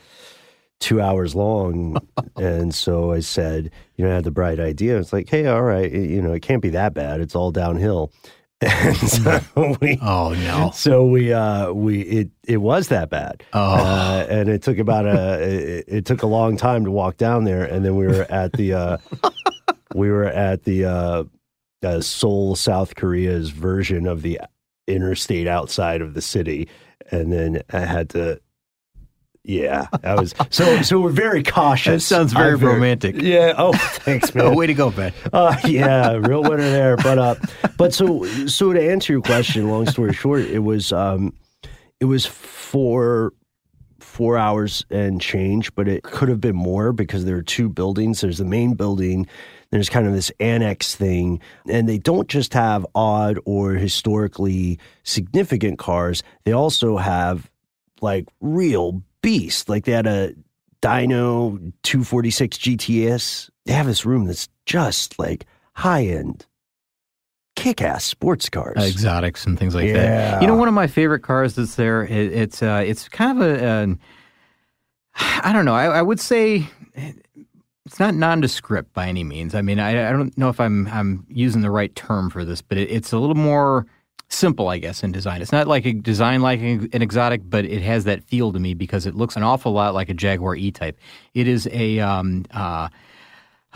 two 0.79 1.01
hours 1.01 1.35
long. 1.35 1.97
and 2.35 2.73
so 2.73 3.11
I 3.11 3.19
said, 3.19 3.71
you 3.95 4.05
know, 4.05 4.11
I 4.11 4.15
had 4.15 4.23
the 4.23 4.31
bright 4.31 4.59
idea. 4.59 4.97
It's 4.97 5.13
like, 5.13 5.29
hey, 5.29 5.47
all 5.47 5.63
right, 5.63 5.91
it- 5.91 6.09
you 6.09 6.21
know, 6.21 6.33
it 6.33 6.41
can't 6.41 6.61
be 6.61 6.69
that 6.69 6.93
bad. 6.93 7.19
It's 7.21 7.35
all 7.35 7.51
downhill. 7.51 8.11
And 8.61 8.95
so 8.97 9.41
we 9.81 9.99
Oh 10.01 10.33
no! 10.33 10.71
so 10.73 11.05
we 11.05 11.33
uh 11.33 11.71
we 11.71 12.01
it 12.01 12.29
it 12.47 12.57
was 12.57 12.87
that 12.87 13.09
bad. 13.09 13.43
Oh. 13.53 13.75
Uh, 13.75 14.25
and 14.29 14.49
it 14.49 14.63
took 14.63 14.77
about 14.77 15.05
a 15.05 15.41
it, 15.79 15.85
it 15.87 16.05
took 16.05 16.23
a 16.23 16.27
long 16.27 16.55
time 16.55 16.85
to 16.85 16.91
walk 16.91 17.17
down 17.17 17.43
there 17.43 17.65
and 17.65 17.83
then 17.83 17.95
we 17.95 18.07
were 18.07 18.25
at 18.31 18.53
the 18.53 18.73
uh 18.73 18.97
we 19.93 20.09
were 20.09 20.25
at 20.25 20.63
the 20.63 20.85
uh, 20.85 21.23
uh 21.83 22.01
Seoul 22.01 22.55
South 22.55 22.95
Korea's 22.95 23.49
version 23.49 24.07
of 24.07 24.21
the 24.21 24.39
interstate 24.87 25.47
outside 25.47 26.01
of 26.01 26.13
the 26.13 26.21
city 26.21 26.69
and 27.11 27.33
then 27.33 27.61
I 27.71 27.79
had 27.81 28.09
to 28.11 28.39
yeah, 29.47 29.87
I 30.03 30.15
was 30.15 30.33
so 30.49 30.81
so 30.81 30.99
we're 30.99 31.11
very 31.11 31.43
cautious. 31.43 32.09
That 32.09 32.15
sounds 32.15 32.33
very 32.33 32.53
I'm 32.53 32.59
romantic. 32.59 33.21
Yeah. 33.21 33.53
Oh, 33.57 33.73
thanks, 33.77 34.33
man. 34.33 34.47
Oh, 34.47 34.55
way 34.55 34.65
to 34.65 34.73
go, 34.73 34.89
Ben. 34.89 35.13
Uh, 35.31 35.55
yeah, 35.65 36.13
real 36.13 36.41
winner 36.41 36.69
there. 36.69 36.97
But 36.97 37.19
uh, 37.19 37.35
but 37.77 37.93
so 37.93 38.25
so 38.47 38.73
to 38.73 38.81
answer 38.81 39.13
your 39.13 39.21
question, 39.21 39.69
long 39.69 39.85
story 39.85 40.13
short, 40.13 40.41
it 40.41 40.59
was 40.59 40.91
um, 40.91 41.33
it 41.99 42.05
was 42.05 42.25
four 42.25 43.33
four 43.99 44.37
hours 44.37 44.83
and 44.89 45.21
change, 45.21 45.73
but 45.75 45.87
it 45.87 46.03
could 46.03 46.29
have 46.29 46.41
been 46.41 46.55
more 46.55 46.91
because 46.91 47.25
there 47.25 47.35
are 47.35 47.43
two 47.43 47.69
buildings. 47.69 48.21
There's 48.21 48.39
the 48.39 48.45
main 48.45 48.73
building. 48.73 49.27
There's 49.71 49.89
kind 49.89 50.07
of 50.07 50.13
this 50.13 50.31
annex 50.39 50.95
thing, 50.95 51.39
and 51.69 51.87
they 51.87 51.97
don't 51.97 52.27
just 52.27 52.53
have 52.53 52.85
odd 52.95 53.37
or 53.45 53.73
historically 53.73 54.79
significant 55.03 55.77
cars. 55.77 56.23
They 56.45 56.53
also 56.53 56.97
have 56.97 57.51
like 58.01 58.27
real 58.41 59.03
beasts. 59.25 59.67
Like 59.67 59.85
they 59.85 59.91
had 59.91 60.05
a 60.07 60.33
Dino 60.81 61.57
246 61.83 62.57
GTS. 62.57 63.49
They 63.65 63.73
have 63.73 63.87
this 63.87 64.05
room 64.05 64.25
that's 64.25 64.47
just 64.65 65.17
like 65.17 65.45
high 65.73 66.05
end, 66.05 66.45
kick 67.55 67.81
ass 67.81 68.05
sports 68.05 68.49
cars. 68.49 68.75
Exotics 68.77 69.45
and 69.45 69.57
things 69.57 69.73
like 69.73 69.85
Yeah. 69.87 69.93
that. 69.93 70.41
You 70.41 70.47
know, 70.47 70.55
one 70.55 70.67
of 70.67 70.73
my 70.73 70.87
favorite 70.87 71.21
cars 71.21 71.55
that's 71.55 71.75
there. 71.75 72.03
It, 72.03 72.31
it's 72.33 72.61
uh, 72.61 72.83
it's 72.85 73.09
kind 73.09 73.41
of 73.41 73.43
a, 73.47 73.63
an 73.65 73.99
I 75.17 75.51
don't 75.53 75.65
know. 75.65 75.73
I, 75.75 75.85
I 75.85 76.01
would 76.01 76.19
say 76.19 76.67
it's 76.93 77.99
not 77.99 78.13
nondescript 78.13 78.93
by 78.93 79.07
any 79.07 79.23
means. 79.23 79.55
I 79.55 79.61
mean, 79.61 79.79
I, 79.79 80.09
I 80.09 80.11
don't 80.11 80.37
know 80.37 80.49
if 80.49 80.59
I'm 80.59 80.87
I'm 80.87 81.25
using 81.29 81.61
the 81.61 81.71
right 81.71 81.93
term 81.95 82.29
for 82.29 82.45
this, 82.45 82.61
but 82.61 82.77
it, 82.77 82.91
it's 82.91 83.11
a 83.11 83.17
little 83.17 83.35
more 83.35 83.85
simple, 84.29 84.69
I 84.69 84.77
guess, 84.79 85.03
in 85.03 85.11
design. 85.11 85.41
It's 85.41 85.51
not 85.51 85.67
like 85.67 85.85
a 85.85 85.93
design 85.93 86.41
like 86.41 86.59
an 86.59 86.89
exotic, 87.01 87.41
but 87.49 87.65
it 87.65 87.81
has 87.81 88.03
that 88.05 88.23
feel 88.23 88.51
to 88.53 88.59
me 88.59 88.73
because 88.73 89.05
it 89.05 89.15
looks 89.15 89.35
an 89.35 89.43
awful 89.43 89.71
lot 89.71 89.93
like 89.93 90.09
a 90.09 90.13
Jaguar 90.13 90.55
E-Type. 90.55 90.97
It 91.33 91.47
is 91.47 91.67
a 91.71 91.99
um, 91.99 92.45
uh, 92.51 92.89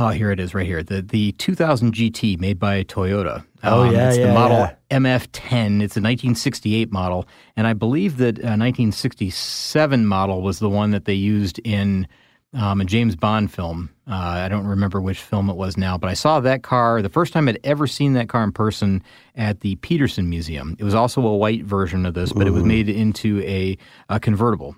Oh, 0.01 0.07
here 0.07 0.31
it 0.31 0.39
is, 0.39 0.53
right 0.55 0.65
here. 0.65 0.81
The 0.81 1.01
the 1.01 1.33
2000 1.33 1.93
GT 1.93 2.39
made 2.39 2.57
by 2.57 2.85
Toyota. 2.85 3.45
Oh, 3.63 3.81
Um, 3.83 3.93
yeah, 3.93 4.07
it's 4.07 4.15
the 4.15 4.23
yeah, 4.23 4.33
model 4.33 4.57
yeah. 4.59 4.97
MF10. 4.97 5.81
It's 5.83 5.97
a 5.97 6.01
1968 6.01 6.89
model, 6.89 7.27
and 7.57 7.67
I 7.67 7.73
believe 7.73 8.15
that 8.17 8.37
a 8.39 8.55
1967 8.55 10.05
model 10.05 10.41
was 10.41 10.59
the 10.59 10.69
one 10.69 10.91
that 10.91 11.03
they 11.03 11.13
used 11.13 11.59
in 11.65 12.07
um, 12.53 12.79
a 12.79 12.85
James 12.85 13.17
Bond 13.17 13.51
film. 13.51 13.89
Uh, 14.09 14.15
I 14.15 14.49
don't 14.49 14.65
remember 14.65 14.99
which 14.99 15.19
film 15.19 15.49
it 15.49 15.55
was 15.55 15.77
now, 15.77 15.97
but 15.97 16.09
I 16.09 16.15
saw 16.15 16.39
that 16.39 16.63
car 16.63 17.01
the 17.01 17.09
first 17.09 17.31
time 17.31 17.47
I'd 17.47 17.59
ever 17.63 17.85
seen 17.85 18.13
that 18.13 18.27
car 18.27 18.43
in 18.43 18.51
person 18.51 19.03
at 19.35 19.59
the 19.59 19.75
Peterson 19.75 20.29
Museum. 20.29 20.75
It 20.79 20.83
was 20.83 20.95
also 20.95 21.25
a 21.25 21.37
white 21.37 21.63
version 21.63 22.05
of 22.07 22.15
this, 22.15 22.33
but 22.33 22.47
it 22.47 22.51
was 22.51 22.63
made 22.63 22.89
into 22.89 23.39
a, 23.41 23.77
a 24.09 24.19
convertible 24.19 24.75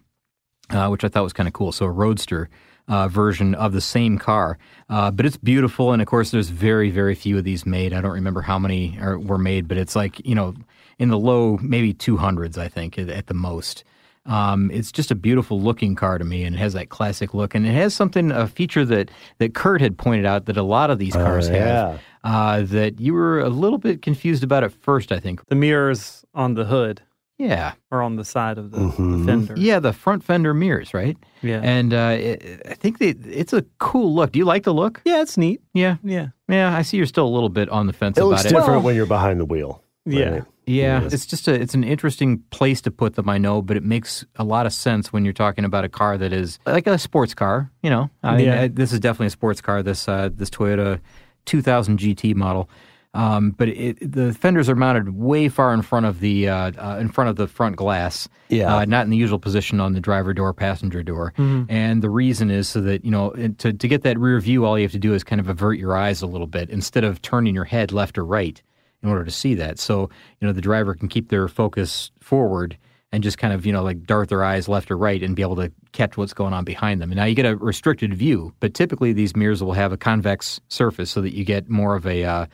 uh, 0.73 0.87
which 0.87 1.03
I 1.03 1.07
thought 1.07 1.23
was 1.23 1.33
kind 1.33 1.47
of 1.47 1.53
cool. 1.53 1.71
So 1.71 1.85
a 1.85 1.91
roadster 1.91 2.49
uh, 2.87 3.07
version 3.07 3.55
of 3.55 3.73
the 3.73 3.81
same 3.81 4.17
car, 4.17 4.57
uh, 4.89 5.11
but 5.11 5.25
it's 5.25 5.37
beautiful. 5.37 5.93
And 5.93 6.01
of 6.01 6.07
course, 6.07 6.31
there's 6.31 6.49
very, 6.49 6.89
very 6.89 7.15
few 7.15 7.37
of 7.37 7.43
these 7.43 7.65
made. 7.65 7.93
I 7.93 8.01
don't 8.01 8.11
remember 8.11 8.41
how 8.41 8.59
many 8.59 8.97
are, 8.99 9.19
were 9.19 9.37
made, 9.37 9.67
but 9.67 9.77
it's 9.77 9.95
like 9.95 10.25
you 10.25 10.35
know 10.35 10.55
in 10.99 11.09
the 11.09 11.17
low, 11.17 11.57
maybe 11.61 11.93
200s, 11.93 12.57
I 12.57 12.67
think, 12.67 12.97
at, 12.97 13.09
at 13.09 13.27
the 13.27 13.33
most. 13.33 13.83
Um, 14.25 14.69
it's 14.71 14.91
just 14.91 15.09
a 15.09 15.15
beautiful 15.15 15.59
looking 15.59 15.95
car 15.95 16.17
to 16.19 16.23
me, 16.23 16.43
and 16.43 16.55
it 16.55 16.59
has 16.59 16.73
that 16.73 16.89
classic 16.89 17.33
look, 17.33 17.55
and 17.55 17.65
it 17.65 17.71
has 17.73 17.93
something 17.95 18.31
a 18.31 18.47
feature 18.47 18.85
that 18.85 19.09
that 19.39 19.53
Kurt 19.55 19.81
had 19.81 19.97
pointed 19.97 20.25
out 20.25 20.45
that 20.45 20.57
a 20.57 20.63
lot 20.63 20.91
of 20.91 20.99
these 20.99 21.13
cars 21.13 21.49
yeah. 21.49 21.55
have. 21.93 22.01
Uh, 22.23 22.61
that 22.61 22.99
you 22.99 23.13
were 23.15 23.39
a 23.39 23.49
little 23.49 23.79
bit 23.79 24.03
confused 24.03 24.43
about 24.43 24.63
at 24.63 24.71
first, 24.71 25.11
I 25.11 25.19
think. 25.19 25.43
The 25.47 25.55
mirrors 25.55 26.23
on 26.35 26.53
the 26.53 26.65
hood 26.65 27.01
Yeah, 27.39 27.73
or 27.89 28.03
on 28.03 28.15
the 28.15 28.23
side 28.23 28.59
of 28.59 28.69
the, 28.69 28.77
Mhm. 28.77 29.19
the 29.19 29.25
fender. 29.25 29.53
yeah, 29.57 29.79
the 29.79 29.91
front 29.91 30.23
fender 30.23 30.53
mirrors, 30.53 30.93
right? 30.93 31.17
Yeah. 31.41 31.61
And 31.63 31.91
uh, 31.91 32.15
it, 32.19 32.61
I 32.69 32.75
think 32.75 32.99
they, 32.99 33.09
it's 33.09 33.53
a 33.53 33.63
cool 33.79 34.13
look. 34.13 34.33
Do 34.33 34.37
you 34.37 34.45
like 34.45 34.65
the 34.65 34.73
look? 34.73 35.01
yeah, 35.03 35.23
it's 35.23 35.35
neat. 35.35 35.61
Yeah, 35.73 35.95
Yeah. 36.03 36.27
yeah. 36.47 36.77
I 36.77 36.83
see 36.83 36.97
you're 36.97 37.07
still 37.07 37.25
a 37.25 37.33
little 37.33 37.49
bit 37.49 37.69
on 37.69 37.87
the 37.87 37.93
fence 37.93 38.17
It 38.17 38.21
about 38.21 38.29
looks 38.29 38.45
it. 38.45 38.49
different 38.49 38.83
when 38.83 38.95
you're 38.95 39.07
behind 39.07 39.39
the 39.39 39.45
wheel. 39.45 39.81
Yeah. 40.05 40.41
Yeah, 40.65 41.03
it's 41.11 41.25
just 41.25 41.47
a 41.47 41.53
it's 41.53 41.73
an 41.73 41.83
interesting 41.83 42.39
place 42.51 42.81
to 42.81 42.91
put 42.91 43.15
them. 43.15 43.27
I 43.29 43.37
know, 43.37 43.61
but 43.61 43.77
it 43.77 43.83
makes 43.83 44.23
a 44.35 44.43
lot 44.43 44.65
of 44.65 44.73
sense 44.73 45.11
when 45.11 45.23
you're 45.25 45.33
talking 45.33 45.65
about 45.65 45.83
a 45.83 45.89
car 45.89 46.17
that 46.17 46.31
is 46.31 46.59
like 46.65 46.87
a 46.87 46.97
sports 46.97 47.33
car. 47.33 47.71
You 47.81 47.89
know, 47.89 48.09
I 48.23 48.37
mean, 48.37 48.45
Yeah. 48.45 48.61
I- 48.61 48.67
this 48.67 48.93
is 48.93 48.99
definitely 48.99 49.27
a 49.27 49.31
sports 49.31 49.59
car. 49.61 49.81
This 49.83 50.07
uh, 50.07 50.29
this 50.33 50.49
Toyota 50.49 50.99
2000 51.45 51.97
GT 51.99 52.35
model. 52.35 52.69
Um, 53.13 53.51
but 53.51 53.67
it, 53.67 53.97
the 54.13 54.33
fenders 54.33 54.69
are 54.69 54.75
mounted 54.75 55.13
way 55.17 55.49
far 55.49 55.73
in 55.73 55.81
front 55.81 56.05
of 56.05 56.21
the 56.21 56.47
uh, 56.47 56.71
uh, 56.77 56.97
in 56.97 57.09
front 57.09 57.29
of 57.29 57.35
the 57.35 57.45
front 57.45 57.75
glass. 57.75 58.29
Yeah. 58.47 58.73
uh, 58.73 58.85
not 58.85 59.03
in 59.03 59.09
the 59.09 59.17
usual 59.17 59.37
position 59.39 59.81
on 59.81 59.91
the 59.91 59.99
driver 59.99 60.33
door, 60.33 60.53
passenger 60.53 61.03
door. 61.03 61.33
And 61.37 62.01
the 62.01 62.09
reason 62.09 62.49
is 62.49 62.69
so 62.69 62.79
that 62.81 63.03
you 63.03 63.11
know 63.11 63.31
to 63.57 63.73
to 63.73 63.87
get 63.89 64.03
that 64.03 64.17
rear 64.17 64.39
view, 64.39 64.63
all 64.63 64.77
you 64.79 64.83
have 64.85 64.93
to 64.93 64.99
do 64.99 65.13
is 65.13 65.25
kind 65.25 65.41
of 65.41 65.49
avert 65.49 65.77
your 65.77 65.97
eyes 65.97 66.21
a 66.21 66.27
little 66.27 66.47
bit 66.47 66.69
instead 66.69 67.03
of 67.03 67.21
turning 67.21 67.53
your 67.53 67.65
head 67.65 67.91
left 67.91 68.17
or 68.17 68.23
right 68.23 68.61
in 69.03 69.09
order 69.09 69.23
to 69.23 69.31
see 69.31 69.55
that. 69.55 69.79
So 69.79 70.09
you 70.39 70.47
know 70.47 70.53
the 70.53 70.61
driver 70.61 70.93
can 70.93 71.07
keep 71.07 71.29
their 71.29 71.47
focus 71.47 72.11
forward 72.19 72.77
and 73.11 73.23
just 73.23 73.37
kind 73.37 73.53
of 73.53 73.65
you 73.65 73.73
know 73.73 73.83
like 73.83 74.03
dart 74.03 74.29
their 74.29 74.43
eyes 74.43 74.67
left 74.67 74.91
or 74.91 74.97
right 74.97 75.21
and 75.21 75.35
be 75.35 75.41
able 75.41 75.57
to 75.57 75.71
catch 75.91 76.17
what's 76.17 76.33
going 76.33 76.53
on 76.53 76.63
behind 76.63 77.01
them. 77.01 77.11
And 77.11 77.17
now 77.17 77.25
you 77.25 77.35
get 77.35 77.45
a 77.45 77.55
restricted 77.55 78.13
view, 78.13 78.53
but 78.59 78.73
typically 78.73 79.13
these 79.13 79.35
mirrors 79.35 79.63
will 79.63 79.73
have 79.73 79.91
a 79.91 79.97
convex 79.97 80.61
surface 80.69 81.11
so 81.11 81.21
that 81.21 81.35
you 81.35 81.43
get 81.43 81.69
more 81.69 81.95
of 81.95 82.05
a 82.05 82.23
uh, 82.23 82.45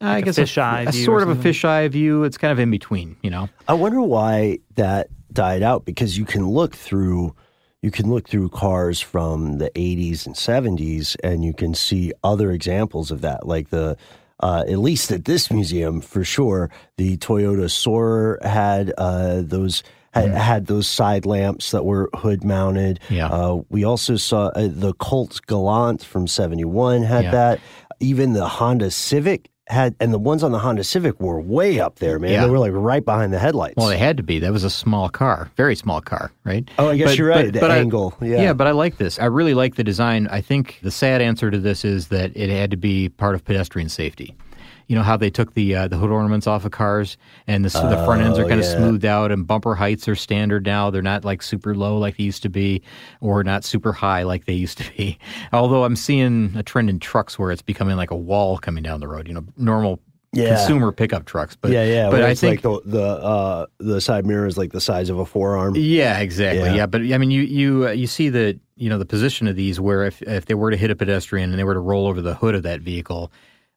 I 0.00 0.18
a 0.18 0.22
guess 0.22 0.38
fisheye 0.38 0.88
a, 0.88 0.92
view 0.92 1.02
or 1.02 1.04
sort 1.04 1.22
of 1.22 1.28
a 1.28 1.34
fisheye 1.34 1.90
view. 1.90 2.24
It's 2.24 2.38
kind 2.38 2.52
of 2.52 2.58
in 2.58 2.70
between, 2.70 3.16
you 3.22 3.30
know. 3.30 3.48
I 3.68 3.74
wonder 3.74 4.00
why 4.00 4.58
that 4.76 5.08
died 5.32 5.62
out 5.62 5.84
because 5.84 6.16
you 6.16 6.24
can 6.24 6.48
look 6.48 6.74
through 6.74 7.34
you 7.82 7.90
can 7.90 8.10
look 8.10 8.28
through 8.28 8.50
cars 8.50 9.00
from 9.00 9.56
the 9.56 9.70
80s 9.70 10.26
and 10.26 10.34
70s 10.34 11.16
and 11.24 11.42
you 11.42 11.54
can 11.54 11.72
see 11.72 12.12
other 12.22 12.50
examples 12.50 13.10
of 13.10 13.22
that 13.22 13.46
like 13.46 13.70
the 13.70 13.96
uh, 14.40 14.64
at 14.68 14.78
least 14.78 15.10
at 15.12 15.24
this 15.24 15.50
museum 15.50 16.00
for 16.00 16.24
sure 16.24 16.70
the 16.96 17.16
Toyota 17.18 17.70
Soarer 17.70 18.38
had 18.42 18.92
uh, 18.98 19.42
those 19.44 19.82
had, 20.12 20.30
had 20.32 20.66
those 20.66 20.88
side 20.88 21.24
lamps 21.24 21.70
that 21.70 21.84
were 21.84 22.10
hood 22.14 22.42
mounted 22.44 22.98
Yeah. 23.10 23.28
uh, 23.28 23.60
we 23.68 23.84
also 23.84 24.16
saw 24.16 24.46
uh, 24.48 24.68
the 24.70 24.92
Colt 24.94 25.40
Galant 25.46 26.02
from 26.04 26.26
71 26.26 27.02
had 27.02 27.24
Yeah. 27.24 27.30
that 27.30 27.60
even 28.00 28.32
the 28.32 28.48
Honda 28.48 28.90
Civic 28.90 29.50
had 29.70 29.94
and 30.00 30.12
the 30.12 30.18
ones 30.18 30.42
on 30.42 30.52
the 30.52 30.58
Honda 30.58 30.82
Civic 30.84 31.20
were 31.20 31.40
way 31.40 31.78
up 31.80 32.00
there 32.00 32.18
man 32.18 32.32
Yeah. 32.32 32.44
they 32.44 32.50
were 32.50 32.58
like 32.58 32.72
right 32.74 33.04
behind 33.04 33.32
the 33.32 33.38
headlights 33.38 33.74
Well, 33.76 33.88
they 33.88 33.98
had 33.98 34.16
to 34.16 34.22
be. 34.22 34.38
That 34.40 34.52
was 34.52 34.64
a 34.64 34.70
small 34.70 35.08
car, 35.08 35.50
very 35.56 35.76
small 35.76 36.00
car, 36.00 36.32
right? 36.44 36.68
Oh, 36.78 36.88
I 36.90 36.96
guess 36.96 37.16
you're 37.16 37.28
right, 37.28 37.52
the 37.52 37.64
I- 37.64 37.76
angle, 37.78 38.14
yeah. 38.20 38.42
yeah, 38.42 38.52
but 38.52 38.66
I 38.66 38.72
like 38.72 38.98
this. 38.98 39.18
I 39.18 39.26
really 39.26 39.54
like 39.54 39.76
the 39.76 39.84
design. 39.84 40.26
I 40.30 40.40
think 40.40 40.80
the 40.82 40.90
sad 40.90 41.22
answer 41.22 41.50
to 41.50 41.58
this 41.58 41.84
is 41.84 42.08
that 42.08 42.32
it 42.36 42.50
had 42.50 42.70
to 42.72 42.76
be 42.76 43.08
part 43.08 43.34
of 43.34 43.44
pedestrian 43.44 43.88
safety. 43.88 44.34
You 44.90 44.96
know 44.96 45.04
how 45.04 45.16
they 45.16 45.30
took 45.30 45.54
the 45.54 45.76
uh, 45.76 45.86
the 45.86 45.96
hood 45.96 46.10
ornaments 46.10 46.48
off 46.48 46.64
of 46.64 46.72
cars, 46.72 47.16
and 47.46 47.64
the, 47.64 47.68
s 47.68 47.74
the 47.74 48.04
front 48.04 48.22
ends 48.22 48.40
are 48.40 48.44
Oh, 48.44 48.48
kind 48.48 48.58
of 48.60 48.66
yeah. 48.66 48.76
smoothed 48.76 49.04
out, 49.04 49.30
and 49.30 49.46
bumper 49.46 49.76
heights 49.76 50.08
are 50.08 50.16
standard 50.16 50.66
now. 50.66 50.90
They're 50.90 51.00
not 51.00 51.24
like 51.24 51.42
super 51.42 51.76
low 51.76 51.96
like 51.96 52.16
they 52.16 52.24
used 52.24 52.42
to 52.42 52.48
be, 52.48 52.82
or 53.20 53.44
not 53.44 53.62
super 53.62 53.92
high 53.92 54.24
like 54.24 54.46
they 54.46 54.52
used 54.54 54.78
to 54.78 54.92
be. 54.96 55.16
Although 55.52 55.84
I'm 55.84 55.94
seeing 55.94 56.52
a 56.56 56.64
trend 56.64 56.90
in 56.90 56.98
trucks 56.98 57.38
where 57.38 57.52
it's 57.52 57.62
becoming 57.62 57.96
like 57.96 58.10
a 58.10 58.16
wall 58.16 58.58
coming 58.58 58.82
down 58.82 58.98
the 58.98 59.06
road. 59.06 59.28
You 59.28 59.34
know, 59.34 59.44
normal 59.56 60.00
Yeah. 60.32 60.56
consumer 60.56 60.90
pickup 60.90 61.24
trucks. 61.24 61.54
But 61.54 61.70
yeah, 61.70 61.84
yeah. 61.84 62.10
But 62.10 62.22
I 62.24 62.34
think 62.34 62.64
like 62.64 62.82
the 62.84 62.90
the 62.90 63.04
uh, 63.04 63.66
the 63.78 64.00
side 64.00 64.26
mirror 64.26 64.46
is 64.48 64.58
like 64.58 64.72
the 64.72 64.80
size 64.80 65.08
of 65.08 65.20
a 65.20 65.24
forearm. 65.24 65.74
Yeah, 65.76 66.18
exactly. 66.18 66.64
Yeah. 66.70 66.74
Yeah, 66.74 66.86
but 66.86 67.02
I 67.02 67.16
mean, 67.18 67.30
you 67.30 67.42
you 67.42 67.86
uh, 67.86 67.90
you 67.92 68.08
see 68.08 68.28
the 68.28 68.58
you 68.74 68.88
know 68.90 68.98
the 68.98 69.06
position 69.06 69.46
of 69.46 69.54
these 69.54 69.78
where 69.78 70.04
if 70.04 70.20
if 70.22 70.46
they 70.46 70.54
were 70.54 70.72
to 70.72 70.76
hit 70.76 70.90
a 70.90 70.96
pedestrian 70.96 71.50
and 71.50 71.58
they 71.60 71.64
were 71.64 71.74
to 71.74 71.80
roll 71.80 72.08
over 72.08 72.20
the 72.20 72.34
hood 72.34 72.56
of 72.56 72.62
that 72.64 72.80
vehicle, 72.80 73.30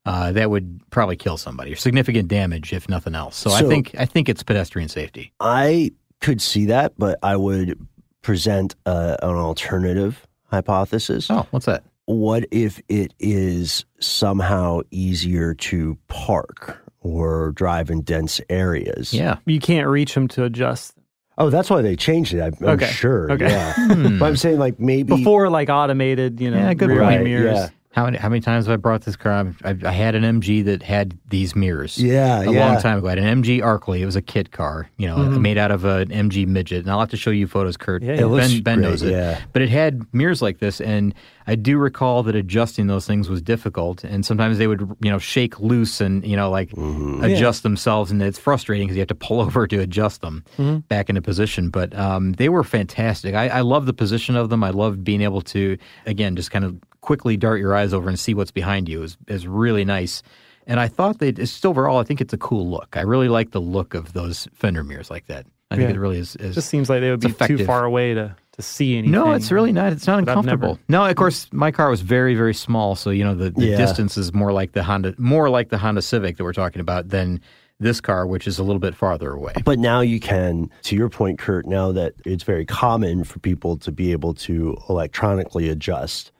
uh, 0.06 0.32
that 0.34 0.50
would 0.50 0.82
probably 0.90 1.16
kill 1.16 1.38
somebody 1.38 1.72
or 1.74 1.76
significant 1.76 2.28
damage 2.28 2.74
if 2.74 2.90
nothing 2.90 3.16
else. 3.16 3.36
So, 3.38 3.52
I 3.52 3.62
think 3.64 3.96
I 3.98 4.06
think 4.06 4.30
it's 4.30 4.44
pedestrian 4.44 4.90
safety. 4.90 5.32
I 5.40 5.92
could 6.22 6.42
see 6.42 6.66
that, 6.68 6.94
but 6.98 7.20
I 7.24 7.36
would 7.36 7.80
present 8.22 8.76
uh, 8.86 9.18
an 9.22 9.36
alternative 9.36 10.26
hypothesis. 10.50 11.30
Oh, 11.30 11.46
what's 11.52 11.66
that? 11.66 11.84
What 12.06 12.46
if 12.52 12.82
it 12.90 13.14
is 13.20 13.86
somehow 14.00 14.82
easier 14.92 15.54
to 15.54 15.98
park 16.08 16.82
or 17.00 17.52
drive 17.54 17.90
in 17.90 18.02
dense 18.02 18.40
areas? 18.50 19.14
Yeah. 19.14 19.38
You 19.46 19.60
can't 19.60 19.88
reach 19.88 20.14
them 20.14 20.28
to 20.30 20.44
adjust. 20.44 20.96
Oh, 21.38 21.50
that's 21.50 21.70
why 21.70 21.82
they 21.82 21.96
changed 21.96 22.34
it. 22.34 22.42
I'm, 22.42 22.54
I'm 22.62 22.70
Okay. 22.76 22.88
sure. 22.88 23.32
Okay. 23.32 23.50
Yeah. 23.50 23.74
but 24.20 24.26
I'm 24.26 24.36
saying 24.36 24.60
like 24.60 24.80
maybe 24.80 25.16
Before, 25.16 25.50
like 25.50 25.70
automated, 25.70 26.40
you 26.42 26.52
know, 26.52 26.58
Yeah, 26.58 26.74
good 26.74 26.90
rear 26.90 27.00
view 27.00 27.08
point. 27.08 27.24
mirrors. 27.24 27.56
Yeah. 27.58 27.70
How 27.94 28.06
many 28.06 28.18
how 28.18 28.28
many 28.28 28.42
times 28.42 28.66
have 28.66 28.74
I 28.74 28.78
brought 28.78 29.04
this 29.04 29.16
car? 29.16 29.54
I, 29.64 29.78
I 29.86 29.92
had 29.92 30.16
an 30.16 30.24
MG 30.24 30.66
that 30.66 30.82
had 30.82 31.16
these 31.30 31.56
mirrors. 31.56 31.98
Yeah, 32.00 32.42
a 32.42 32.52
yeah. 32.52 32.66
long 32.68 32.82
time 32.82 32.98
ago. 32.98 33.06
I 33.08 33.12
had 33.12 33.20
an 33.20 33.44
MG 33.44 33.60
Arkley. 33.62 34.00
It 34.00 34.06
was 34.08 34.16
a 34.16 34.22
kit 34.22 34.52
car, 34.52 34.90
you 34.98 35.06
know, 35.06 35.18
made 35.18 35.60
out 35.60 35.70
of 35.70 35.86
an 35.86 36.10
MG 36.10 36.48
midget. 36.48 36.80
And 36.80 36.90
I'll 36.92 37.00
have 37.00 37.10
to 37.12 37.18
show 37.18 37.30
you 37.30 37.46
photos, 37.46 37.78
Kurt. 37.78 38.02
Yeah, 38.02 38.14
It 38.14 38.20
yeah. 38.22 38.26
looks 38.26 38.48
ben, 38.56 38.64
ben 38.64 38.78
great, 38.80 38.90
knows 38.90 39.02
it. 39.04 39.12
yeah. 39.12 39.40
But 39.54 39.62
it 39.62 39.70
had 39.70 40.02
mirrors 40.12 40.42
like 40.42 40.58
this, 40.58 40.82
and 40.82 41.14
I 41.46 41.54
do 41.54 41.78
recall 41.78 42.24
that 42.24 42.36
adjusting 42.36 42.88
those 42.88 43.06
things 43.06 43.30
was 43.30 43.44
difficult. 43.44 44.04
And 44.04 44.26
sometimes 44.26 44.58
they 44.58 44.66
would, 44.66 44.80
you 45.02 45.12
know, 45.12 45.20
shake 45.20 45.60
loose 45.60 46.02
and 46.02 46.26
you 46.26 46.36
know, 46.36 46.50
like 46.50 46.72
Mm-hmm. 46.72 47.24
adjust 47.24 47.62
themselves, 47.62 48.10
and 48.10 48.24
it's 48.24 48.40
frustrating 48.40 48.88
because 48.88 48.96
you 48.98 49.02
have 49.02 49.08
to 49.10 49.16
pull 49.16 49.40
over 49.46 49.68
to 49.68 49.80
adjust 49.80 50.22
them 50.22 50.44
back 50.88 51.10
into 51.10 51.22
position. 51.22 51.70
But 51.70 51.96
um, 51.96 52.34
they 52.34 52.50
were 52.50 52.64
fantastic. 52.64 53.36
I, 53.36 53.50
I 53.50 53.62
love 53.62 53.86
the 53.86 53.94
position 53.94 54.36
of 54.36 54.50
them. 54.50 54.64
I 54.64 54.72
love 54.72 55.04
being 55.04 55.22
able 55.22 55.42
to, 55.44 55.78
again, 56.08 56.36
just 56.36 56.50
kind 56.50 56.66
of 56.66 56.76
quickly 57.04 57.38
dart 57.38 57.60
your 57.60 57.76
eyes 57.76 57.94
over 57.94 58.08
and 58.10 58.18
see 58.18 58.34
what's 58.34 58.52
behind 58.52 58.88
you 58.90 59.04
is 59.04 59.18
is 59.28 59.46
really 59.46 59.86
nice. 59.86 60.24
And 60.66 60.80
I 60.80 60.88
thought 60.88 61.20
that 61.20 61.38
it's 61.38 61.64
overall, 61.66 62.00
I 62.00 62.04
think 62.04 62.22
it's 62.22 62.34
a 62.34 62.38
cool 62.38 62.70
look. 62.70 62.96
I 62.98 63.02
really 63.02 63.28
like 63.28 63.52
the 63.52 63.60
look 63.60 63.94
of 63.94 64.14
those 64.14 64.48
fender 64.54 64.84
mirrors 64.84 65.12
like 65.12 65.28
that. 65.28 65.46
I 65.70 65.76
think 65.76 65.90
Yeah. 65.90 65.96
it 65.96 66.00
really 66.00 66.20
is. 66.20 66.36
is 66.38 66.56
Just 66.56 66.70
seems 66.70 66.90
like 66.90 67.02
they 67.02 67.12
would 67.12 67.20
be 67.20 67.30
It's 67.30 67.48
too 67.48 67.66
far 67.66 67.84
away 67.84 68.14
to, 68.14 68.34
to 68.54 68.62
see 68.62 68.94
anything. 68.98 69.12
no, 69.12 69.34
it's 69.34 69.52
really 69.52 69.74
not. 69.74 69.92
It's 69.92 70.08
not 70.08 70.24
But 70.24 70.38
I've 70.38 70.46
never- 70.46 70.56
uncomfortable. 70.68 70.80
No, 70.88 71.06
of 71.06 71.16
course, 71.18 71.48
my 71.52 71.72
car 71.72 71.90
was 71.90 72.00
very, 72.02 72.34
very 72.36 72.54
small, 72.54 72.96
so 72.96 73.10
you 73.10 73.26
know 73.26 73.36
the, 73.36 73.50
the 73.50 73.66
Yeah. 73.66 73.78
distance 73.78 74.18
is 74.18 74.34
more 74.34 74.54
like 74.54 74.72
the 74.72 74.84
Honda, 74.84 75.14
more 75.18 75.50
like 75.50 75.68
the 75.70 75.78
Honda 75.80 76.02
Civic 76.02 76.38
that 76.38 76.44
we're 76.46 76.54
talking 76.54 76.80
about 76.80 77.10
than 77.10 77.42
this 77.82 78.00
car, 78.00 78.26
which 78.26 78.48
is 78.48 78.58
a 78.60 78.64
little 78.64 78.80
bit 78.80 78.96
farther 78.96 79.32
away. 79.34 79.54
But 79.66 79.80
now 79.80 80.00
you 80.00 80.22
can, 80.22 80.70
to 80.84 80.96
your 80.96 81.10
point, 81.10 81.40
Kurt, 81.40 81.66
now 81.66 81.92
that 81.92 82.14
it's 82.26 82.44
very 82.44 82.66
common 82.66 83.26
for 83.26 83.40
people 83.40 83.76
to 83.78 83.92
be 83.92 84.14
able 84.14 84.34
to 84.36 84.78
electronically 84.88 85.68
adjust 85.68 86.32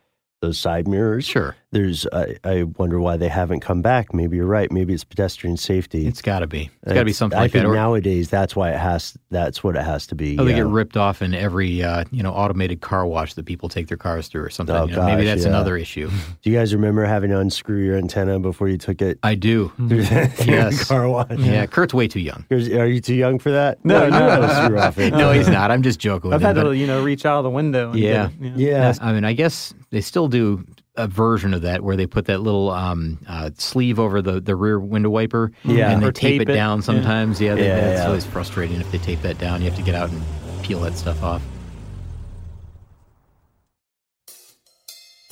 those 0.44 0.60
side 0.60 0.88
mirrors. 0.88 1.26
Sure, 1.26 1.56
There's, 1.74 2.08
I, 2.14 2.38
I 2.44 2.64
wonder 2.64 3.00
why 3.00 3.18
they 3.18 3.28
haven't 3.28 3.62
come 3.62 3.82
back. 3.82 4.14
Maybe 4.14 4.38
you're 4.38 4.46
right. 4.46 4.72
Maybe 4.72 4.94
it's 4.94 5.04
pedestrian 5.04 5.58
safety. 5.58 6.06
it's 6.08 6.22
got 6.22 6.40
to 6.40 6.48
be. 6.48 6.70
It's 6.84 6.94
got 6.94 7.00
to 7.00 7.06
be 7.06 7.14
something 7.14 7.38
I 7.38 7.44
like 7.44 7.52
think 7.52 7.66
that. 7.66 7.74
Nowadays, 7.74 8.30
that's 8.30 8.56
why 8.56 8.70
it 8.72 8.78
has. 8.78 9.18
That's 9.32 9.64
what 9.64 9.76
it 9.76 9.82
has 9.84 10.06
to 10.08 10.16
be. 10.16 10.38
Oh, 10.38 10.44
they 10.46 10.52
yeah. 10.52 10.58
get 10.58 10.68
ripped 10.68 10.96
off 10.98 11.22
in 11.22 11.34
every 11.34 11.82
uh, 11.84 12.04
you 12.12 12.22
know 12.24 12.32
automated 12.32 12.82
car 12.82 13.06
wash 13.08 13.34
that 13.34 13.46
people 13.46 13.70
take 13.70 13.88
their 13.88 13.98
cars 13.98 14.28
through 14.28 14.44
or 14.44 14.50
something. 14.50 14.76
Oh, 14.76 14.86
you 14.86 14.96
know, 14.96 15.06
maybe 15.06 15.26
that's 15.26 15.44
yeah. 15.44 15.50
another 15.50 15.76
issue. 15.76 16.10
Do 16.44 16.50
you 16.52 16.56
guys 16.58 16.74
remember 16.74 17.04
having 17.06 17.32
to 17.32 17.40
unscrew 17.40 17.84
your 17.84 17.98
antenna 17.98 18.40
before 18.40 18.68
you 18.70 18.78
took 18.78 19.02
it 19.02 19.18
I 19.24 19.36
do. 19.36 19.70
through 19.78 20.04
the 20.04 20.44
Yes. 20.46 20.88
car 20.88 21.10
wash? 21.10 21.28
Yeah, 21.40 21.66
Kurt's 21.66 21.94
way 21.94 22.08
too 22.08 22.20
young. 22.20 22.46
Are 22.52 22.86
you 22.88 23.02
too 23.02 23.16
young 23.16 23.40
for 23.40 23.52
that? 23.52 23.84
No, 23.84 24.06
you 24.06 24.12
no. 24.12 24.42
know 24.42 24.64
screw 24.66 24.80
off 24.80 24.98
it. 25.00 25.14
No, 25.24 25.32
he's 25.32 25.48
not. 25.48 25.72
I'm 25.72 25.82
just 25.84 26.00
joking 26.00 26.30
with 26.30 26.36
I've 26.36 26.42
him. 26.42 26.56
had 26.58 26.64
but- 26.64 26.70
to, 26.72 26.76
you 26.78 26.86
know, 26.88 27.02
reach 27.04 27.26
out 27.26 27.38
of 27.40 27.44
the 27.44 27.50
window. 27.50 27.92
And 27.92 28.00
Yeah. 28.00 28.30
Get 28.40 28.52
it, 28.54 28.58
yeah. 28.60 28.68
Yeah. 28.92 28.94
I 29.02 29.14
mean, 29.14 29.24
I 29.26 29.34
guess 29.34 29.74
they 29.90 30.02
still 30.02 30.28
do 30.28 30.66
a 30.96 31.08
version 31.08 31.54
of 31.54 31.64
that 31.64 31.82
where 31.84 31.96
they 31.96 32.06
put 32.06 32.26
that 32.26 32.40
little 32.42 32.70
um, 32.70 33.18
uh, 33.28 33.50
sleeve 33.58 34.00
over 34.00 34.22
the, 34.22 34.40
the 34.40 34.56
rear 34.56 34.80
window 34.80 35.10
wiper 35.10 35.52
Yeah. 35.64 35.92
and 35.92 36.04
they 36.04 36.08
Or 36.08 36.12
tape, 36.12 36.40
tape 36.40 36.42
it 36.44 36.50
it. 36.50 36.54
down 36.56 36.80
Yeah. 36.80 36.84
sometimes. 36.84 37.42
Yeah, 37.42 37.56
they, 37.56 37.66
Yeah, 37.68 37.80
that's 37.82 38.00
yeah. 38.02 38.08
always 38.08 38.26
frustrating 38.26 38.80
if 38.80 38.92
they 38.92 39.00
tape 39.00 39.22
that 39.24 39.38
down. 39.40 39.62
You 39.62 39.70
have 39.70 39.78
to 39.78 39.84
get 39.84 39.96
out 39.96 40.12
and 40.12 40.22
peel 40.62 40.80
that 40.82 40.96
stuff 40.96 41.24
off. 41.24 41.42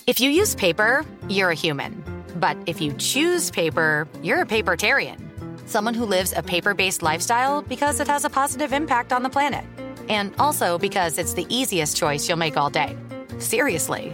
If 0.08 0.20
you 0.20 0.30
use 0.32 0.56
paper, 0.56 1.06
you're 1.30 1.52
a 1.52 1.56
human. 1.56 2.04
But 2.38 2.58
if 2.66 2.82
you 2.82 2.94
choose 2.94 3.52
paper, 3.52 4.08
you're 4.24 4.42
a 4.42 4.46
papertarian. 4.46 5.20
Someone 5.70 5.94
who 5.94 6.06
lives 6.06 6.34
a 6.36 6.42
paper 6.42 6.74
based 6.74 7.02
lifestyle 7.04 7.62
because 7.62 8.00
it 8.00 8.08
has 8.08 8.26
a 8.26 8.30
positive 8.30 8.74
impact 8.74 9.14
on 9.14 9.22
the 9.24 9.30
planet. 9.30 9.64
And 10.10 10.34
also 10.40 10.78
because 10.80 11.18
it's 11.20 11.34
the 11.34 11.46
easiest 11.56 11.96
choice 11.98 12.28
you'll 12.28 12.38
make 12.40 12.58
all 12.58 12.70
day. 12.72 12.98
Seriously. 13.38 14.14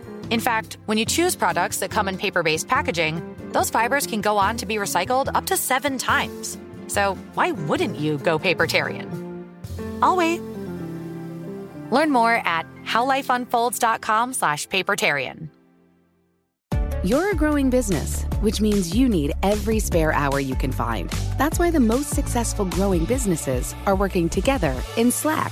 In 0.31 0.39
fact, 0.39 0.77
when 0.85 0.97
you 0.97 1.05
choose 1.05 1.35
products 1.35 1.77
that 1.77 1.91
come 1.91 2.07
in 2.07 2.17
paper 2.17 2.41
based 2.41 2.67
packaging, 2.67 3.21
those 3.51 3.69
fibers 3.69 4.07
can 4.07 4.21
go 4.21 4.37
on 4.37 4.57
to 4.57 4.65
be 4.65 4.77
recycled 4.77 5.29
up 5.35 5.45
to 5.47 5.57
seven 5.57 5.97
times. 5.97 6.57
So 6.87 7.15
why 7.33 7.51
wouldn't 7.51 7.97
you 7.97 8.17
go 8.17 8.39
papertarian? 8.39 9.45
I'll 10.01 10.15
wait. 10.15 10.41
Learn 11.91 12.11
more 12.11 12.41
at 12.45 12.65
howlifeunfolds.com 12.85 14.33
slash 14.33 14.67
papertarian. 14.69 15.49
You're 17.03 17.31
a 17.31 17.35
growing 17.35 17.69
business, 17.69 18.23
which 18.41 18.61
means 18.61 18.95
you 18.95 19.09
need 19.09 19.33
every 19.43 19.79
spare 19.79 20.13
hour 20.13 20.39
you 20.39 20.55
can 20.55 20.71
find. 20.71 21.09
That's 21.37 21.59
why 21.59 21.71
the 21.71 21.79
most 21.79 22.11
successful 22.11 22.65
growing 22.65 23.05
businesses 23.05 23.75
are 23.85 23.95
working 23.95 24.29
together 24.29 24.75
in 24.97 25.11
Slack. 25.11 25.51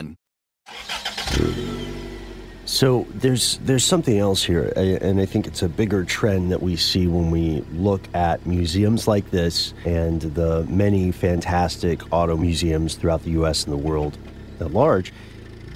So 2.65 3.05
there's 3.09 3.57
there's 3.59 3.83
something 3.83 4.17
else 4.17 4.43
here, 4.43 4.71
and 4.75 5.19
I 5.19 5.25
think 5.25 5.45
it's 5.45 5.61
a 5.61 5.69
bigger 5.69 6.05
trend 6.05 6.51
that 6.51 6.63
we 6.63 6.77
see 6.77 7.05
when 7.05 7.29
we 7.29 7.61
look 7.73 8.01
at 8.15 8.45
museums 8.45 9.07
like 9.07 9.29
this 9.29 9.73
and 9.85 10.21
the 10.21 10.63
many 10.69 11.11
fantastic 11.11 12.01
auto 12.13 12.37
museums 12.37 12.95
throughout 12.95 13.23
the 13.23 13.31
U.S. 13.31 13.65
and 13.65 13.73
the 13.73 13.77
world 13.77 14.17
at 14.59 14.71
large. 14.71 15.11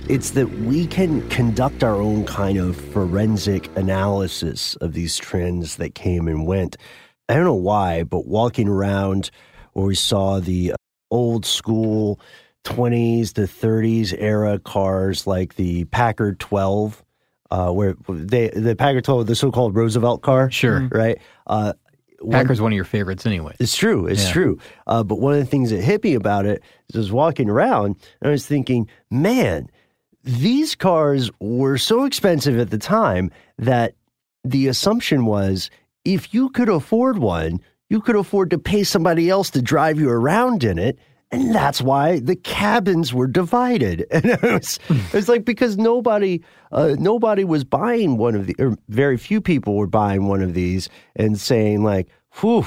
It's 0.07 0.31
that 0.31 0.49
we 0.49 0.87
can 0.87 1.27
conduct 1.29 1.83
our 1.83 1.95
own 1.95 2.25
kind 2.25 2.57
of 2.57 2.75
forensic 2.75 3.75
analysis 3.75 4.75
of 4.77 4.93
these 4.93 5.17
trends 5.17 5.75
that 5.75 5.95
came 5.95 6.27
and 6.27 6.47
went. 6.47 6.77
I 7.27 7.33
don't 7.33 7.43
know 7.43 7.55
why, 7.55 8.03
but 8.03 8.25
walking 8.25 8.69
around 8.69 9.31
where 9.73 9.85
we 9.85 9.95
saw 9.95 10.39
the 10.39 10.73
old 11.11 11.45
school 11.45 12.19
20s 12.65 13.33
to 13.33 13.41
30s 13.43 14.13
era 14.17 14.59
cars 14.59 15.25
like 15.25 15.55
the 15.55 15.85
Packard 15.85 16.39
12, 16.39 17.03
uh, 17.51 17.71
where 17.71 17.95
they 18.09 18.49
the 18.49 18.75
Packard 18.75 19.05
12, 19.05 19.27
the 19.27 19.35
so-called 19.35 19.75
Roosevelt 19.75 20.21
car, 20.21 20.51
Sure. 20.51 20.87
right? 20.91 21.17
Uh, 21.47 21.73
Packard's 22.29 22.59
one 22.61 22.71
of 22.71 22.75
your 22.75 22.85
favorites 22.85 23.25
anyway. 23.25 23.55
it's 23.59 23.75
true. 23.75 24.07
It's 24.07 24.25
Yeah. 24.27 24.31
true. 24.33 24.59
Uh, 24.87 25.03
but 25.03 25.19
one 25.19 25.33
of 25.33 25.39
the 25.39 25.45
things 25.45 25.69
that 25.69 25.81
hit 25.81 26.03
me 26.03 26.15
about 26.15 26.45
it 26.45 26.63
is 26.89 26.95
I 26.95 26.99
was 26.99 27.11
walking 27.11 27.49
around 27.49 27.85
and 28.21 28.29
I 28.29 28.31
was 28.31 28.45
thinking, 28.47 28.87
man, 29.11 29.67
these 30.23 30.73
cars 30.75 31.29
were 31.39 31.77
so 31.77 32.03
expensive 32.05 32.57
at 32.57 32.71
the 32.71 32.79
time 32.79 33.29
that 33.59 33.93
the 34.43 34.67
assumption 34.67 35.25
was 35.25 35.69
if 36.03 36.33
you 36.33 36.49
could 36.49 36.69
afford 36.69 37.19
one, 37.19 37.59
you 37.89 38.01
could 38.01 38.15
afford 38.15 38.49
to 38.49 38.57
pay 38.57 38.83
somebody 38.83 39.29
else 39.29 39.51
to 39.51 39.61
drive 39.61 39.99
you 39.99 40.09
around 40.09 40.63
in 40.63 40.79
it. 40.79 40.97
And 41.35 41.53
that's 41.53 41.81
why 41.81 42.19
the 42.19 42.35
cabins 42.35 43.13
were 43.13 43.27
divided. 43.27 44.05
And 44.11 44.25
it 44.25 44.41
was, 44.41 44.79
it 44.89 45.13
was 45.13 45.29
like 45.29 45.45
because 45.45 45.77
nobody, 45.77 46.41
uh, 46.71 46.95
nobody 46.97 47.43
was 47.43 47.63
buying 47.63 48.17
one 48.17 48.35
of 48.35 48.47
the, 48.47 48.55
or 48.59 48.77
very 48.87 49.17
few 49.17 49.41
people 49.41 49.75
were 49.75 49.87
buying 49.87 50.27
one 50.27 50.41
of 50.41 50.53
these 50.53 50.89
and 51.15 51.39
saying 51.39 51.83
like, 51.83 52.07
"Whew, 52.39 52.65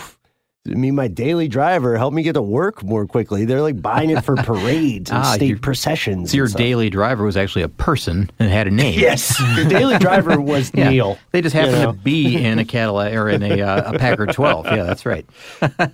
I 0.71 0.75
mean, 0.75 0.95
my 0.95 1.09
daily 1.09 1.49
driver 1.49 1.97
helped 1.97 2.15
me 2.15 2.23
get 2.23 2.35
to 2.35 2.43
work 2.43 2.83
more 2.83 3.07
quickly." 3.07 3.45
They're 3.45 3.63
like 3.63 3.81
buying 3.81 4.11
it 4.11 4.25
for 4.25 4.37
parades 4.51 5.11
and 5.11 5.21
Ah, 5.21 5.33
state 5.35 5.49
your- 5.49 5.59
processions. 5.59 6.31
So 6.31 6.37
your 6.37 6.49
daily 6.49 6.91
driver 6.91 7.25
was 7.25 7.37
actually 7.37 7.63
a 7.63 7.69
person 7.69 8.31
and 8.39 8.51
had 8.51 8.67
a 8.67 8.71
name. 8.71 8.99
yes, 9.01 9.39
Your 9.57 9.65
daily 9.67 9.99
driver 9.99 10.41
was 10.41 10.71
Yeah. 10.79 10.91
Neil. 10.91 11.19
They 11.33 11.41
just 11.41 11.55
happened 11.55 11.77
you 11.79 11.83
know? 11.85 11.93
to 11.93 11.99
be 11.99 12.37
in 12.45 12.59
a 12.59 12.65
Cadillac 12.65 13.15
or 13.15 13.29
in 13.31 13.43
a, 13.43 13.61
uh, 13.63 13.93
a 13.95 13.99
Packard 13.99 14.33
12. 14.33 14.67
Yeah, 14.67 14.85
that's 14.85 15.05
right. 15.07 15.27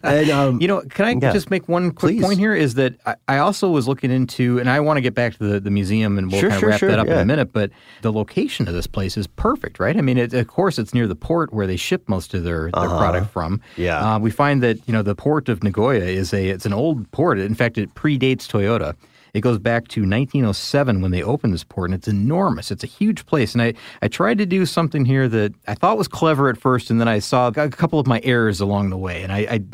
and 0.02 0.30
um, 0.30 0.60
You 0.60 0.68
know, 0.68 0.82
can 0.82 1.04
I 1.06 1.10
Yeah. 1.12 1.32
just 1.32 1.50
make 1.50 1.68
one 1.68 1.90
quick 1.92 2.16
Please. 2.16 2.22
point 2.24 2.38
here? 2.38 2.54
Is 2.54 2.74
that 2.74 2.94
I, 3.06 3.14
I 3.28 3.38
also 3.38 3.70
was 3.70 3.86
looking 3.88 4.10
into, 4.10 4.58
and 4.58 4.68
I 4.68 4.80
want 4.80 4.96
to 4.98 5.00
get 5.00 5.14
back 5.14 5.36
to 5.38 5.44
the, 5.44 5.60
the 5.60 5.70
museum, 5.70 6.18
and 6.18 6.30
we'll 6.30 6.40
Sure, 6.40 6.50
kind 6.50 6.56
of 6.56 6.60
sure, 6.60 6.68
wrap 6.70 6.80
sure, 6.80 6.88
that 6.90 6.98
up 6.98 7.06
in 7.06 7.18
a 7.18 7.24
minute. 7.24 7.52
But 7.52 7.70
the 8.02 8.12
location 8.12 8.68
of 8.68 8.74
this 8.74 8.86
place 8.86 9.16
is 9.16 9.26
perfect, 9.26 9.78
right? 9.78 9.96
I 9.96 10.00
mean, 10.00 10.18
it, 10.18 10.32
of 10.34 10.46
course, 10.48 10.78
it's 10.78 10.92
near 10.94 11.06
the 11.06 11.14
port 11.16 11.52
where 11.52 11.66
they 11.66 11.76
ship 11.76 12.08
most 12.08 12.34
of 12.34 12.44
their, 12.44 12.70
their 12.72 12.88
product 12.88 13.30
from. 13.30 13.54
Uh-huh. 13.54 13.82
Yeah. 13.82 14.14
uh, 14.14 14.18
we 14.18 14.30
find 14.30 14.62
that 14.64 14.86
you 14.88 14.92
know 14.92 15.02
the 15.02 15.14
port 15.14 15.48
of 15.48 15.62
Nagoya 15.62 16.04
is 16.04 16.32
a 16.32 16.48
it's 16.48 16.66
an 16.66 16.72
old 16.72 17.10
port. 17.12 17.38
In 17.38 17.54
fact, 17.54 17.78
it 17.78 17.94
predates 17.94 18.48
Toyota. 18.48 18.96
It 19.34 19.40
goes 19.40 19.58
back 19.58 19.88
to 19.88 20.02
1907 20.02 21.02
when 21.02 21.10
they 21.10 21.22
opened 21.22 21.52
this 21.52 21.64
port, 21.64 21.90
and 21.90 21.98
it's 21.98 22.06
enormous. 22.06 22.70
It's 22.70 22.84
a 22.84 22.88
huge 22.88 23.26
place. 23.26 23.52
And 23.52 23.62
I, 23.62 23.74
I 24.00 24.06
tried 24.06 24.38
to 24.38 24.46
do 24.46 24.64
something 24.64 25.04
here 25.04 25.28
that 25.28 25.52
I 25.66 25.74
thought 25.74 25.98
was 25.98 26.06
clever 26.06 26.48
at 26.48 26.56
first, 26.56 26.88
and 26.88 27.00
then 27.00 27.08
I 27.08 27.18
saw 27.18 27.48
a 27.48 27.68
couple 27.68 27.98
of 27.98 28.06
my 28.06 28.20
errors 28.22 28.60
along 28.60 28.90
the 28.90 28.96
way. 28.96 29.22
And 29.22 29.32
I, 29.32 29.64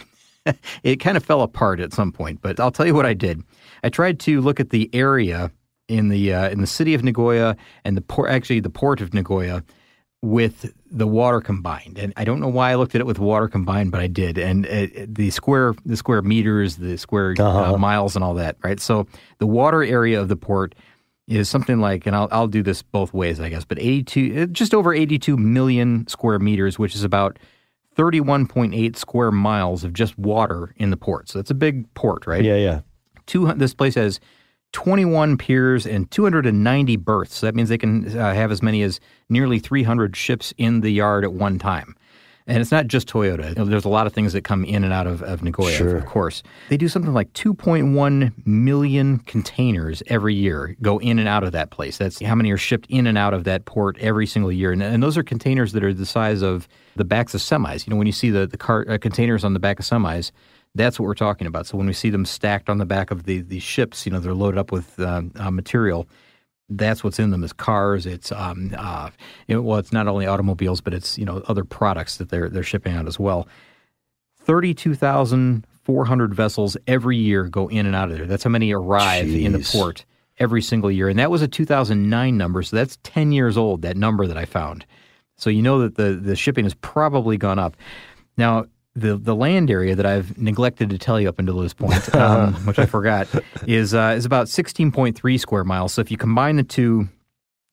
I 0.46 0.54
it 0.82 0.96
kind 0.96 1.18
of 1.18 1.24
fell 1.24 1.42
apart 1.42 1.78
at 1.78 1.92
some 1.92 2.10
point. 2.10 2.40
But 2.40 2.58
I'll 2.58 2.70
tell 2.70 2.86
you 2.86 2.94
what 2.94 3.06
I 3.06 3.14
did. 3.14 3.42
I 3.84 3.90
tried 3.90 4.18
to 4.20 4.40
look 4.40 4.60
at 4.60 4.70
the 4.70 4.88
area 4.94 5.52
in 5.88 6.08
the 6.08 6.32
uh, 6.32 6.48
in 6.48 6.62
the 6.62 6.66
city 6.66 6.94
of 6.94 7.04
Nagoya 7.04 7.56
and 7.84 7.96
the 7.96 8.02
port, 8.02 8.30
actually 8.30 8.60
the 8.60 8.70
port 8.70 9.00
of 9.00 9.12
Nagoya, 9.12 9.62
with 10.22 10.74
the 10.90 11.06
water 11.06 11.40
combined. 11.40 11.98
And 11.98 12.12
I 12.16 12.24
don't 12.24 12.40
know 12.40 12.48
why 12.48 12.72
I 12.72 12.74
looked 12.74 12.94
at 12.94 13.00
it 13.00 13.06
with 13.06 13.18
water 13.18 13.48
combined, 13.48 13.90
but 13.90 14.00
I 14.00 14.06
did. 14.06 14.36
And 14.36 14.66
uh, 14.66 14.86
the 15.06 15.30
square 15.30 15.74
the 15.84 15.96
square 15.96 16.22
meters, 16.22 16.76
the 16.76 16.98
square 16.98 17.34
uh, 17.38 17.76
miles, 17.78 18.16
and 18.16 18.24
all 18.24 18.34
that. 18.34 18.56
Right. 18.62 18.80
So 18.80 19.06
the 19.38 19.46
water 19.46 19.82
area 19.82 20.20
of 20.20 20.28
the 20.28 20.36
port 20.36 20.74
is 21.26 21.48
something 21.48 21.80
like, 21.80 22.06
and 22.06 22.14
I'll 22.14 22.28
I'll 22.30 22.48
do 22.48 22.62
this 22.62 22.82
both 22.82 23.14
ways, 23.14 23.40
I 23.40 23.48
guess, 23.48 23.64
but 23.64 23.78
eighty 23.78 24.02
two, 24.02 24.46
just 24.48 24.74
over 24.74 24.92
eighty 24.92 25.18
two 25.18 25.36
million 25.36 26.06
square 26.06 26.38
meters, 26.38 26.78
which 26.78 26.94
is 26.94 27.04
about 27.04 27.38
31.8 27.96 28.96
square 28.96 29.30
miles 29.32 29.84
of 29.84 29.92
just 29.92 30.16
water 30.16 30.72
in 30.76 30.90
the 30.90 30.96
port. 30.96 31.28
So 31.28 31.38
that's 31.38 31.50
a 31.50 31.54
big 31.54 31.92
port, 31.94 32.26
right? 32.26 32.42
yeah, 32.42 32.56
yeah. 32.56 32.80
Two, 33.26 33.52
this 33.54 33.74
place 33.74 33.94
has 33.96 34.20
21 34.72 35.36
piers 35.38 35.86
and 35.86 36.10
290 36.10 36.96
berths. 36.96 37.36
So 37.36 37.46
that 37.46 37.54
means 37.54 37.68
they 37.68 37.78
can 37.78 38.16
uh, 38.16 38.34
have 38.34 38.50
as 38.50 38.62
many 38.62 38.82
as 38.82 39.00
nearly 39.28 39.58
300 39.58 40.16
ships 40.16 40.54
in 40.58 40.80
the 40.80 40.90
yard 40.90 41.24
at 41.24 41.32
one 41.32 41.58
time. 41.58 41.96
And 42.46 42.58
it's 42.60 42.72
not 42.72 42.88
just 42.88 43.06
Toyota. 43.06 43.54
There's 43.54 43.84
a 43.84 43.88
lot 43.88 44.08
of 44.08 44.12
things 44.12 44.32
that 44.32 44.42
come 44.42 44.64
in 44.64 44.82
and 44.82 44.92
out 44.92 45.06
of, 45.06 45.22
of 45.22 45.42
Nagoya, 45.42 45.72
Sure. 45.76 45.96
of 45.96 46.06
course. 46.06 46.42
They 46.68 46.76
do 46.76 46.88
something 46.88 47.12
like 47.12 47.32
2.1 47.34 48.32
million 48.46 49.18
containers 49.20 50.02
every 50.08 50.34
year 50.34 50.74
go 50.82 50.98
in 50.98 51.20
and 51.20 51.28
out 51.28 51.44
of 51.44 51.52
that 51.52 51.70
place. 51.70 51.96
That's 51.98 52.20
how 52.20 52.34
many 52.34 52.50
are 52.50 52.56
shipped 52.56 52.86
in 52.88 53.06
and 53.06 53.16
out 53.16 53.34
of 53.34 53.44
that 53.44 53.66
port 53.66 53.96
every 54.00 54.26
single 54.26 54.50
year. 54.50 54.72
And, 54.72 54.82
and 54.82 55.00
those 55.02 55.16
are 55.16 55.22
containers 55.22 55.72
that 55.72 55.84
are 55.84 55.94
the 55.94 56.06
size 56.06 56.42
of 56.42 56.66
the 56.96 57.04
backs 57.04 57.34
of 57.34 57.40
semis. 57.40 57.86
You 57.86 57.92
know, 57.92 57.96
when 57.96 58.06
you 58.08 58.12
see 58.12 58.30
the, 58.30 58.46
the 58.48 58.56
car, 58.58 58.84
uh, 58.88 58.98
containers 58.98 59.44
on 59.44 59.52
the 59.52 59.60
back 59.60 59.78
of 59.78 59.84
semis, 59.84 60.32
that's 60.74 60.98
what 60.98 61.06
we're 61.06 61.14
talking 61.14 61.46
about. 61.46 61.66
So 61.66 61.76
when 61.76 61.86
we 61.86 61.92
see 61.92 62.10
them 62.10 62.24
stacked 62.24 62.68
on 62.68 62.78
the 62.78 62.86
back 62.86 63.10
of 63.10 63.24
the, 63.24 63.40
these 63.40 63.62
ships, 63.62 64.06
you 64.06 64.12
know, 64.12 64.20
they're 64.20 64.34
loaded 64.34 64.58
up 64.58 64.72
with 64.72 64.98
uh, 65.00 65.22
uh, 65.36 65.50
material. 65.50 66.08
That's 66.68 67.02
what's 67.02 67.18
in 67.18 67.30
them 67.30 67.42
is 67.42 67.52
cars. 67.52 68.06
It's 68.06 68.30
um, 68.30 68.72
uh, 68.78 69.10
you 69.48 69.56
know, 69.56 69.62
well, 69.62 69.78
it's 69.78 69.92
not 69.92 70.06
only 70.06 70.26
automobiles, 70.26 70.80
but 70.80 70.94
it's 70.94 71.18
you 71.18 71.24
know 71.24 71.42
other 71.48 71.64
products 71.64 72.18
that 72.18 72.28
they're 72.28 72.48
they're 72.48 72.62
shipping 72.62 72.94
out 72.94 73.08
as 73.08 73.18
well. 73.18 73.48
Thirty-two 74.38 74.94
thousand 74.94 75.66
four 75.82 76.04
hundred 76.04 76.32
vessels 76.32 76.76
every 76.86 77.16
year 77.16 77.48
go 77.48 77.66
in 77.66 77.86
and 77.86 77.96
out 77.96 78.12
of 78.12 78.16
there. 78.16 78.26
That's 78.26 78.44
how 78.44 78.50
many 78.50 78.72
arrive 78.72 79.28
in 79.28 79.50
the 79.50 79.68
port 79.72 80.04
every 80.38 80.62
single 80.62 80.92
year, 80.92 81.08
and 81.08 81.18
that 81.18 81.28
was 81.28 81.42
a 81.42 81.48
2009 81.48 82.36
number. 82.36 82.62
So 82.62 82.76
that's 82.76 82.98
10 83.02 83.32
years 83.32 83.58
old. 83.58 83.82
That 83.82 83.96
number 83.96 84.28
that 84.28 84.38
I 84.38 84.44
found. 84.44 84.86
So 85.36 85.50
you 85.50 85.62
know 85.62 85.80
that 85.80 85.96
the 85.96 86.12
the 86.12 86.36
shipping 86.36 86.64
has 86.64 86.74
probably 86.74 87.36
gone 87.36 87.58
up. 87.58 87.76
Now 88.36 88.66
the 88.94 89.16
the 89.16 89.34
land 89.34 89.70
area 89.70 89.94
that 89.94 90.06
I've 90.06 90.36
neglected 90.38 90.90
to 90.90 90.98
tell 90.98 91.20
you 91.20 91.28
up 91.28 91.38
until 91.38 91.58
this 91.58 91.74
point, 91.74 92.14
um, 92.16 92.54
which 92.66 92.78
I 92.78 92.86
forgot, 92.86 93.28
is 93.66 93.94
uh, 93.94 94.14
is 94.16 94.24
about 94.24 94.46
16.3 94.46 95.40
square 95.40 95.64
miles. 95.64 95.94
So 95.94 96.00
if 96.00 96.10
you 96.10 96.16
combine 96.16 96.56
the 96.56 96.62
two, 96.62 97.08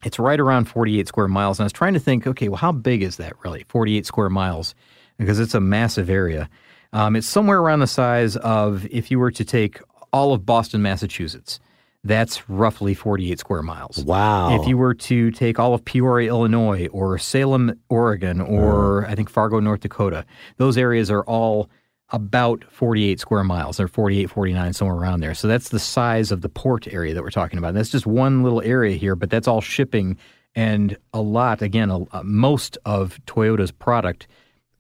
it's 0.04 0.20
right 0.20 0.40
around 0.40 0.66
48 0.66 1.08
square 1.08 1.28
miles. 1.28 1.60
And 1.60 1.64
I 1.64 1.66
was 1.66 1.74
trying 1.74 1.94
to 1.94 2.00
think, 2.00 2.28
okay, 2.28 2.50
well, 2.50 2.58
how 2.58 2.72
big 2.72 3.02
is 3.02 3.18
that 3.18 3.34
really? 3.44 3.66
48 3.68 4.06
square 4.06 4.30
miles, 4.30 4.76
because 5.18 5.40
it's 5.40 5.56
a 5.56 5.62
massive 5.62 6.10
area. 6.10 6.50
Um, 6.94 7.16
it's 7.16 7.28
somewhere 7.28 7.60
around 7.60 7.80
the 7.80 7.88
size 7.88 8.38
of 8.38 8.86
if 8.92 9.12
you 9.12 9.20
were 9.20 9.32
to 9.32 9.44
take 9.44 9.82
all 10.14 10.34
of 10.34 10.46
Boston, 10.46 10.82
Massachusetts. 10.82 11.60
That's 12.08 12.50
roughly 12.50 12.94
48 12.94 13.40
square 13.40 13.62
miles. 13.62 14.04
Wow. 14.04 14.60
If 14.60 14.68
you 14.68 14.78
were 14.78 14.94
to 14.94 15.32
take 15.32 15.60
all 15.60 15.74
of 15.74 15.84
Peoria, 15.86 16.30
Illinois, 16.30 16.88
or 16.88 17.18
Salem, 17.18 17.80
Oregon, 17.90 18.42
uh-huh. 18.42 18.52
or 18.52 19.06
I 19.08 19.16
think 19.16 19.30
Fargo, 19.30 19.60
North 19.60 19.82
Dakota, 19.82 20.26
those 20.58 20.78
areas 20.78 21.12
are 21.12 21.24
all 21.24 21.70
about 22.10 22.64
48 22.72 23.20
square 23.20 23.44
miles. 23.44 23.78
They're 23.78 23.88
48, 23.88 24.30
49, 24.30 24.74
somewhere 24.74 24.98
around 24.98 25.20
there. 25.20 25.34
So 25.34 25.48
that's 25.48 25.70
the 25.70 25.80
size 25.80 26.32
of 26.32 26.42
the 26.42 26.50
port 26.50 26.88
area 26.88 27.14
that 27.14 27.22
we're 27.22 27.30
talking 27.32 27.60
about. 27.60 27.70
And 27.70 27.78
that's 27.78 27.90
just 27.90 28.08
one 28.08 28.44
little 28.44 28.62
area 28.62 28.96
here, 28.96 29.16
but 29.16 29.30
that's 29.30 29.48
all 29.48 29.60
shipping 29.60 30.18
and 30.58 30.98
a 31.14 31.22
lot, 31.22 31.62
again, 31.62 31.92
a, 31.92 32.00
a- 32.12 32.24
most 32.24 32.80
of 32.84 33.20
Toyota's 33.28 33.72
product 33.72 34.28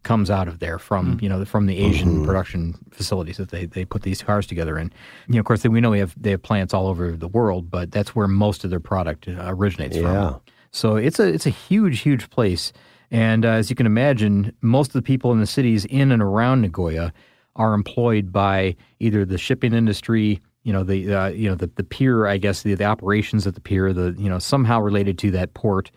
comes 0.08 0.30
out 0.32 0.48
of 0.48 0.60
there 0.60 0.80
from 0.80 1.20
you 1.22 1.28
know 1.30 1.44
from 1.46 1.66
the 1.66 1.78
Asian 1.78 2.26
production 2.26 2.74
facilities 2.92 3.38
that 3.38 3.50
they, 3.50 3.66
they 3.66 3.84
put 3.86 4.02
these 4.04 4.24
cars 4.24 4.48
together 4.48 4.78
in. 4.78 4.92
You 5.28 5.34
know, 5.36 5.40
of 5.42 5.46
course, 5.46 5.64
we 5.66 5.82
know 5.82 5.92
we 5.92 6.00
have 6.00 6.16
they 6.20 6.32
have 6.32 6.42
plants 6.42 6.74
all 6.74 6.88
over 6.88 7.12
the 7.12 7.28
world, 7.28 7.70
but 7.70 7.92
that's 7.92 8.16
where 8.16 8.28
most 8.28 8.64
of 8.64 8.70
their 8.70 8.80
product 8.80 9.28
uh, 9.28 9.34
originates 9.48 9.98
Yeah. 9.98 10.04
from. 10.32 10.42
So 10.72 10.96
it's 10.96 11.20
a 11.20 11.28
it's 11.28 11.46
a 11.46 11.50
huge 11.52 12.00
huge 12.02 12.30
place, 12.30 12.72
and 13.12 13.46
uh, 13.46 13.50
as 13.60 13.70
you 13.70 13.76
can 13.76 13.86
imagine, 13.86 14.54
most 14.62 14.90
of 14.90 14.94
the 14.94 15.02
people 15.02 15.32
in 15.34 15.40
the 15.40 15.48
cities 15.48 15.86
in 15.86 16.12
and 16.12 16.22
around 16.22 16.62
Nagoya 16.62 17.12
are 17.56 17.74
employed 17.74 18.32
by 18.32 18.76
either 19.00 19.26
the 19.26 19.38
shipping 19.38 19.74
industry. 19.74 20.40
You 20.64 20.74
know 20.74 20.84
the 20.84 21.14
uh, 21.14 21.28
you 21.30 21.50
know 21.50 21.56
the, 21.56 21.68
the 21.76 21.84
pier, 21.84 22.28
I 22.28 22.38
guess 22.38 22.62
the, 22.64 22.76
the 22.76 22.86
operations 22.86 23.46
at 23.48 23.56
the 23.56 23.62
pier, 23.62 23.92
the 23.94 24.16
you 24.18 24.30
know 24.30 24.40
somehow 24.40 24.80
related 24.82 25.18
to 25.20 25.32
that 25.32 25.54
port, 25.54 25.92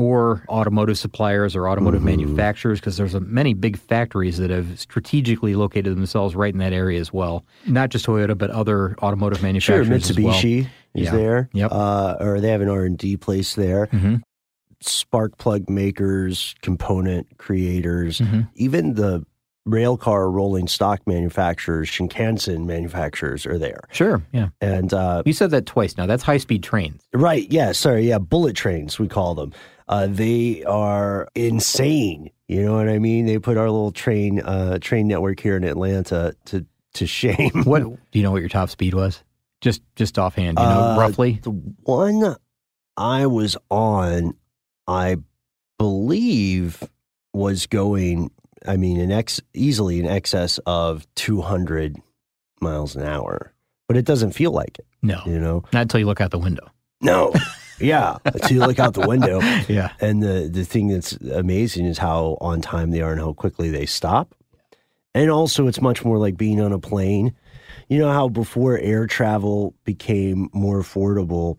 or 0.00 0.44
automotive 0.48 0.96
suppliers 0.98 1.54
or 1.54 1.68
automotive 1.68 2.02
manufacturers 2.02 2.80
because 2.80 2.96
there's 2.96 3.14
a, 3.14 3.20
many 3.20 3.52
big 3.54 3.76
factories 3.78 4.38
that 4.38 4.50
have 4.50 4.78
strategically 4.80 5.54
located 5.54 5.94
themselves 5.96 6.34
right 6.34 6.52
in 6.52 6.58
that 6.58 6.72
area 6.72 6.98
as 7.00 7.12
well. 7.12 7.44
Not 7.66 7.90
just 7.90 8.06
Toyota, 8.06 8.36
but 8.36 8.50
other 8.50 8.96
automotive 9.02 9.38
Sure, 9.38 9.48
manufacturers 9.48 10.10
as 10.10 10.18
well. 10.18 10.32
Mitsubishi 10.34 10.60
is 10.94 11.04
Yeah. 11.06 11.10
there. 11.16 11.48
Yep. 11.52 11.70
Uh, 11.72 12.16
or 12.20 12.40
they 12.40 12.48
have 12.50 12.60
an 12.62 12.68
R 12.68 12.84
and 12.84 12.96
D 12.98 13.16
place 13.16 13.54
there. 13.54 13.86
Mhm. 13.88 14.22
Spark 14.82 15.36
plug 15.36 15.68
makers, 15.68 16.54
component 16.62 17.36
creators, 17.36 18.20
Mhm. 18.20 18.48
even 18.54 18.94
the 18.94 19.24
rail 19.66 19.98
car 19.98 20.30
rolling 20.30 20.66
stock 20.66 21.00
manufacturers, 21.06 21.86
Shinkansen 21.86 22.64
manufacturers 22.64 23.44
are 23.44 23.58
there. 23.58 23.80
Sure, 23.92 24.22
yeah. 24.32 24.48
And 24.62 24.92
uh, 24.94 25.22
You 25.26 25.34
said 25.34 25.50
that 25.50 25.66
twice 25.66 25.98
now. 25.98 26.06
That's 26.06 26.22
high 26.22 26.38
speed 26.38 26.62
trains. 26.62 27.02
right, 27.12 27.46
yeah, 27.52 27.72
sorry, 27.72 28.08
yeah, 28.08 28.16
bullet 28.18 28.56
trains 28.56 28.98
we 28.98 29.06
call 29.06 29.34
them. 29.34 29.52
Uh, 29.90 30.06
they 30.08 30.62
are 30.64 31.26
insane. 31.34 32.30
You 32.46 32.62
know 32.64 32.74
what 32.76 32.88
I 32.88 32.98
mean? 33.00 33.26
They 33.26 33.38
put 33.40 33.56
our 33.56 33.68
little 33.68 33.90
train 33.92 34.40
uh, 34.40 34.78
train 34.78 35.08
network 35.08 35.40
here 35.40 35.56
in 35.56 35.64
Atlanta 35.64 36.34
to 36.46 36.64
to 36.94 37.06
shame. 37.06 37.50
What 37.64 37.82
do 37.82 37.98
you 38.12 38.22
know 38.22 38.30
what 38.30 38.40
your 38.40 38.48
top 38.48 38.70
speed 38.70 38.94
was? 38.94 39.22
Just 39.60 39.82
just 39.96 40.16
offhand, 40.18 40.58
you 40.58 40.64
know, 40.64 40.80
Uh, 40.94 40.96
roughly. 40.98 41.40
The 41.42 41.50
one 41.50 42.36
I 42.96 43.26
was 43.26 43.56
on, 43.68 44.34
I 44.86 45.16
believe, 45.78 46.82
was 47.32 47.66
going. 47.66 48.30
I 48.66 48.76
mean, 48.76 49.00
in 49.00 49.10
ex 49.10 49.40
easily 49.54 49.98
in 49.98 50.06
excess 50.06 50.58
of 50.66 51.06
two 51.14 51.40
hundred 51.40 51.96
miles 52.60 52.94
an 52.94 53.02
hour, 53.02 53.52
but 53.88 53.96
it 53.96 54.04
doesn't 54.04 54.32
feel 54.32 54.52
like 54.52 54.78
it. 54.78 54.86
No, 55.02 55.20
You 55.26 55.40
know? 55.40 55.64
not 55.72 55.82
until 55.82 55.98
you 55.98 56.06
look 56.06 56.20
out 56.20 56.30
the 56.30 56.38
window. 56.38 56.68
No. 57.00 57.32
yeah. 57.80 58.18
Until 58.24 58.52
you 58.52 58.60
look 58.60 58.78
out 58.78 58.94
the 58.94 59.06
window, 59.06 59.40
Yeah, 59.68 59.92
and 60.00 60.22
the 60.22 60.48
the 60.50 60.64
thing 60.64 60.88
that's 60.88 61.12
amazing 61.12 61.86
is 61.86 61.98
how 61.98 62.38
on 62.40 62.60
time 62.60 62.90
they 62.90 63.00
are 63.00 63.12
and 63.12 63.20
how 63.20 63.32
quickly 63.32 63.70
they 63.70 63.86
stop. 63.86 64.34
And 65.14 65.30
also, 65.30 65.66
it's 65.66 65.80
much 65.80 66.04
more 66.04 66.18
like 66.18 66.36
being 66.36 66.60
on 66.60 66.72
a 66.72 66.78
plane. 66.78 67.34
You 67.88 67.98
know 67.98 68.12
how 68.12 68.28
before 68.28 68.78
air 68.78 69.06
travel 69.06 69.74
became 69.84 70.48
more 70.52 70.80
affordable, 70.80 71.58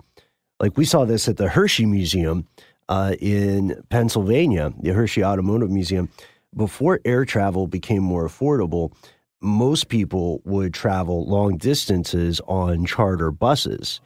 like 0.59 0.77
we 0.77 0.85
saw 0.85 1.05
this 1.05 1.27
at 1.27 1.37
the 1.37 1.49
Hershey 1.49 1.85
Museum 1.85 2.47
uh, 2.87 3.15
in 3.19 3.81
Pennsylvania, 3.89 4.71
the 4.79 4.93
Hershey 4.93 5.23
Automotive 5.23 5.69
Museum. 5.69 6.09
Before 6.55 6.99
air 7.05 7.25
travel 7.25 7.67
became 7.67 8.03
more 8.03 8.27
affordable, 8.27 8.93
most 9.41 9.89
people 9.89 10.41
would 10.45 10.73
travel 10.73 11.25
long 11.25 11.57
distances 11.57 12.41
on 12.47 12.85
charter 12.85 13.31
buses 13.31 13.99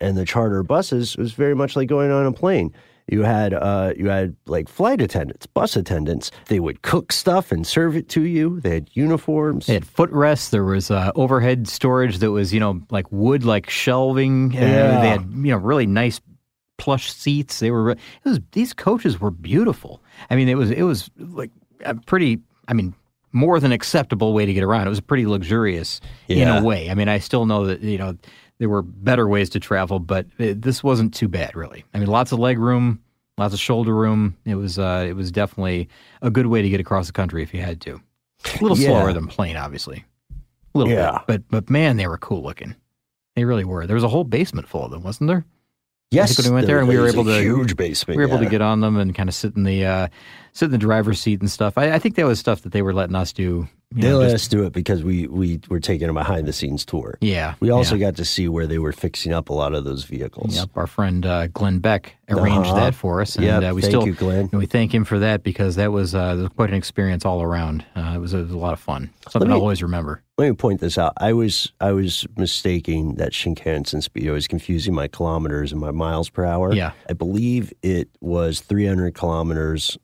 and 0.00 0.16
the 0.16 0.24
charter 0.24 0.62
buses 0.62 1.16
was 1.16 1.32
very 1.32 1.54
much 1.54 1.76
like 1.76 1.88
going 1.88 2.10
on 2.10 2.26
a 2.26 2.32
plane. 2.32 2.72
You 3.08 3.22
had 3.22 3.54
uh, 3.54 3.92
you 3.96 4.08
had 4.08 4.34
like 4.46 4.68
flight 4.68 5.00
attendants, 5.00 5.46
bus 5.46 5.76
attendants. 5.76 6.32
They 6.48 6.58
would 6.58 6.82
cook 6.82 7.12
stuff 7.12 7.52
and 7.52 7.64
serve 7.64 7.94
it 7.96 8.08
to 8.10 8.22
you. 8.22 8.58
They 8.60 8.70
had 8.70 8.90
uniforms. 8.94 9.66
they 9.66 9.74
had 9.74 9.86
footrests. 9.86 10.48
There 10.50 10.64
was 10.64 10.90
uh, 10.90 11.12
overhead 11.14 11.68
storage 11.68 12.18
that 12.18 12.32
was 12.32 12.52
you 12.52 12.58
know 12.58 12.80
like 12.90 13.06
wood, 13.12 13.44
like 13.44 13.70
shelving. 13.70 14.56
Uh, 14.56 14.60
They 15.02 15.08
had 15.08 15.20
you 15.30 15.52
know 15.52 15.56
really 15.58 15.86
nice 15.86 16.20
plush 16.78 17.12
seats. 17.12 17.60
They 17.60 17.70
were 17.70 17.90
it 17.92 17.98
was 18.24 18.40
these 18.50 18.72
coaches 18.74 19.20
were 19.20 19.30
beautiful. 19.30 20.02
I 20.28 20.34
mean, 20.34 20.48
it 20.48 20.56
was 20.56 20.72
it 20.72 20.82
was 20.82 21.08
like 21.16 21.52
a 21.84 21.94
pretty. 21.94 22.40
I 22.66 22.72
mean. 22.74 22.94
More 23.32 23.60
than 23.60 23.70
acceptable 23.70 24.32
way 24.32 24.46
to 24.46 24.54
get 24.54 24.62
around. 24.62 24.86
It 24.86 24.90
was 24.90 25.00
pretty 25.00 25.26
luxurious 25.26 26.00
in 26.26 26.48
a 26.48 26.64
way. 26.64 26.88
I 26.88 26.94
mean, 26.94 27.08
I 27.08 27.18
still 27.18 27.44
know 27.44 27.66
that 27.66 27.82
you 27.82 27.98
know 27.98 28.16
there 28.58 28.68
were 28.68 28.82
better 28.82 29.28
ways 29.28 29.50
to 29.50 29.60
travel, 29.60 29.98
but 29.98 30.26
it, 30.38 30.62
this 30.62 30.82
wasn't 30.82 31.14
too 31.14 31.28
bad, 31.28 31.54
really. 31.54 31.84
I 31.94 31.98
mean, 31.98 32.08
lots 32.08 32.32
of 32.32 32.38
leg 32.38 32.58
room, 32.58 33.00
lots 33.38 33.52
of 33.54 33.60
shoulder 33.60 33.94
room. 33.94 34.36
It 34.44 34.54
was 34.54 34.78
uh, 34.78 35.04
it 35.08 35.14
was 35.14 35.30
definitely 35.30 35.88
a 36.22 36.30
good 36.30 36.46
way 36.46 36.62
to 36.62 36.68
get 36.68 36.80
across 36.80 37.06
the 37.06 37.12
country 37.12 37.42
if 37.42 37.52
you 37.54 37.60
had 37.60 37.80
to. 37.82 38.00
A 38.44 38.62
little 38.62 38.78
Yeah. 38.78 38.88
slower 38.88 39.12
than 39.12 39.26
plane, 39.26 39.56
obviously. 39.56 40.04
A 40.74 40.78
little 40.78 40.92
Yeah. 40.92 41.18
bit, 41.26 41.26
but 41.26 41.42
but 41.50 41.70
man, 41.70 41.96
they 41.96 42.06
were 42.06 42.18
cool 42.18 42.42
looking. 42.42 42.74
They 43.34 43.44
really 43.44 43.64
were. 43.64 43.86
There 43.86 43.94
was 43.96 44.04
a 44.04 44.08
whole 44.08 44.24
basement 44.24 44.68
full 44.68 44.84
of 44.84 44.90
them, 44.90 45.02
wasn't 45.02 45.28
there? 45.28 45.44
yes, 46.12 46.38
when 46.38 46.50
we 46.50 46.54
went 46.54 46.66
there 46.68 46.78
and 46.78 46.88
we 46.88 46.96
were 46.96 47.08
able 47.08 47.24
to- 47.24 47.40
huge 47.42 47.76
basement. 47.76 48.16
We 48.16 48.22
were 48.24 48.28
able 48.28 48.38
yeah. 48.38 48.44
to 48.44 48.50
get 48.50 48.62
on 48.62 48.80
them 48.80 48.96
and 48.96 49.14
kind 49.14 49.28
of 49.28 49.34
sit 49.34 49.56
in 49.56 49.64
the 49.64 49.84
uh, 49.84 50.08
sit 50.56 50.66
in 50.66 50.70
the 50.72 50.78
driver's 50.78 51.20
seat 51.20 51.40
and 51.40 51.50
stuff. 51.50 51.76
I, 51.76 51.92
I 51.92 51.98
think 51.98 52.14
that 52.16 52.26
was 52.26 52.38
stuff 52.38 52.62
that 52.62 52.72
they 52.72 52.82
were 52.82 52.94
letting 52.94 53.14
us 53.14 53.32
do. 53.32 53.68
They 53.92 54.08
know, 54.08 54.18
let 54.18 54.32
just- 54.32 54.46
us 54.46 54.48
do 54.48 54.64
it 54.64 54.72
because 54.72 55.04
we 55.04 55.28
we 55.28 55.60
were 55.68 55.78
taking 55.78 56.08
a 56.08 56.12
behind 56.12 56.46
the 56.48 56.52
scenes 56.52 56.84
tour. 56.84 57.16
yeah. 57.20 57.54
We 57.60 57.70
also 57.70 57.94
yeah. 57.94 58.06
got 58.08 58.16
to 58.16 58.24
see 58.24 58.48
where 58.48 58.66
they 58.66 58.78
were 58.80 58.92
fixing 58.92 59.32
up 59.32 59.48
a 59.48 59.52
lot 59.52 59.74
of 59.74 59.84
those 59.84 60.02
vehicles. 60.04 60.56
Yep, 60.56 60.70
our 60.74 60.88
friend 60.88 61.24
uh, 61.24 61.46
Glenn 61.46 61.78
Beck 61.78 62.16
arranged 62.28 62.70
Uh-huh. 62.70 62.80
that 62.80 62.94
for 62.96 63.20
us, 63.20 63.36
and 63.36 63.44
Yep, 63.44 63.62
uh, 63.62 63.74
we 63.74 63.82
thank 63.82 63.90
still 63.92 64.06
you, 64.06 64.14
Glenn. 64.14 64.48
and 64.50 64.58
we 64.58 64.66
thank 64.66 64.92
him 64.92 65.04
for 65.04 65.20
that 65.20 65.44
because 65.44 65.76
that 65.76 65.92
was, 65.92 66.16
uh, 66.16 66.34
was 66.36 66.48
quite 66.56 66.70
an 66.70 66.74
experience 66.74 67.24
all 67.24 67.40
around. 67.42 67.84
Uh, 67.94 68.14
it, 68.16 68.18
was, 68.18 68.34
it 68.34 68.42
was 68.42 68.50
a 68.50 68.58
lot 68.58 68.72
of 68.72 68.80
fun, 68.80 69.08
something 69.30 69.48
me- 69.48 69.54
I'll 69.54 69.60
always 69.60 69.84
remember. 69.84 70.20
Let 70.36 70.48
me 70.50 70.56
point 70.56 70.80
this 70.80 70.98
out. 70.98 71.12
I 71.18 71.32
was 71.32 71.72
I 71.80 71.92
was 71.92 72.26
mistaking 72.36 73.14
that 73.14 73.32
Shinkansen 73.32 74.02
speed. 74.02 74.28
I 74.28 74.32
was 74.32 74.48
confusing 74.48 74.94
my 74.94 75.06
kilometers 75.08 75.70
and 75.72 75.80
my 75.80 75.92
miles 75.92 76.28
per 76.28 76.44
hour. 76.44 76.74
Yeah. 76.74 76.90
I 77.08 77.12
believe 77.12 77.72
it 77.82 78.08
was 78.20 78.60
300 78.60 79.14
kilometers 79.14 79.96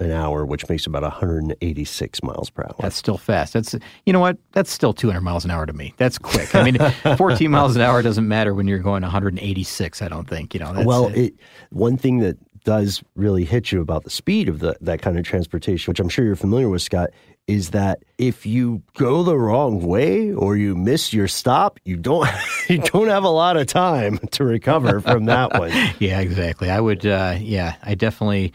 an 0.00 0.12
hour, 0.12 0.46
which 0.46 0.68
makes 0.68 0.86
about 0.86 1.02
186 1.02 2.22
miles 2.22 2.50
per 2.50 2.62
hour. 2.62 2.76
That's 2.80 2.96
still 2.96 3.18
fast. 3.18 3.52
That's 3.52 3.74
you 4.06 4.12
know 4.12 4.20
what? 4.20 4.38
That's 4.52 4.70
still 4.70 4.92
200 4.92 5.20
miles 5.20 5.44
an 5.44 5.50
hour 5.50 5.66
to 5.66 5.72
me. 5.72 5.94
That's 5.96 6.18
quick. 6.18 6.54
I 6.54 6.70
mean, 6.70 6.78
14 7.16 7.50
miles 7.50 7.76
an 7.76 7.82
hour 7.82 8.02
doesn't 8.02 8.26
matter 8.26 8.54
when 8.54 8.68
you're 8.68 8.78
going 8.78 9.02
186. 9.02 10.02
I 10.02 10.08
don't 10.08 10.28
think 10.28 10.54
you 10.54 10.60
know. 10.60 10.72
That's, 10.72 10.86
well, 10.86 11.08
it 11.08 11.34
one 11.70 11.96
thing 11.96 12.18
that 12.18 12.36
does 12.64 13.02
really 13.16 13.44
hit 13.44 13.72
you 13.72 13.80
about 13.80 14.04
the 14.04 14.10
speed 14.10 14.48
of 14.48 14.58
the, 14.58 14.76
that 14.80 15.00
kind 15.00 15.18
of 15.18 15.24
transportation, 15.24 15.90
which 15.90 16.00
I'm 16.00 16.08
sure 16.08 16.24
you're 16.24 16.36
familiar 16.36 16.68
with, 16.68 16.82
Scott, 16.82 17.10
is 17.46 17.70
that 17.70 18.02
if 18.18 18.44
you 18.44 18.82
go 18.94 19.22
the 19.22 19.38
wrong 19.38 19.80
way 19.80 20.32
or 20.32 20.54
you 20.56 20.76
miss 20.76 21.14
your 21.14 21.28
stop, 21.28 21.80
you 21.84 21.96
don't 21.96 22.28
you 22.68 22.78
don't 22.78 23.08
have 23.08 23.24
a 23.24 23.30
lot 23.30 23.56
of 23.56 23.66
time 23.66 24.18
to 24.32 24.44
recover 24.44 25.00
from 25.00 25.24
that 25.24 25.58
one. 25.58 25.70
yeah, 25.98 26.20
exactly. 26.20 26.70
I 26.70 26.78
would. 26.78 27.06
Uh, 27.06 27.36
yeah, 27.40 27.76
I 27.82 27.94
definitely. 27.94 28.52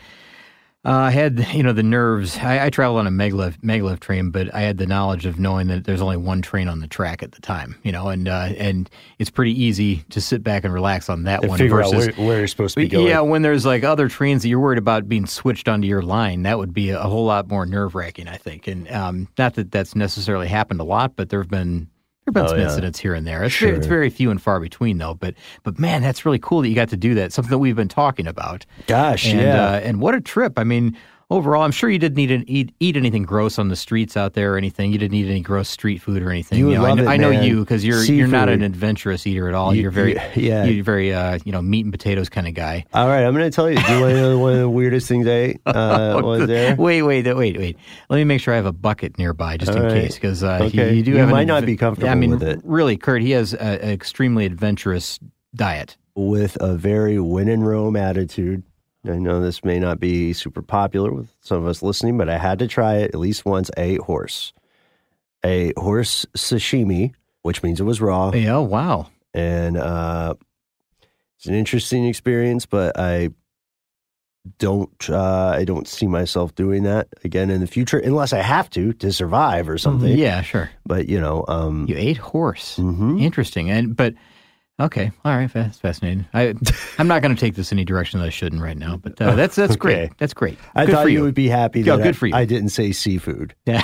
Uh, 0.85 0.91
I 0.91 1.11
had, 1.11 1.47
you 1.53 1.63
know, 1.63 1.73
the 1.73 1.83
nerves. 1.83 2.37
I, 2.37 2.65
I 2.65 2.69
traveled 2.69 2.99
on 2.99 3.07
a 3.07 3.11
maglev 3.11 3.57
maglev 3.59 3.99
train, 3.99 4.31
but 4.31 4.53
I 4.53 4.61
had 4.61 4.77
the 4.77 4.85
knowledge 4.85 5.25
of 5.25 5.39
knowing 5.39 5.67
that 5.67 5.85
there's 5.85 6.01
only 6.01 6.17
one 6.17 6.41
train 6.41 6.67
on 6.67 6.79
the 6.79 6.87
track 6.87 7.23
at 7.23 7.31
the 7.31 7.41
time, 7.41 7.75
you 7.83 7.91
know, 7.91 8.09
and 8.09 8.27
uh, 8.27 8.49
and 8.57 8.89
it's 9.19 9.29
pretty 9.29 9.51
easy 9.51 10.03
to 10.09 10.19
sit 10.19 10.43
back 10.43 10.63
and 10.63 10.73
relax 10.73 11.09
on 11.09 11.23
that 11.23 11.41
And 11.41 11.49
one 11.49 11.57
figure 11.57 11.77
versus 11.77 12.09
out 12.09 12.17
where, 12.17 12.27
where 12.27 12.37
you're 12.39 12.47
supposed 12.47 12.75
to 12.75 12.81
be 12.81 12.87
going. 12.87 13.07
Yeah, 13.07 13.21
when 13.21 13.41
there's 13.41 13.65
like 13.65 13.83
other 13.83 14.09
trains 14.09 14.41
that 14.41 14.49
you're 14.49 14.59
worried 14.59 14.77
about 14.77 15.07
being 15.07 15.25
switched 15.25 15.69
onto 15.69 15.87
your 15.87 16.01
line, 16.01 16.43
that 16.43 16.57
would 16.57 16.73
be 16.73 16.89
a, 16.89 17.03
whole 17.03 17.25
lot 17.25 17.47
more 17.47 17.65
nerve 17.65 17.95
wracking, 17.95 18.27
I 18.27 18.37
think. 18.37 18.67
And 18.67 18.89
um, 18.91 19.27
not 19.37 19.53
that 19.55 19.71
that's 19.71 19.95
necessarily 19.95 20.47
happened 20.47 20.79
a 20.79 20.83
lot, 20.83 21.15
but 21.15 21.29
there 21.29 21.39
have 21.39 21.49
been 21.49 21.87
there 22.25 22.31
have 22.31 22.33
been 22.33 22.45
Oh, 22.45 22.47
some 22.47 22.57
yeah. 22.59 22.63
incidents 22.65 22.99
here 22.99 23.13
and 23.13 23.27
there. 23.27 23.43
It's, 23.43 23.57
very, 23.57 23.77
it's 23.77 23.87
very 23.87 24.09
few 24.09 24.31
and 24.31 24.41
far 24.41 24.59
between, 24.59 24.97
though. 24.97 25.13
But 25.13 25.35
but 25.63 25.77
man, 25.79 26.01
that's 26.01 26.25
really 26.25 26.39
cool 26.39 26.61
that 26.61 26.69
you 26.69 26.75
got 26.75 26.89
to 26.89 26.97
do 26.97 27.13
that. 27.15 27.33
Something 27.33 27.51
that 27.51 27.57
we've 27.59 27.75
been 27.75 27.87
talking 27.89 28.27
about. 28.27 28.65
Gosh, 28.87 29.25
And, 29.27 29.41
yeah. 29.41 29.63
uh, 29.73 29.79
and 29.79 29.99
what 29.99 30.15
a 30.15 30.21
trip! 30.21 30.57
I 30.57 30.63
mean, 30.63 30.95
overall, 31.29 31.61
I'm 31.63 31.71
sure 31.71 31.89
you 31.89 31.99
didn't 31.99 32.19
eat, 32.19 32.43
eat 32.47 32.73
eat 32.79 32.97
anything 32.97 33.23
gross 33.23 33.57
on 33.59 33.67
the 33.69 33.75
streets 33.75 34.15
out 34.17 34.33
there 34.33 34.53
or 34.53 34.57
anything. 34.57 34.91
You 34.91 34.97
didn't 34.97 35.15
eat 35.15 35.29
any 35.29 35.41
gross 35.41 35.69
street 35.69 35.99
food 35.99 36.21
or 36.21 36.29
anything. 36.31 36.59
You 36.59 36.67
would 36.67 36.75
know, 36.75 36.83
love 36.83 36.91
I, 36.91 36.95
know- 36.95 37.03
it, 37.03 37.07
I 37.13 37.17
know 37.17 37.29
man. 37.31 37.43
you 37.43 37.59
because 37.61 37.83
you're 37.85 38.03
you're 38.03 38.27
not 38.27 38.49
an 38.49 38.61
adventurous 38.61 39.25
eater 39.27 39.47
at 39.47 39.55
all. 39.55 39.73
You- 39.73 39.81
You, 39.83 39.87
are 39.87 39.91
very 39.91 40.13
you- 40.13 40.19
yeah. 40.35 40.63
you're 40.65 40.83
very 40.83 41.13
uh, 41.13 41.39
you 41.45 41.51
know 41.51 41.61
meat 41.61 41.85
and 41.85 41.91
potatoes 41.93 42.29
kind 42.29 42.47
of 42.47 42.53
guy. 42.53 42.85
All 42.93 43.07
right, 43.07 43.23
I'm 43.23 43.33
going 43.33 43.49
to 43.49 43.55
tell 43.55 43.69
you. 43.69 43.77
Do 43.77 43.93
you 43.93 44.01
want 44.01 44.13
to 44.13 44.19
know 44.21 44.39
one 44.39 44.53
of 44.53 44.59
the 44.59 44.69
weirdest 44.69 45.07
things 45.07 45.27
I 45.27 45.31
ate? 45.31 45.61
Uh, 45.65 46.21
was 46.23 46.47
there? 46.47 46.75
Wait, 46.75 47.01
wait, 47.01 47.25
wait, 47.35 47.57
wait. 47.57 47.77
Let 48.09 48.17
me 48.17 48.23
make 48.23 48.39
sure 48.41 48.53
I 48.53 48.57
have 48.57 48.65
a 48.65 48.71
bucket 48.71 49.17
nearby 49.17 49.57
just 49.57 49.71
in 49.71 49.77
All 49.79 49.83
right. 49.85 49.93
case 50.03 50.15
because 50.15 50.43
uh, 50.43 50.59
Okay. 50.63 50.89
you, 50.91 50.97
you 50.97 51.03
do 51.03 51.11
You 51.11 51.17
have 51.17 51.29
an 51.29 51.31
might 51.33 51.47
not 51.47 51.65
be 51.65 51.75
comfortable 51.75 52.09
I 52.09 52.15
mean, 52.15 52.31
with 52.31 52.43
it. 52.43 52.61
really, 52.63 52.95
Kurt, 52.97 53.21
he 53.21 53.31
has 53.31 53.53
an 53.53 53.79
extremely 53.89 54.45
adventurous 54.45 55.19
diet. 55.55 55.97
with 56.15 56.57
a 56.61 56.75
very 56.75 57.19
win 57.19 57.49
and 57.49 57.65
Rome 57.65 57.95
attitude. 57.95 58.63
I 59.05 59.17
know 59.17 59.41
this 59.41 59.63
may 59.65 59.79
not 59.79 59.99
be 59.99 60.31
super 60.33 60.61
popular 60.61 61.11
with 61.11 61.29
some 61.41 61.57
of 61.57 61.67
us 61.67 61.81
listening, 61.83 62.17
but 62.17 62.29
I 62.29 62.37
had 62.37 62.59
to 62.59 62.67
try 62.67 62.95
it 62.97 63.13
at 63.13 63.19
least 63.19 63.43
once. 63.45 63.69
A 63.77 63.97
horse, 63.97 64.53
a 65.43 65.73
horse 65.77 66.25
sashimi, 66.37 67.13
which 67.41 67.61
means 67.63 67.79
it 67.81 67.83
was 67.83 67.99
raw, 67.99 68.31
Yeah, 68.33 68.55
oh, 68.57 68.61
wow. 68.61 69.07
and 69.33 69.75
uh, 69.77 70.35
it's 71.37 71.47
an 71.47 71.53
interesting 71.55 72.05
experience. 72.05 72.65
But 72.65 72.97
I 72.97 73.31
don't, 74.59 75.09
uh, 75.09 75.53
I 75.55 75.63
don't 75.65 75.87
see 75.87 76.07
myself 76.07 76.53
doing 76.55 76.83
that 76.83 77.07
again 77.23 77.49
in 77.49 77.61
the 77.61 77.67
future, 77.67 77.97
unless 77.99 78.33
I 78.33 78.39
have 78.41 78.69
to 78.71 78.93
to 78.93 79.11
survive 79.11 79.69
or 79.69 79.77
something. 79.77 80.17
Yeah, 80.17 80.41
sure. 80.41 80.69
But 80.85 81.07
you 81.07 81.19
know, 81.19 81.45
um, 81.47 81.85
You 81.87 81.95
ate 81.97 82.17
horse. 82.17 82.77
mhm. 82.77 83.21
Interesting. 83.21 83.69
And 83.69 83.95
but 83.95 84.13
okay, 84.79 85.11
all 85.25 85.35
right, 85.37 85.51
that's 85.51 85.77
fascinating. 85.79 86.25
I 86.33 86.53
I'm 86.97 87.07
not 87.07 87.21
going 87.21 87.35
to 87.35 87.39
take 87.39 87.55
this 87.55 87.71
any 87.71 87.85
direction 87.85 88.19
that 88.19 88.25
I 88.25 88.29
shouldn't 88.29 88.61
right 88.61 88.77
now, 88.77 88.97
but 88.97 89.19
uh, 89.21 89.35
that's 89.35 89.55
that's 89.55 89.73
Okay. 89.73 89.79
great. 90.07 90.17
That's 90.17 90.33
great. 90.33 90.57
I 90.75 90.85
good 90.85 90.91
thought 90.93 91.11
you. 91.11 91.19
you. 91.19 91.23
would 91.23 91.35
be 91.35 91.47
happy 91.47 91.81
Yeah, 91.81 91.95
that 91.97 92.03
good 92.03 92.15
I, 92.15 92.17
for 92.17 92.27
you. 92.27 92.35
I 92.35 92.45
didn't 92.45 92.69
say 92.69 92.91
seafood. 92.91 93.55
Yeah. 93.65 93.83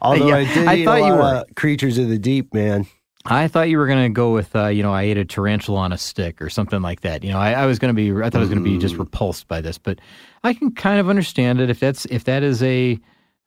Although 0.00 0.28
Yeah, 0.28 0.36
I 0.36 0.44
did 0.54 0.68
I 0.68 0.76
eat 0.76 0.84
thought 0.86 1.02
a 1.02 1.06
you 1.06 1.12
were. 1.12 1.22
of 1.22 1.54
creatures 1.54 1.98
of 1.98 2.08
the 2.08 2.18
deep, 2.18 2.54
man. 2.54 2.86
I 3.26 3.48
thought 3.48 3.68
you 3.68 3.76
were 3.78 3.86
going 3.86 4.02
to 4.04 4.08
go 4.10 4.32
with, 4.32 4.54
uh, 4.56 4.66
you 4.68 4.82
know, 4.82 4.92
I 4.92 5.02
ate 5.04 5.16
a 5.18 5.24
tarantula 5.24 5.80
on 5.80 5.92
a 5.92 5.98
stick 5.98 6.40
or 6.42 6.48
something 6.50 6.80
like 6.82 7.00
that. 7.02 7.22
You 7.24 7.30
know, 7.32 7.38
I, 7.38 7.52
I 7.52 7.66
was 7.66 7.78
going 7.78 7.94
to 7.94 7.96
be, 7.96 8.10
I 8.10 8.28
thought 8.30 8.36
I 8.36 8.40
was 8.40 8.48
going 8.48 8.58
to 8.58 8.64
be 8.64 8.76
Mm. 8.76 8.80
just 8.80 8.96
repulsed 8.96 9.46
by 9.48 9.60
this, 9.62 9.76
but 9.78 9.98
I 10.44 10.52
can 10.54 10.72
kind 10.74 10.98
of 11.00 11.08
understand 11.08 11.60
it 11.60 11.68
if 11.70 11.80
that's, 11.80 12.04
if 12.06 12.24
that 12.24 12.42
is 12.42 12.62
a, 12.62 12.98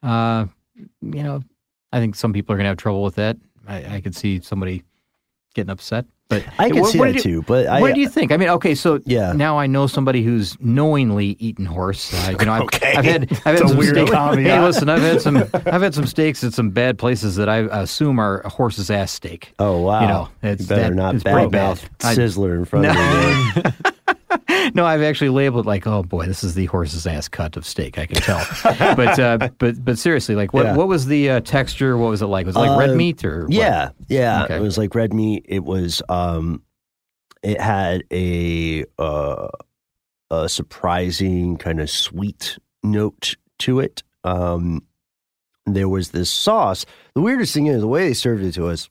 uh, 0.04 0.46
you 0.76 1.24
know, 1.24 1.42
I 1.92 2.00
think 2.00 2.16
some 2.16 2.34
people 2.34 2.54
are 2.54 2.58
going 2.58 2.66
to 2.66 2.70
have 2.70 2.78
trouble 2.78 3.04
with 3.04 3.16
that. 3.16 3.38
I, 3.68 3.96
I 3.98 4.02
could 4.02 4.16
see 4.16 4.40
somebody 4.42 4.84
getting 5.58 5.72
upset, 5.72 6.06
but 6.30 6.44
I 6.60 6.70
can 6.70 6.80
What- 6.82 6.92
see 6.92 7.00
what 7.00 7.08
that 7.10 7.16
you- 7.16 7.22
too, 7.22 7.42
but 7.48 7.68
I, 7.68 7.82
what 7.82 7.94
do 7.94 8.00
you 8.00 8.08
think? 8.08 8.32
I 8.32 8.38
mean, 8.38 8.48
okay, 8.50 8.76
so 8.76 9.00
Yeah. 9.06 9.34
now 9.34 9.58
I 9.60 9.68
know 9.68 9.88
somebody 9.88 10.24
who's 10.24 10.56
knowingly 10.62 11.36
eaten 11.40 11.66
horse. 11.66 12.14
Uh, 12.14 12.36
you 12.40 12.46
know, 12.46 12.54
I've, 12.54 12.62
Okay. 12.64 12.94
I've 12.96 13.04
had, 13.06 13.24
I've 13.32 13.38
had 13.44 13.54
It's 13.56 13.68
some 13.70 13.78
weird. 13.78 13.98
Hey, 13.98 14.60
listen, 14.62 14.88
I've 14.88 15.02
had 15.02 15.22
some, 15.22 15.38
I've 15.66 15.82
had 15.82 15.94
some 15.94 16.06
steaks 16.06 16.44
at 16.44 16.54
some 16.54 16.70
bad 16.70 16.98
places 16.98 17.36
that 17.38 17.50
I 17.50 17.58
assume 17.82 18.20
are 18.20 18.40
a 18.42 18.50
horse's 18.50 18.90
ass 18.92 19.12
steak. 19.12 19.54
Oh 19.60 19.82
wow! 19.82 20.02
You 20.02 20.08
know, 20.08 20.30
it's 20.44 20.62
You 20.64 20.68
better 20.68 20.82
that- 20.84 20.96
not 20.96 21.16
it's 21.16 21.24
pretty 21.24 21.48
bad 21.48 21.52
bad. 21.52 21.60
mouth 21.60 21.90
Sizzler 22.00 22.56
in 22.56 22.66
front 22.66 22.86
of 22.86 22.96
me. 22.96 23.72
No, 24.76 24.86
I've 24.86 25.02
actually 25.02 25.30
labeled 25.30 25.66
like, 25.66 25.88
oh 25.88 26.04
boy, 26.04 26.26
this 26.26 26.44
is 26.44 26.54
the 26.54 26.66
horse's 26.66 27.08
ass 27.08 27.28
cut 27.30 27.56
of 27.56 27.66
steak. 27.66 27.98
I 27.98 28.06
can 28.06 28.18
tell. 28.18 28.46
but 28.96 29.18
uh, 29.20 29.50
but 29.58 29.84
but 29.84 29.98
seriously, 29.98 30.36
like, 30.36 30.54
what 30.54 30.66
Yeah. 30.66 30.76
what 30.76 30.88
was 30.90 31.06
the 31.06 31.30
uh, 31.30 31.40
texture? 31.40 31.98
What 31.98 32.10
was 32.10 32.22
it 32.22 32.26
like? 32.28 32.46
Was 32.46 32.56
it 32.56 32.60
like 32.60 32.78
red 32.78 32.90
Uh, 32.92 32.96
meat 32.96 33.24
or 33.24 33.44
what? 33.46 33.54
Yeah, 33.54 33.90
yeah. 34.10 34.44
Okay. 34.44 34.58
It 34.58 34.62
was 34.62 34.78
like 34.78 34.94
red 34.94 35.14
meat. 35.14 35.46
It 35.48 35.64
was. 35.64 36.02
um 36.10 36.62
It 37.44 37.62
had 37.62 38.04
a 38.12 38.84
uh, 39.00 39.48
a 40.30 40.50
surprising 40.50 41.56
kind 41.58 41.80
of 41.80 41.90
sweet 41.90 42.58
note 42.84 43.36
to 43.60 43.80
it. 43.80 44.04
Um 44.26 44.84
There 45.66 45.88
was 45.90 46.12
this 46.12 46.30
sauce. 46.30 46.86
The 47.16 47.22
weirdest 47.22 47.54
thing 47.54 47.68
is 47.68 47.80
the 47.82 47.88
way 47.88 48.08
they 48.10 48.14
served 48.14 48.44
it 48.44 48.52
to 48.54 48.68
us. 48.68 48.90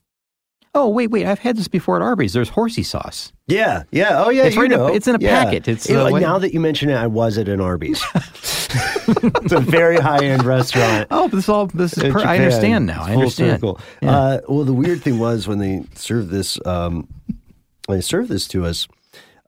Oh 0.75 0.89
wait, 0.89 1.07
wait, 1.09 1.25
I've 1.25 1.39
had 1.39 1.57
this 1.57 1.67
before 1.67 1.95
at 1.95 2.01
Arby's. 2.03 2.33
There's 2.33 2.49
horsey 2.49 2.83
sauce. 2.83 3.31
Yeah, 3.47 3.83
yeah. 3.91 4.23
Oh 4.23 4.29
yeah, 4.29 4.43
It's 4.45 4.55
you 4.55 4.61
right 4.61 4.71
in 4.71 4.79
a- 4.79 4.87
know. 4.87 4.93
it's 4.93 5.07
in 5.07 5.15
a 5.15 5.19
Yeah. 5.19 5.43
packet. 5.43 5.67
It's, 5.67 5.89
It- 5.89 5.95
uh, 5.95 6.09
now 6.19 6.37
that 6.37 6.53
you 6.53 6.59
mention 6.59 6.89
it, 6.89 6.95
I 6.95 7.07
was 7.07 7.37
at 7.37 7.47
an 7.49 7.59
Arby's. 7.61 8.03
it's 8.15 9.51
a 9.53 9.59
very 9.59 9.97
high 9.97 10.23
end 10.25 10.43
restaurant. 10.43 11.07
Oh, 11.09 11.27
this 11.29 11.49
all 11.49 11.67
this 11.67 11.97
is. 11.97 12.11
Per- 12.13 12.19
I 12.19 12.37
understand 12.37 12.85
now. 12.85 13.03
I 13.03 13.13
understand. 13.13 13.63
Yeah. 14.01 14.09
Uh, 14.11 14.39
well, 14.47 14.65
the 14.65 14.73
weird 14.73 15.01
thing 15.01 15.17
was 15.19 15.47
when 15.47 15.59
they 15.59 15.83
served 15.95 16.29
this, 16.29 16.59
um, 16.65 17.07
when 17.87 17.97
they 17.97 18.01
served 18.01 18.29
this 18.29 18.47
to 18.49 18.65
us. 18.65 18.87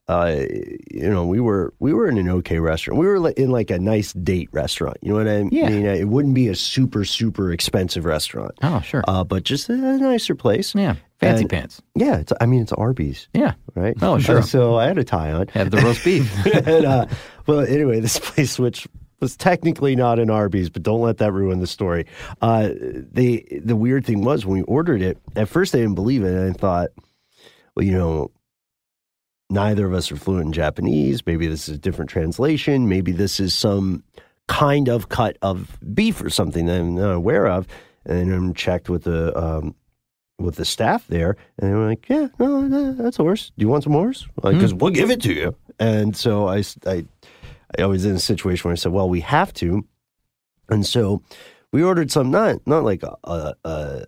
Uh, 0.07 0.43
you 0.89 1.07
know, 1.07 1.23
we 1.27 1.39
were 1.39 1.71
we 1.77 1.93
were 1.93 2.07
in 2.07 2.17
an 2.17 2.27
okay 2.29 2.57
restaurant. 2.57 2.99
We 2.99 3.05
were 3.05 3.29
in 3.29 3.51
like 3.51 3.69
a 3.69 3.77
nice 3.77 4.11
date 4.13 4.49
restaurant. 4.51 4.97
You 5.03 5.09
know 5.09 5.15
what 5.17 5.27
I 5.27 5.43
mean? 5.43 5.49
Yeah. 5.51 5.69
mean? 5.69 5.85
It 5.85 6.07
wouldn't 6.07 6.33
be 6.33 6.47
a 6.47 6.55
super 6.55 7.05
super 7.05 7.51
expensive 7.51 8.05
restaurant, 8.05 8.53
Oh, 8.63 8.81
sure. 8.81 9.03
uh, 9.07 9.23
but 9.23 9.43
just 9.43 9.69
a 9.69 9.77
nicer 9.77 10.33
place. 10.33 10.73
yeah, 10.73 10.95
fancy 11.19 11.41
and- 11.41 11.49
pants. 11.49 11.81
Yeah, 11.95 12.17
it's, 12.17 12.33
I 12.39 12.45
mean 12.45 12.61
it's 12.61 12.71
Arby's, 12.73 13.27
Yeah, 13.33 13.53
right? 13.75 13.95
Oh, 14.01 14.17
sure. 14.19 14.39
Uh, 14.39 14.41
so 14.41 14.75
I 14.77 14.87
had 14.87 14.97
a 14.97 15.03
tie 15.03 15.31
on. 15.31 15.47
Had 15.47 15.71
the 15.71 15.77
roast 15.77 16.03
beef. 16.03 16.33
and, 16.67 16.85
uh, 16.85 17.05
well, 17.47 17.61
anyway, 17.61 17.99
this 17.99 18.19
place, 18.23 18.57
which 18.59 18.87
was 19.19 19.35
technically 19.35 19.95
not 19.95 20.17
an 20.19 20.29
Arby's, 20.29 20.69
but 20.69 20.81
don't 20.83 21.01
let 21.01 21.17
that 21.17 21.33
ruin 21.33 21.59
the 21.59 21.67
story. 21.67 22.05
Uh, 22.41 22.69
the 23.11 23.45
the 23.63 23.75
weird 23.75 24.05
thing 24.05 24.23
was 24.23 24.45
when 24.45 24.59
we 24.59 24.63
ordered 24.63 25.01
it, 25.01 25.17
at 25.35 25.49
first 25.49 25.75
I 25.75 25.79
didn't 25.79 25.95
believe 25.95 26.23
it, 26.23 26.33
and 26.33 26.49
I 26.55 26.57
thought, 26.57 26.89
well, 27.75 27.85
you 27.85 27.91
know, 27.91 28.31
neither 29.49 29.85
of 29.85 29.93
us 29.93 30.11
are 30.11 30.15
fluent 30.15 30.45
in 30.47 30.53
Japanese. 30.53 31.25
Maybe 31.25 31.47
this 31.47 31.67
is 31.67 31.75
a 31.75 31.79
different 31.79 32.09
translation. 32.09 32.87
Maybe 32.87 33.11
this 33.11 33.39
is 33.41 33.53
some 33.57 34.03
kind 34.47 34.87
of 34.89 35.09
cut 35.09 35.37
of 35.41 35.77
beef 35.93 36.21
or 36.23 36.29
something 36.29 36.65
that 36.67 36.79
I'm 36.79 36.95
not 36.95 37.11
aware 37.11 37.47
of. 37.47 37.67
And 38.05 38.31
I'm 38.33 38.53
checked 38.53 38.89
with 38.89 39.03
the 39.03 39.37
um, 39.37 39.75
with 40.39 40.55
the 40.55 40.65
staff 40.65 41.05
there, 41.07 41.35
and 41.57 41.69
they 41.69 41.75
were 41.75 41.87
like, 41.87 42.07
"Yeah, 42.09 42.27
no, 42.39 42.61
no, 42.61 42.93
that's 42.93 43.19
a 43.19 43.23
horse. 43.23 43.51
Do 43.57 43.61
you 43.63 43.69
want 43.69 43.83
some 43.83 43.93
horse? 43.93 44.27
Because 44.41 44.73
we'll 44.73 44.91
give 44.91 45.11
it 45.11 45.21
to 45.23 45.33
you." 45.33 45.55
And 45.79 46.15
so 46.15 46.47
I, 46.47 46.63
I, 46.85 47.05
I 47.77 47.85
was 47.85 48.05
in 48.05 48.15
a 48.15 48.19
situation 48.19 48.67
where 48.67 48.73
I 48.73 48.75
said, 48.75 48.91
"Well, 48.91 49.09
we 49.09 49.21
have 49.21 49.53
to," 49.55 49.85
and 50.69 50.85
so 50.85 51.21
we 51.71 51.83
ordered 51.83 52.11
some 52.11 52.31
not 52.31 52.65
not 52.65 52.83
like 52.83 53.03
a 53.03 53.15
a, 53.23 53.53
a, 53.63 54.05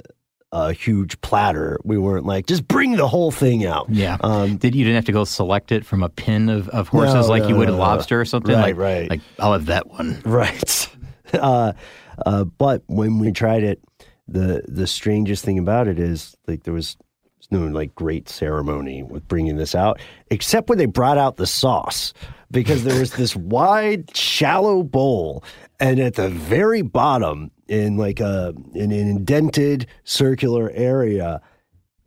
a 0.52 0.74
huge 0.74 1.20
platter. 1.22 1.80
We 1.84 1.98
weren't 1.98 2.26
like 2.26 2.48
just 2.48 2.68
bring 2.68 2.96
the 2.96 3.08
whole 3.08 3.32
thing 3.32 3.66
out. 3.66 3.88
Yeah. 3.90 4.18
Um, 4.22 4.58
Did 4.58 4.76
you 4.76 4.84
didn't 4.84 4.96
have 4.96 5.06
to 5.06 5.12
go 5.12 5.24
select 5.24 5.72
it 5.72 5.86
from 5.86 6.04
a 6.04 6.10
pin 6.10 6.50
of, 6.50 6.68
of 6.70 6.88
horses 6.90 7.14
No, 7.28 7.28
like 7.28 7.44
no, 7.44 7.50
you 7.50 7.56
would 7.58 7.70
a 7.70 7.72
no, 7.72 7.78
no. 7.78 7.84
lobster 7.84 8.20
or 8.20 8.26
something? 8.26 8.56
Right, 8.56 8.76
like, 8.76 8.78
right. 8.78 9.10
Like 9.10 9.22
I'll 9.40 9.54
have 9.54 9.68
that 9.68 9.88
one. 9.90 10.22
Right. 10.26 10.88
Uh, 11.34 11.72
uh, 12.26 12.44
but 12.44 12.84
when 12.88 13.18
we 13.18 13.32
tried 13.32 13.64
it, 13.64 13.80
the 14.32 14.64
the 14.68 14.88
strangest 14.88 15.44
thing 15.46 15.60
about 15.60 15.88
it 15.88 16.00
is 16.00 16.36
like 16.48 16.64
there 16.64 16.74
was 16.74 16.98
no 17.52 17.68
like 17.68 17.94
great 17.96 18.30
ceremony 18.30 19.04
with 19.04 19.28
bringing 19.28 19.58
this 19.58 19.76
out, 19.76 20.00
except 20.30 20.70
when 20.70 20.78
they 20.78 20.86
brought 20.86 21.18
out 21.18 21.38
the 21.38 21.48
sauce 21.48 22.14
because 22.50 22.84
there 22.84 23.00
was 23.00 23.14
this 23.14 23.36
wide, 23.36 24.16
shallow 24.16 24.84
bowl, 24.84 25.44
and 25.80 26.00
at 26.00 26.16
the 26.16 26.30
very 26.30 26.82
bottom, 26.82 27.52
in 27.68 27.98
like 27.98 28.20
a 28.20 28.54
in 28.74 28.92
an 28.92 29.08
indented 29.08 29.88
circular 30.04 30.72
area, 30.74 31.42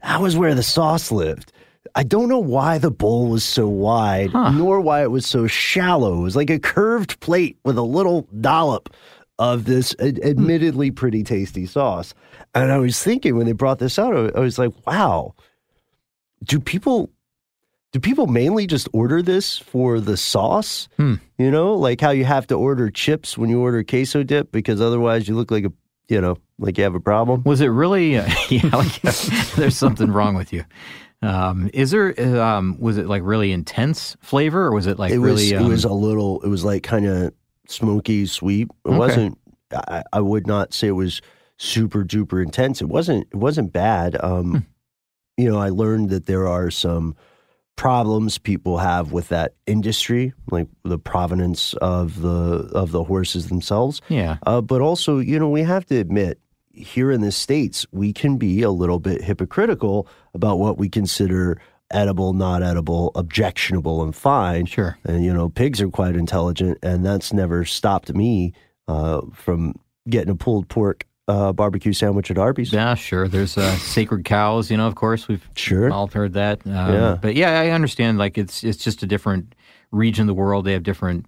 that 0.03 0.21
was 0.21 0.37
where 0.37 0.55
the 0.55 0.63
sauce 0.63 1.13
lived. 1.13 1.53
I 1.95 2.03
don't 2.03 2.29
know 2.29 2.39
why 2.39 2.79
the 2.79 2.91
bowl 2.91 3.29
was 3.29 3.45
so 3.45 3.69
wide, 3.69 4.33
nor 4.33 4.81
why 4.81 5.03
it 5.03 5.11
was 5.11 5.27
so 5.27 5.47
shallow. 5.47 6.19
It 6.19 6.23
was 6.23 6.35
like 6.37 6.51
a 6.51 6.59
curved 6.59 7.21
plate 7.21 7.59
with 7.65 7.77
a 7.77 7.83
little 7.83 8.23
dollop 8.41 8.93
of 9.39 9.65
this 9.65 9.95
ad- 9.99 10.21
admittedly 10.23 10.91
pretty 10.91 11.25
tasty 11.25 11.67
sauce. 11.67 12.15
And 12.55 12.71
I 12.71 12.79
was 12.79 13.03
thinking 13.03 13.37
when 13.37 13.47
they 13.47 13.53
brought 13.53 13.79
this 13.79 13.99
out, 13.99 14.37
I 14.37 14.41
was 14.41 14.59
like, 14.59 14.73
wow, 14.87 15.35
do 16.45 16.61
people 16.61 17.11
do 17.93 18.01
people 18.01 18.27
mainly 18.27 18.67
just 18.67 18.89
order 18.93 19.23
this 19.23 19.57
for 19.57 20.01
the 20.01 20.17
sauce? 20.17 20.89
Hmm. 20.97 21.15
You 21.39 21.51
know, 21.51 21.75
like 21.75 22.01
how 22.01 22.11
you 22.11 22.25
have 22.25 22.47
to 22.49 22.57
order 22.57 22.91
chips 22.91 23.39
when 23.39 23.51
you 23.51 23.61
order 23.61 23.85
queso 23.85 24.25
dip 24.25 24.51
because 24.51 24.81
otherwise 24.81 25.29
you 25.29 25.37
look 25.37 25.51
like 25.51 25.65
a 25.65 25.73
you 26.09 26.21
know 26.21 26.37
like 26.59 26.77
you 26.77 26.85
have 26.85 26.95
a 26.95 27.01
problem. 27.01 27.43
Was 27.45 27.61
it 27.61 27.69
really? 27.69 28.19
Uh, 28.19 28.29
yeah, 28.51 28.69
like, 28.73 29.01
there's 29.03 29.77
something 29.77 30.11
wrong 30.11 30.35
with 30.35 30.53
you. 30.53 30.65
Um, 31.23 31.71
is 31.73 31.93
there? 31.93 32.43
Um, 32.43 32.77
was 32.79 32.99
it 32.99 33.07
like 33.07 33.23
really 33.25 33.53
intense 33.53 34.17
flavor, 34.21 34.65
or 34.67 34.73
was 34.73 34.87
it 34.87 34.99
like 34.99 35.13
it 35.13 35.19
was 35.19 35.43
really? 35.43 35.55
it 35.55 35.63
um, 35.63 35.69
was 35.69 35.85
a 35.85 35.93
little 35.93 36.43
it 36.43 36.49
was 36.49 36.65
like 36.65 36.83
kind 36.83 37.07
of 37.07 37.33
smoky 37.67 38.27
sweet 38.27 38.69
it 38.85 38.89
Okay. 38.89 38.99
wasn't 38.99 39.39
I, 39.89 40.03
I 40.13 40.21
would 40.21 40.47
not 40.47 40.73
say 40.75 40.89
it 40.89 40.93
was 40.93 41.21
super 41.57 42.05
duper 42.05 42.43
intense 42.43 42.81
it 42.83 42.89
wasn't 42.89 43.27
it 43.33 43.37
wasn't 43.37 43.73
bad 43.73 44.17
um 44.23 44.51
Hmm. 44.53 44.59
you 45.43 45.51
know 45.51 45.59
i 45.59 45.69
learned 45.71 46.11
that 46.11 46.27
there 46.27 46.47
are 46.49 46.71
some 46.71 47.15
problems 47.77 48.39
people 48.39 48.79
have 48.79 49.11
with 49.13 49.29
that 49.31 49.55
industry 49.67 50.33
like 50.53 50.69
the 50.85 50.99
provenance 50.99 51.75
of 51.75 52.21
the 52.21 52.71
of 52.73 52.93
the 52.93 53.03
horses 53.05 53.49
themselves 53.49 54.01
yeah. 54.09 54.37
uh, 54.47 54.61
but 54.61 54.81
also, 54.81 55.19
you 55.19 55.39
know, 55.41 55.49
we 55.49 55.63
have 55.63 55.85
to 55.87 55.97
admit 55.99 56.39
here 56.71 57.11
in 57.11 57.21
the 57.21 57.33
States, 57.33 57.85
we 57.93 58.13
can 58.13 58.37
be 58.37 58.63
a 58.63 58.71
little 58.71 58.99
bit 59.01 59.23
hypocritical 59.23 60.07
about 60.35 60.59
what 60.61 60.79
we 60.79 60.89
consider 60.89 61.61
edible, 61.95 62.33
not 62.33 62.63
edible, 62.63 63.13
objectionable, 63.15 64.03
and 64.03 64.15
fine. 64.15 64.67
Sure. 64.67 64.99
And, 65.05 65.25
you 65.25 65.33
know, 65.33 65.49
pigs 65.49 65.81
are 65.81 65.89
quite 65.89 66.17
intelligent, 66.17 66.79
and 66.83 67.05
that's 67.05 67.33
never 67.33 67.65
stopped 67.65 68.13
me 68.15 68.53
uh, 68.89 69.23
from 69.33 69.75
getting 70.09 70.31
a 70.31 70.35
pulled 70.35 70.69
pork 70.69 71.07
uh, 71.29 71.53
barbecue 71.55 71.93
sandwich 71.95 72.31
at 72.31 72.37
Arby's. 72.37 72.71
Yeah, 72.73 72.95
sure. 72.95 73.29
There's 73.29 73.57
uh, 73.57 73.75
sacred 73.77 74.25
cows, 74.27 74.71
you 74.71 74.77
know. 74.77 74.87
Of 74.87 74.95
course, 74.97 75.27
we've 75.29 75.49
Sure. 75.55 75.91
all 75.91 76.09
heard 76.09 76.35
that. 76.35 76.61
Um, 76.67 76.73
Yeah. 76.73 77.19
But 77.21 77.35
yeah, 77.35 77.59
I 77.61 77.71
understand. 77.71 78.19
Like 78.19 78.37
it's 78.37 78.63
it's 78.63 78.85
just 78.85 79.03
a 79.03 79.07
different 79.07 79.55
region 79.91 80.25
of 80.25 80.27
the 80.27 80.35
world. 80.35 80.67
They 80.67 80.73
have 80.75 80.83
different, 80.83 81.25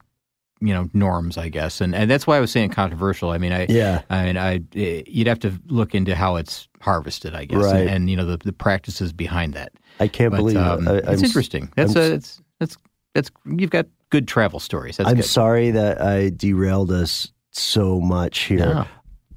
you 0.60 0.74
know, 0.74 0.90
norms, 0.92 1.38
I 1.38 1.48
guess, 1.48 1.80
and 1.80 1.94
and 1.94 2.10
that's 2.10 2.26
why 2.26 2.36
I 2.36 2.40
was 2.40 2.50
saying 2.50 2.70
controversial. 2.70 3.30
I 3.30 3.38
mean, 3.38 3.52
I 3.54 3.64
Yeah. 3.70 4.02
I 4.10 4.24
mean, 4.26 4.36
I 4.36 4.60
eh, 4.74 5.02
you'd 5.06 5.28
have 5.28 5.40
to 5.40 5.54
look 5.68 5.94
into 5.94 6.14
how 6.14 6.36
it's 6.36 6.68
harvested, 6.82 7.34
I 7.34 7.46
guess, 7.46 7.62
Right. 7.64 7.76
and, 7.80 7.88
and 7.88 8.10
you 8.10 8.16
know 8.16 8.26
the, 8.26 8.36
the 8.36 8.52
practices 8.52 9.14
behind 9.14 9.54
that. 9.54 9.72
I 10.00 10.08
can't 10.08 10.30
But 10.30 10.38
believe 10.38 10.56
um, 10.56 10.86
it. 10.86 10.90
I, 10.90 10.96
it's 10.96 11.08
I'm 11.08 11.24
interesting. 11.24 11.72
That's 11.76 11.96
I'm 11.96 12.02
a, 12.02 12.14
it's 12.14 12.42
that's 12.60 12.76
that's 13.14 13.30
you've 13.44 13.70
got 13.70 13.86
good 14.10 14.28
travel 14.28 14.60
stories. 14.60 14.98
That's 14.98 15.08
I'm 15.08 15.16
good. 15.16 15.24
sorry 15.24 15.70
that 15.70 16.00
I 16.00 16.30
derailed 16.30 16.90
us 16.90 17.32
so 17.50 18.00
much 18.00 18.40
here. 18.40 18.58
Yeah. 18.58 18.86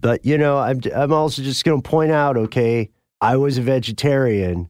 But 0.02 0.26
you 0.26 0.38
know, 0.38 0.58
I'm 0.58 0.82
I'm 0.96 1.14
also 1.14 1.42
just 1.42 1.64
going 1.64 1.82
to 1.82 1.90
point 1.90 2.12
out, 2.12 2.38
okay, 2.38 2.90
I 3.22 3.38
was 3.38 3.58
a 3.58 3.62
vegetarian 3.62 4.70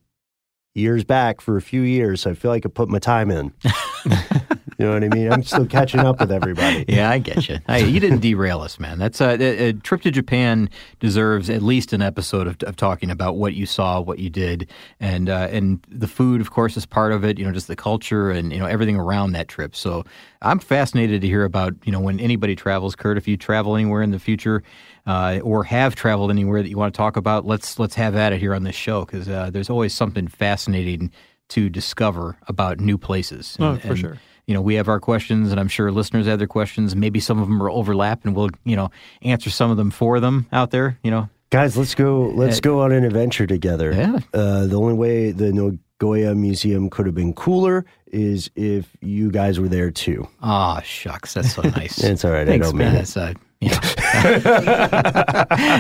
years 0.76 1.04
back 1.04 1.42
for 1.42 1.58
a 1.58 1.62
few 1.62 1.82
years. 1.82 2.22
So 2.22 2.32
I 2.32 2.34
feel 2.34 2.52
like 2.52 2.66
I 2.66 2.70
put 2.70 2.90
my 2.90 3.00
time 3.00 3.32
in. 3.32 3.54
you 4.80 4.86
know 4.86 4.94
what 4.94 5.04
I 5.04 5.10
mean? 5.10 5.32
I'm 5.32 5.44
still 5.44 5.66
catching 5.66 6.00
up 6.00 6.20
with 6.20 6.32
everybody. 6.32 6.86
Yeah, 6.88 7.10
I 7.10 7.20
get 7.20 7.50
you. 7.50 7.60
Hey, 7.68 7.88
you 7.88 8.00
didn't 8.00 8.20
derail 8.20 8.62
us, 8.62 8.80
man. 8.80 8.98
That's 8.98 9.20
uh, 9.22 9.38
a, 9.40 9.70
a 9.70 9.74
trip 9.74 10.02
to 10.04 10.12
Japan 10.12 10.70
deserves 11.00 11.50
at 11.50 11.62
least 11.62 11.94
an 11.94 12.02
episode 12.02 12.48
of, 12.48 12.58
of 12.64 12.78
talking 12.78 13.12
about 13.12 13.36
what 13.36 13.54
you 13.54 13.66
saw, 13.66 14.00
what 14.00 14.20
you 14.20 14.30
did, 14.30 14.70
and 15.00 15.30
uh, 15.30 15.50
and 15.52 15.86
the 15.90 16.08
food, 16.08 16.40
of 16.42 16.52
course, 16.52 16.78
is 16.78 16.86
part 16.86 17.12
of 17.12 17.26
it. 17.26 17.38
You 17.38 17.46
know, 17.46 17.52
just 17.52 17.68
the 17.68 17.76
culture 17.76 18.32
and 18.32 18.52
you 18.54 18.60
know 18.60 18.66
everything 18.66 18.96
around 18.96 19.34
that 19.34 19.50
trip. 19.50 19.76
So 19.76 20.06
I'm 20.42 20.60
fascinated 20.60 21.22
to 21.22 21.28
hear 21.28 21.44
about 21.44 21.76
you 21.84 21.92
know 21.92 22.00
when 22.00 22.20
anybody 22.20 22.56
travels. 22.56 22.96
Kurt, 22.96 23.18
if 23.18 23.28
you 23.28 23.36
travel 23.38 23.76
anywhere 23.76 24.02
in 24.02 24.12
the 24.12 24.20
future. 24.20 24.64
Uh, 25.06 25.40
or 25.44 25.64
have 25.64 25.96
traveled 25.96 26.30
anywhere 26.30 26.62
that 26.62 26.70
you 26.70 26.78
want 26.78 26.94
to 26.94 26.98
talk 26.98 27.18
about? 27.18 27.44
Let's 27.44 27.80
let's 27.80 27.96
have 27.96 28.16
at 28.16 28.32
it 28.32 28.40
here 28.40 28.54
on 28.54 28.62
this 28.62 28.76
show 28.76 29.06
because 29.06 29.28
uh, 29.28 29.50
there's 29.50 29.70
always 29.70 29.92
something 29.92 30.28
fascinating 30.28 31.12
to 31.50 31.68
discover 31.68 32.38
about 32.48 32.80
new 32.80 32.98
places. 32.98 33.58
Oh, 33.60 33.76
for 33.78 33.88
and, 33.88 33.98
sure. 33.98 34.18
You 34.50 34.56
know, 34.56 34.62
we 34.62 34.74
have 34.74 34.88
our 34.88 35.00
questions, 35.00 35.52
and 35.52 35.60
I'm 35.60 35.68
sure 35.68 35.91
listeners 35.91 36.26
have 36.26 36.39
their 36.39 36.47
questions. 36.47 36.95
Maybe 36.95 37.20
some 37.20 37.39
of 37.39 37.47
them 37.47 37.62
are 37.62 37.70
overlap, 37.70 38.26
and 38.26 38.36
we'll, 38.36 38.50
you 38.64 38.76
know, 38.76 38.89
answer 39.22 39.52
some 39.52 39.70
of 39.70 39.78
them 39.78 39.91
for 39.91 40.20
them 40.20 40.47
out 40.52 40.72
there. 40.72 40.97
You 41.04 41.12
know, 41.12 41.30
Guys, 41.52 41.78
let's 41.78 41.93
go 41.93 42.32
let's 42.34 42.60
go 42.60 42.82
on 42.82 42.91
an 42.91 43.04
adventure 43.04 43.45
together. 43.45 43.91
Yeah. 43.91 44.18
Uh, 44.34 44.66
the 44.66 44.76
only 44.76 44.95
way 44.95 45.32
the 45.32 45.54
Nagoya 45.54 46.34
Museum 46.34 46.89
could 46.89 47.06
have 47.06 47.14
been 47.14 47.34
cooler 47.34 47.86
is 48.08 48.50
if 48.56 48.88
you 49.02 49.30
guys 49.30 49.60
were 49.60 49.68
there 49.68 49.91
too. 49.91 50.28
ah, 50.41 50.82
shucks, 50.82 51.36
that's 51.36 51.54
so 51.54 51.62
nice. 51.62 52.04
It's 52.04 52.26
all 52.26 52.32
right. 52.32 52.47
Thanks, 52.47 52.68
I 52.68 52.70
don't 52.70 52.78
man. 52.78 52.93
mean 52.93 52.97
it. 52.97 53.02
It's, 53.02 53.18
uh, 53.18 53.34
you 53.62 53.70
know, 53.70 53.80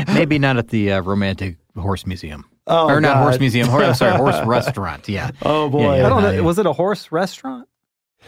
maybe 0.13 0.37
not 0.37 0.57
at 0.57 0.67
the 0.69 0.91
uh, 0.93 1.01
romantic 1.01 1.57
horse 1.77 2.05
museum. 2.05 2.45
Oh, 2.65 2.87
or 2.87 2.99
not 2.99 3.17
horse 3.17 3.39
museum. 3.39 3.69
Or, 3.69 3.83
I'm 3.83 3.95
sorry, 3.95 4.17
horse 4.17 4.43
restaurant. 4.45 5.07
Yeah. 5.07 5.31
Oh 5.43 5.69
boy. 5.69 5.81
Yeah, 5.81 5.95
yeah. 6.01 6.05
I 6.05 6.09
don't 6.09 6.23
no, 6.23 6.31
know. 6.35 6.43
Was 6.43 6.57
it 6.59 6.65
a 6.65 6.73
horse 6.73 7.11
restaurant? 7.11 7.68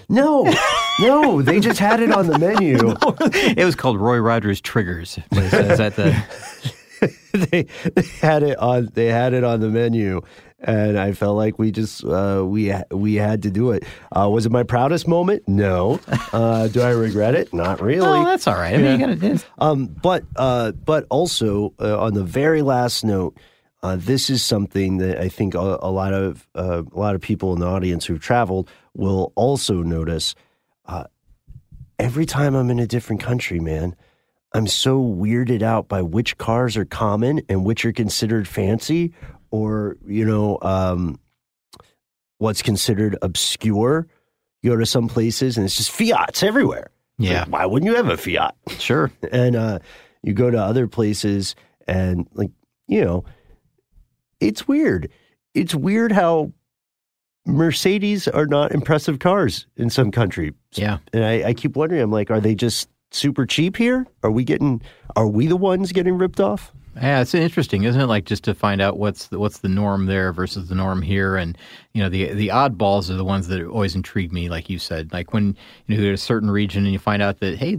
No, 0.09 0.51
no, 0.99 1.41
they 1.41 1.59
just 1.59 1.79
had 1.79 1.99
it 1.99 2.11
on 2.11 2.27
the 2.27 2.37
menu. 2.39 2.95
It 3.57 3.65
was 3.65 3.75
called 3.75 3.97
Roy 3.99 4.17
Rogers 4.17 4.61
Triggers. 4.61 5.17
Is, 5.31 5.53
is 5.53 5.77
that 5.77 5.95
the? 5.95 7.07
they, 7.51 7.63
they 7.95 8.07
had 8.21 8.43
it 8.43 8.57
on. 8.57 8.89
They 8.93 9.07
had 9.07 9.33
it 9.33 9.43
on 9.43 9.59
the 9.59 9.69
menu, 9.69 10.21
and 10.59 10.97
I 10.99 11.13
felt 11.13 11.35
like 11.37 11.57
we 11.59 11.71
just 11.71 12.03
uh, 12.03 12.43
we 12.45 12.73
we 12.91 13.15
had 13.15 13.43
to 13.43 13.49
do 13.51 13.71
it. 13.71 13.83
Uh, 14.15 14.29
was 14.29 14.45
it 14.45 14.51
my 14.51 14.63
proudest 14.63 15.07
moment? 15.07 15.43
No. 15.47 15.99
Uh, 16.33 16.67
do 16.67 16.81
I 16.81 16.91
regret 16.91 17.35
it? 17.35 17.53
Not 17.53 17.81
really. 17.81 18.07
Oh, 18.07 18.25
that's 18.25 18.47
all 18.47 18.55
right. 18.55 18.75
I 18.75 18.77
mean, 18.77 18.99
you 18.99 19.07
gotta, 19.07 19.25
it's- 19.25 19.45
Um, 19.57 19.87
but 19.87 20.23
uh, 20.35 20.71
but 20.71 21.05
also 21.09 21.73
uh, 21.79 21.99
on 21.99 22.13
the 22.13 22.23
very 22.23 22.61
last 22.61 23.03
note, 23.03 23.35
uh, 23.83 23.95
this 23.99 24.29
is 24.29 24.43
something 24.43 24.97
that 24.97 25.19
I 25.19 25.27
think 25.27 25.55
a, 25.55 25.79
a 25.81 25.91
lot 25.91 26.13
of 26.13 26.47
uh, 26.55 26.83
a 26.83 26.99
lot 26.99 27.15
of 27.15 27.21
people 27.21 27.53
in 27.53 27.59
the 27.59 27.67
audience 27.67 28.05
who've 28.05 28.21
traveled 28.21 28.69
will 28.93 29.33
also 29.35 29.81
notice. 29.81 30.35
Uh, 30.85 31.05
every 31.97 32.25
time 32.25 32.55
I'm 32.55 32.69
in 32.69 32.79
a 32.79 32.87
different 32.87 33.21
country, 33.21 33.59
man, 33.59 33.95
I'm 34.53 34.67
so 34.67 35.01
weirded 35.01 35.61
out 35.61 35.87
by 35.87 36.01
which 36.01 36.37
cars 36.37 36.77
are 36.77 36.85
common 36.85 37.41
and 37.49 37.65
which 37.65 37.85
are 37.85 37.93
considered 37.93 38.47
fancy, 38.47 39.13
or 39.49 39.97
you 40.05 40.25
know, 40.25 40.59
um, 40.61 41.19
what's 42.37 42.61
considered 42.61 43.17
obscure. 43.21 44.07
You 44.61 44.71
go 44.71 44.77
to 44.77 44.85
some 44.85 45.07
places 45.07 45.57
and 45.57 45.65
it's 45.65 45.75
just 45.75 45.89
Fiats 45.89 46.43
everywhere. 46.43 46.91
Yeah. 47.17 47.41
like, 47.41 47.49
why 47.49 47.65
wouldn't 47.65 47.89
you 47.89 47.95
have 47.95 48.09
a 48.09 48.17
Fiat? 48.17 48.55
sure. 48.77 49.11
and 49.31 49.55
uh, 49.55 49.79
you 50.21 50.33
go 50.33 50.51
to 50.51 50.57
other 50.57 50.87
places 50.87 51.55
and 51.87 52.27
like 52.33 52.51
you 52.87 53.03
know 53.03 53.25
it's 54.41 54.67
weird 54.67 55.09
it's 55.53 55.73
weird 55.73 56.11
how 56.11 56.51
mercedes 57.45 58.27
are 58.27 58.45
not 58.45 58.71
impressive 58.71 59.19
cars 59.19 59.65
in 59.77 59.89
some 59.89 60.11
countries 60.11 60.53
Yeah. 60.73 60.99
and 61.13 61.25
I, 61.25 61.49
I 61.49 61.53
keep 61.53 61.75
wondering 61.75 62.01
i'm 62.01 62.11
like 62.11 62.29
are 62.29 62.39
they 62.39 62.53
just 62.55 62.87
super 63.11 63.45
cheap 63.45 63.75
here 63.77 64.05
are 64.23 64.31
we 64.31 64.43
getting 64.43 64.81
are 65.15 65.27
we 65.27 65.47
the 65.47 65.57
ones 65.57 65.91
getting 65.91 66.17
ripped 66.17 66.39
off 66.39 66.71
Yeah, 66.95 67.21
it's 67.21 67.33
interesting, 67.33 67.83
isn't 67.85 68.01
it? 68.01 68.07
Like 68.07 68.25
just 68.25 68.43
to 68.43 68.53
find 68.53 68.81
out 68.81 68.99
what's 68.99 69.27
the, 69.27 69.39
what's 69.39 69.59
the 69.59 69.69
norm 69.69 70.07
there 70.07 70.33
versus 70.33 70.67
the 70.67 70.75
norm 70.75 71.01
here, 71.01 71.37
and 71.37 71.57
you 71.93 72.03
know 72.03 72.09
the 72.09 72.33
the 72.33 72.49
oddballs 72.49 73.09
are 73.09 73.15
the 73.15 73.23
ones 73.23 73.47
that 73.47 73.65
always 73.65 73.95
intrigue 73.95 74.33
me. 74.33 74.49
Like 74.49 74.69
you 74.69 74.77
said, 74.77 75.13
like 75.13 75.31
when 75.33 75.55
you 75.87 75.95
know, 75.95 76.01
go 76.03 76.07
to 76.09 76.13
a 76.13 76.17
certain 76.17 76.51
region 76.51 76.83
and 76.83 76.91
you 76.91 76.99
find 76.99 77.21
out 77.21 77.39
that 77.39 77.57
hey, 77.57 77.77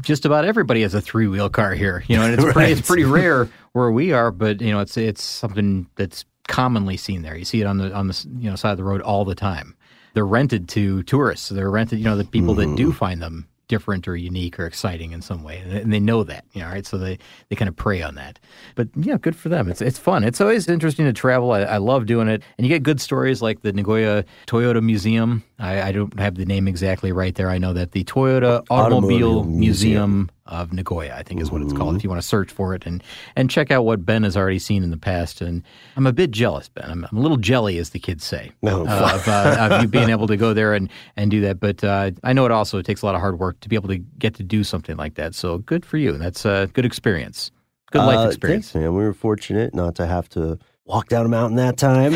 just 0.00 0.24
about 0.24 0.44
everybody 0.44 0.82
has 0.82 0.94
a 0.94 1.00
three 1.00 1.26
wheel 1.26 1.48
car 1.48 1.74
here. 1.74 2.04
You 2.06 2.16
know, 2.16 2.24
and 2.24 2.34
it's 2.34 2.44
pretty 2.52 2.72
it's 2.72 2.86
pretty 2.86 3.04
rare 3.04 3.48
where 3.72 3.90
we 3.90 4.12
are, 4.12 4.30
but 4.30 4.60
you 4.60 4.72
know 4.72 4.80
it's 4.80 4.96
it's 4.96 5.22
something 5.22 5.88
that's 5.96 6.24
commonly 6.48 6.96
seen 6.96 7.22
there. 7.22 7.36
You 7.36 7.44
see 7.44 7.60
it 7.60 7.66
on 7.66 7.78
the 7.78 7.92
on 7.92 8.08
the 8.08 8.26
you 8.38 8.50
know 8.50 8.56
side 8.56 8.72
of 8.72 8.78
the 8.78 8.84
road 8.84 9.00
all 9.00 9.24
the 9.24 9.34
time. 9.34 9.76
They're 10.14 10.26
rented 10.26 10.68
to 10.70 11.02
tourists. 11.02 11.48
They're 11.48 11.70
rented, 11.70 11.98
you 11.98 12.04
know, 12.04 12.16
the 12.16 12.24
people 12.24 12.54
that 12.54 12.76
do 12.76 12.86
hmm. 12.86 12.96
find 12.96 13.20
them 13.20 13.48
different 13.68 14.06
or 14.06 14.16
unique 14.16 14.58
or 14.60 14.66
exciting 14.66 15.12
in 15.12 15.22
some 15.22 15.42
way, 15.42 15.58
and 15.58 15.92
they- 15.92 16.04
know 16.04 16.22
that, 16.22 16.44
you 16.52 16.60
know, 16.60 16.68
right? 16.68 16.84
So 16.84 16.98
they, 16.98 17.18
they 17.48 17.56
kind 17.56 17.68
of 17.68 17.76
prey 17.76 18.02
on 18.02 18.14
that. 18.16 18.38
But 18.74 18.88
yeah, 18.94 19.16
good 19.16 19.34
for 19.34 19.48
them. 19.48 19.70
It's 19.70 19.80
it's 19.80 19.98
fun. 19.98 20.22
It's 20.22 20.38
always 20.40 20.68
interesting 20.68 21.06
to 21.06 21.14
travel. 21.14 21.52
I, 21.52 21.60
I 21.62 21.76
love 21.78 22.04
doing 22.04 22.28
it, 22.28 22.42
and 22.58 22.66
you 22.66 22.68
get 22.68 22.82
good 22.82 23.00
stories 23.00 23.40
like 23.40 23.62
the 23.62 23.72
Nagoya 23.72 24.24
Toyota 24.46 24.82
Museum. 24.82 25.42
I, 25.58 25.80
I 25.80 25.92
don't 25.92 26.18
have 26.20 26.34
the 26.34 26.44
name 26.44 26.68
exactly 26.68 27.10
right 27.12 27.34
there. 27.34 27.48
I 27.48 27.56
know 27.58 27.72
that 27.72 27.92
the 27.92 28.04
Toyota 28.04 28.64
Automobile, 28.68 29.38
Automobile 29.38 29.44
Museum. 29.44 29.58
Museum. 29.58 30.30
Of 30.46 30.72
Nagoya, 30.72 31.14
I 31.16 31.22
think 31.22 31.40
is 31.40 31.50
what 31.50 31.62
it's 31.62 31.72
called. 31.72 31.96
If 31.96 32.04
you 32.04 32.10
want 32.10 32.20
to 32.20 32.26
search 32.28 32.50
for 32.50 32.74
it 32.74 32.84
and 32.86 33.02
and 33.34 33.48
check 33.48 33.70
out 33.70 33.84
what 33.84 34.04
Ben 34.04 34.24
has 34.24 34.36
already 34.36 34.58
seen 34.58 34.82
in 34.82 34.90
the 34.90 34.96
past, 34.98 35.40
and 35.40 35.62
I'm 35.96 36.06
a 36.06 36.12
bit 36.12 36.30
jealous, 36.30 36.68
Ben. 36.68 36.90
I'm, 36.90 37.06
I'm 37.10 37.16
a 37.16 37.20
little 37.20 37.36
jelly, 37.38 37.78
as 37.78 37.90
the 37.90 37.98
kids 37.98 38.24
say, 38.24 38.52
Oh, 38.62 38.86
uh, 38.86 39.10
of, 39.14 39.26
uh, 39.28 39.56
of 39.70 39.82
you 39.82 39.88
being 39.88 40.10
able 40.10 40.26
to 40.26 40.36
go 40.36 40.52
there 40.52 40.74
and 40.74 40.90
and 41.16 41.30
do 41.30 41.40
that. 41.42 41.60
But 41.60 41.82
uh, 41.82 42.10
I 42.22 42.32
know 42.34 42.44
it 42.44 42.50
also 42.52 42.82
takes 42.82 43.00
a 43.02 43.06
lot 43.06 43.14
of 43.14 43.20
hard 43.22 43.38
work 43.38 43.58
to 43.60 43.68
be 43.68 43.76
able 43.76 43.88
to 43.88 43.96
get 43.98 44.34
to 44.34 44.42
do 44.42 44.64
something 44.64 44.96
like 44.96 45.14
that. 45.14 45.34
So 45.34 45.58
good 45.58 45.84
for 45.86 45.96
you. 45.96 46.12
That's 46.18 46.44
a 46.44 46.68
good 46.74 46.84
experience. 46.84 47.50
Good 47.90 48.00
life 48.04 48.18
Uh, 48.18 48.28
experience. 48.28 48.70
thanks, 48.72 48.82
man. 48.82 48.94
We 48.94 49.02
were 49.04 49.14
fortunate 49.14 49.74
not 49.74 49.94
to 49.96 50.06
have 50.06 50.28
to 50.30 50.58
walk 50.84 51.08
down 51.08 51.24
a 51.24 51.28
mountain 51.30 51.56
that 51.56 51.76
time. 51.78 52.12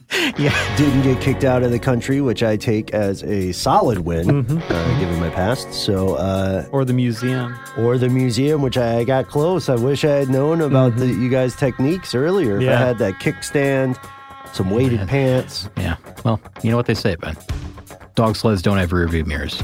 Yeah. 0.38 0.76
Didn't 0.76 1.02
get 1.02 1.20
kicked 1.22 1.44
out 1.44 1.62
of 1.62 1.70
the 1.70 1.78
country, 1.78 2.20
which 2.20 2.42
I 2.42 2.56
take 2.56 2.92
as 2.92 3.22
a 3.22 3.52
solid 3.52 3.98
win, 4.00 4.26
Mm-hmm. 4.44 4.58
uh, 4.72 4.98
given 5.00 5.18
my 5.20 5.30
past. 5.30 5.72
So, 5.72 6.16
uh, 6.16 6.66
Or 6.72 6.84
the 6.84 6.92
museum? 6.92 7.56
or 7.78 7.96
the 7.96 8.08
museum, 8.08 8.60
which 8.60 8.76
I 8.76 9.04
got 9.04 9.28
close. 9.28 9.68
I 9.68 9.76
wish 9.76 10.04
I 10.04 10.10
had 10.12 10.28
known 10.28 10.60
about 10.62 10.96
the, 10.96 11.06
you 11.06 11.28
guys' 11.30 11.54
techniques 11.54 12.14
earlier. 12.14 12.60
If 12.60 12.68
I 12.68 12.76
had 12.76 12.98
that 12.98 13.14
kickstand, 13.20 13.96
some 14.52 14.70
weighted 14.70 14.98
man. 14.98 15.08
pants. 15.08 15.68
Yeah. 15.76 15.96
Well, 16.24 16.40
you 16.62 16.70
know 16.70 16.76
what 16.76 16.86
they 16.86 16.94
say, 16.94 17.14
Ben. 17.16 17.36
Dog 18.14 18.36
sleds 18.36 18.62
don't 18.62 18.78
have 18.78 18.92
rear 18.92 19.06
view 19.08 19.24
mirrors. 19.24 19.62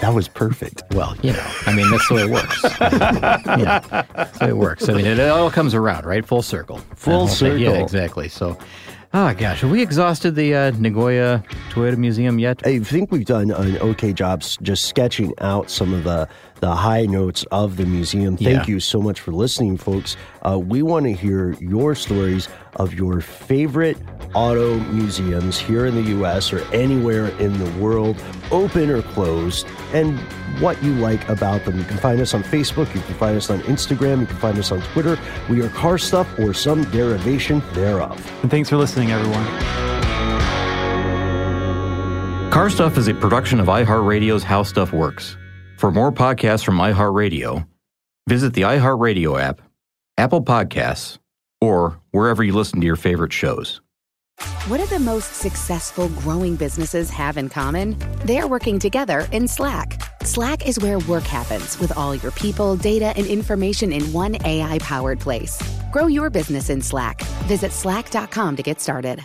That 0.00 0.12
was 0.14 0.26
perfect. 0.28 0.82
Well, 0.92 1.14
you 1.22 1.32
know, 1.32 1.46
I 1.66 1.74
mean, 1.74 1.90
that's 1.90 2.08
the 2.08 2.14
way 2.14 2.22
it 2.22 2.30
works. 2.30 2.62
yeah, 2.80 3.78
that's 4.14 4.38
the 4.38 4.44
way 4.46 4.50
it 4.50 4.56
works. 4.56 4.88
I 4.88 4.94
mean, 4.94 5.06
it, 5.06 5.20
all 5.20 5.50
comes 5.50 5.74
around, 5.74 6.04
right? 6.04 6.24
Full 6.26 6.42
circle. 6.42 6.78
Full 6.96 7.28
circle. 7.28 7.56
thing. 7.56 7.64
Yeah, 7.64 7.82
exactly. 7.82 8.28
So, 8.28 8.58
oh 9.14 9.32
gosh, 9.32 9.60
have 9.60 9.70
we 9.70 9.80
exhausted 9.80 10.34
the 10.34 10.54
uh, 10.54 10.70
Nagoya 10.72 11.42
Toyota 11.70 11.96
Museum 11.96 12.38
yet? 12.38 12.66
I 12.66 12.80
think 12.80 13.10
we've 13.10 13.24
done 13.24 13.50
an 13.52 13.78
okay 13.78 14.12
job 14.12 14.42
just 14.60 14.84
sketching 14.86 15.32
out 15.38 15.70
some 15.70 15.94
of 15.94 16.04
the 16.04 16.28
the 16.64 16.74
high 16.74 17.04
notes 17.04 17.44
of 17.50 17.76
the 17.76 17.84
museum. 17.84 18.38
Thank 18.38 18.66
Yeah. 18.66 18.74
you 18.74 18.80
so 18.80 18.98
much 19.02 19.20
for 19.20 19.32
listening, 19.32 19.76
folks. 19.76 20.16
Uh, 20.40 20.58
we 20.58 20.80
want 20.80 21.04
to 21.04 21.12
hear 21.12 21.54
your 21.60 21.94
stories 21.94 22.48
of 22.76 22.94
your 22.94 23.20
favorite 23.20 23.98
auto 24.32 24.78
museums 24.90 25.58
here 25.58 25.84
in 25.84 25.94
the 25.94 26.00
US 26.12 26.54
or 26.54 26.60
anywhere 26.72 27.26
in 27.38 27.58
the 27.58 27.70
world, 27.78 28.16
open 28.50 28.88
or 28.88 29.02
closed, 29.02 29.66
and 29.92 30.18
what 30.58 30.82
you 30.82 30.94
like 30.94 31.28
about 31.28 31.66
them. 31.66 31.76
You 31.76 31.84
can 31.84 31.98
find 31.98 32.18
us 32.18 32.32
on 32.32 32.42
Facebook, 32.42 32.94
you 32.94 33.02
can 33.02 33.14
find 33.16 33.36
us 33.36 33.50
on 33.50 33.60
Instagram, 33.64 34.20
you 34.20 34.26
can 34.26 34.36
find 34.38 34.58
us 34.58 34.72
on 34.72 34.80
Twitter. 34.94 35.18
We 35.50 35.60
are 35.60 35.68
Car 35.68 35.98
Stuff 35.98 36.26
or 36.38 36.54
some 36.54 36.84
derivation 36.84 37.62
thereof. 37.74 38.16
And 38.40 38.50
thanks 38.50 38.70
for 38.70 38.78
listening, 38.78 39.10
everyone. 39.12 39.44
Car 42.50 42.70
Stuff 42.70 42.96
is 42.96 43.06
a 43.08 43.12
production 43.12 43.60
of 43.60 43.66
iHeartRadio's 43.66 44.42
How 44.44 44.62
Stuff 44.62 44.94
Works. 44.94 45.36
For 45.76 45.90
more 45.90 46.12
podcasts 46.12 46.64
from 46.64 46.78
iHeartRadio, 46.78 47.66
visit 48.28 48.54
the 48.54 48.62
iHeartRadio 48.62 49.40
app, 49.40 49.60
Apple 50.16 50.42
Podcasts, 50.42 51.18
or 51.60 52.00
wherever 52.12 52.42
you 52.42 52.54
listen 52.54 52.80
to 52.80 52.86
your 52.86 52.96
favorite 52.96 53.32
shows. 53.32 53.80
What 54.66 54.78
do 54.78 54.86
the 54.86 54.98
most 54.98 55.34
successful 55.34 56.08
growing 56.08 56.56
businesses 56.56 57.10
have 57.10 57.36
in 57.36 57.48
common? 57.48 57.96
They're 58.24 58.48
working 58.48 58.78
together 58.78 59.28
in 59.30 59.46
Slack. 59.46 60.00
Slack 60.24 60.66
is 60.66 60.78
where 60.80 60.98
work 61.00 61.24
happens 61.24 61.78
with 61.78 61.96
all 61.96 62.14
your 62.14 62.32
people, 62.32 62.76
data, 62.76 63.12
and 63.16 63.26
information 63.26 63.92
in 63.92 64.12
one 64.12 64.36
AI 64.44 64.78
powered 64.80 65.20
place. 65.20 65.62
Grow 65.92 66.06
your 66.06 66.30
business 66.30 66.70
in 66.70 66.80
Slack. 66.80 67.20
Visit 67.46 67.72
slack.com 67.72 68.56
to 68.56 68.62
get 68.62 68.80
started. 68.80 69.24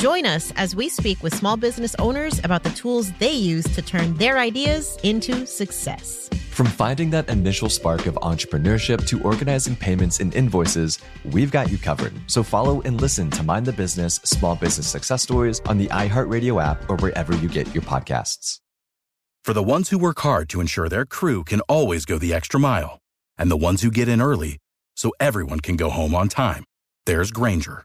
Join 0.00 0.24
us 0.24 0.50
as 0.56 0.74
we 0.74 0.88
speak 0.88 1.22
with 1.22 1.34
small 1.34 1.58
business 1.58 1.94
owners 1.98 2.38
about 2.42 2.62
the 2.62 2.70
tools 2.70 3.12
they 3.18 3.32
use 3.32 3.66
to 3.74 3.82
turn 3.82 4.14
their 4.14 4.38
ideas 4.38 4.96
into 5.02 5.44
success. 5.44 6.30
From 6.52 6.68
finding 6.68 7.10
that 7.10 7.28
initial 7.28 7.68
spark 7.68 8.06
of 8.06 8.14
entrepreneurship 8.14 9.06
to 9.08 9.22
organizing 9.22 9.76
payments 9.76 10.20
and 10.20 10.34
invoices, 10.34 11.00
we've 11.26 11.50
got 11.50 11.70
you 11.70 11.76
covered. 11.76 12.14
So 12.28 12.42
follow 12.42 12.80
and 12.80 12.98
listen 12.98 13.30
to 13.32 13.42
Mind 13.42 13.66
the 13.66 13.74
Business 13.74 14.14
Small 14.24 14.56
Business 14.56 14.86
Success 14.86 15.22
Stories 15.22 15.60
on 15.66 15.76
the 15.76 15.88
iHeartRadio 15.88 16.64
app 16.64 16.88
or 16.88 16.96
wherever 16.96 17.36
you 17.36 17.50
get 17.50 17.72
your 17.74 17.82
podcasts. 17.82 18.58
For 19.44 19.52
the 19.52 19.62
ones 19.62 19.90
who 19.90 19.98
work 19.98 20.20
hard 20.20 20.48
to 20.48 20.62
ensure 20.62 20.88
their 20.88 21.04
crew 21.04 21.44
can 21.44 21.60
always 21.68 22.06
go 22.06 22.16
the 22.16 22.32
extra 22.32 22.58
mile, 22.58 23.00
and 23.36 23.50
the 23.50 23.56
ones 23.58 23.82
who 23.82 23.90
get 23.90 24.08
in 24.08 24.22
early 24.22 24.56
so 24.96 25.12
everyone 25.20 25.60
can 25.60 25.76
go 25.76 25.90
home 25.90 26.14
on 26.14 26.28
time, 26.28 26.64
there's 27.04 27.30
Grainger 27.30 27.84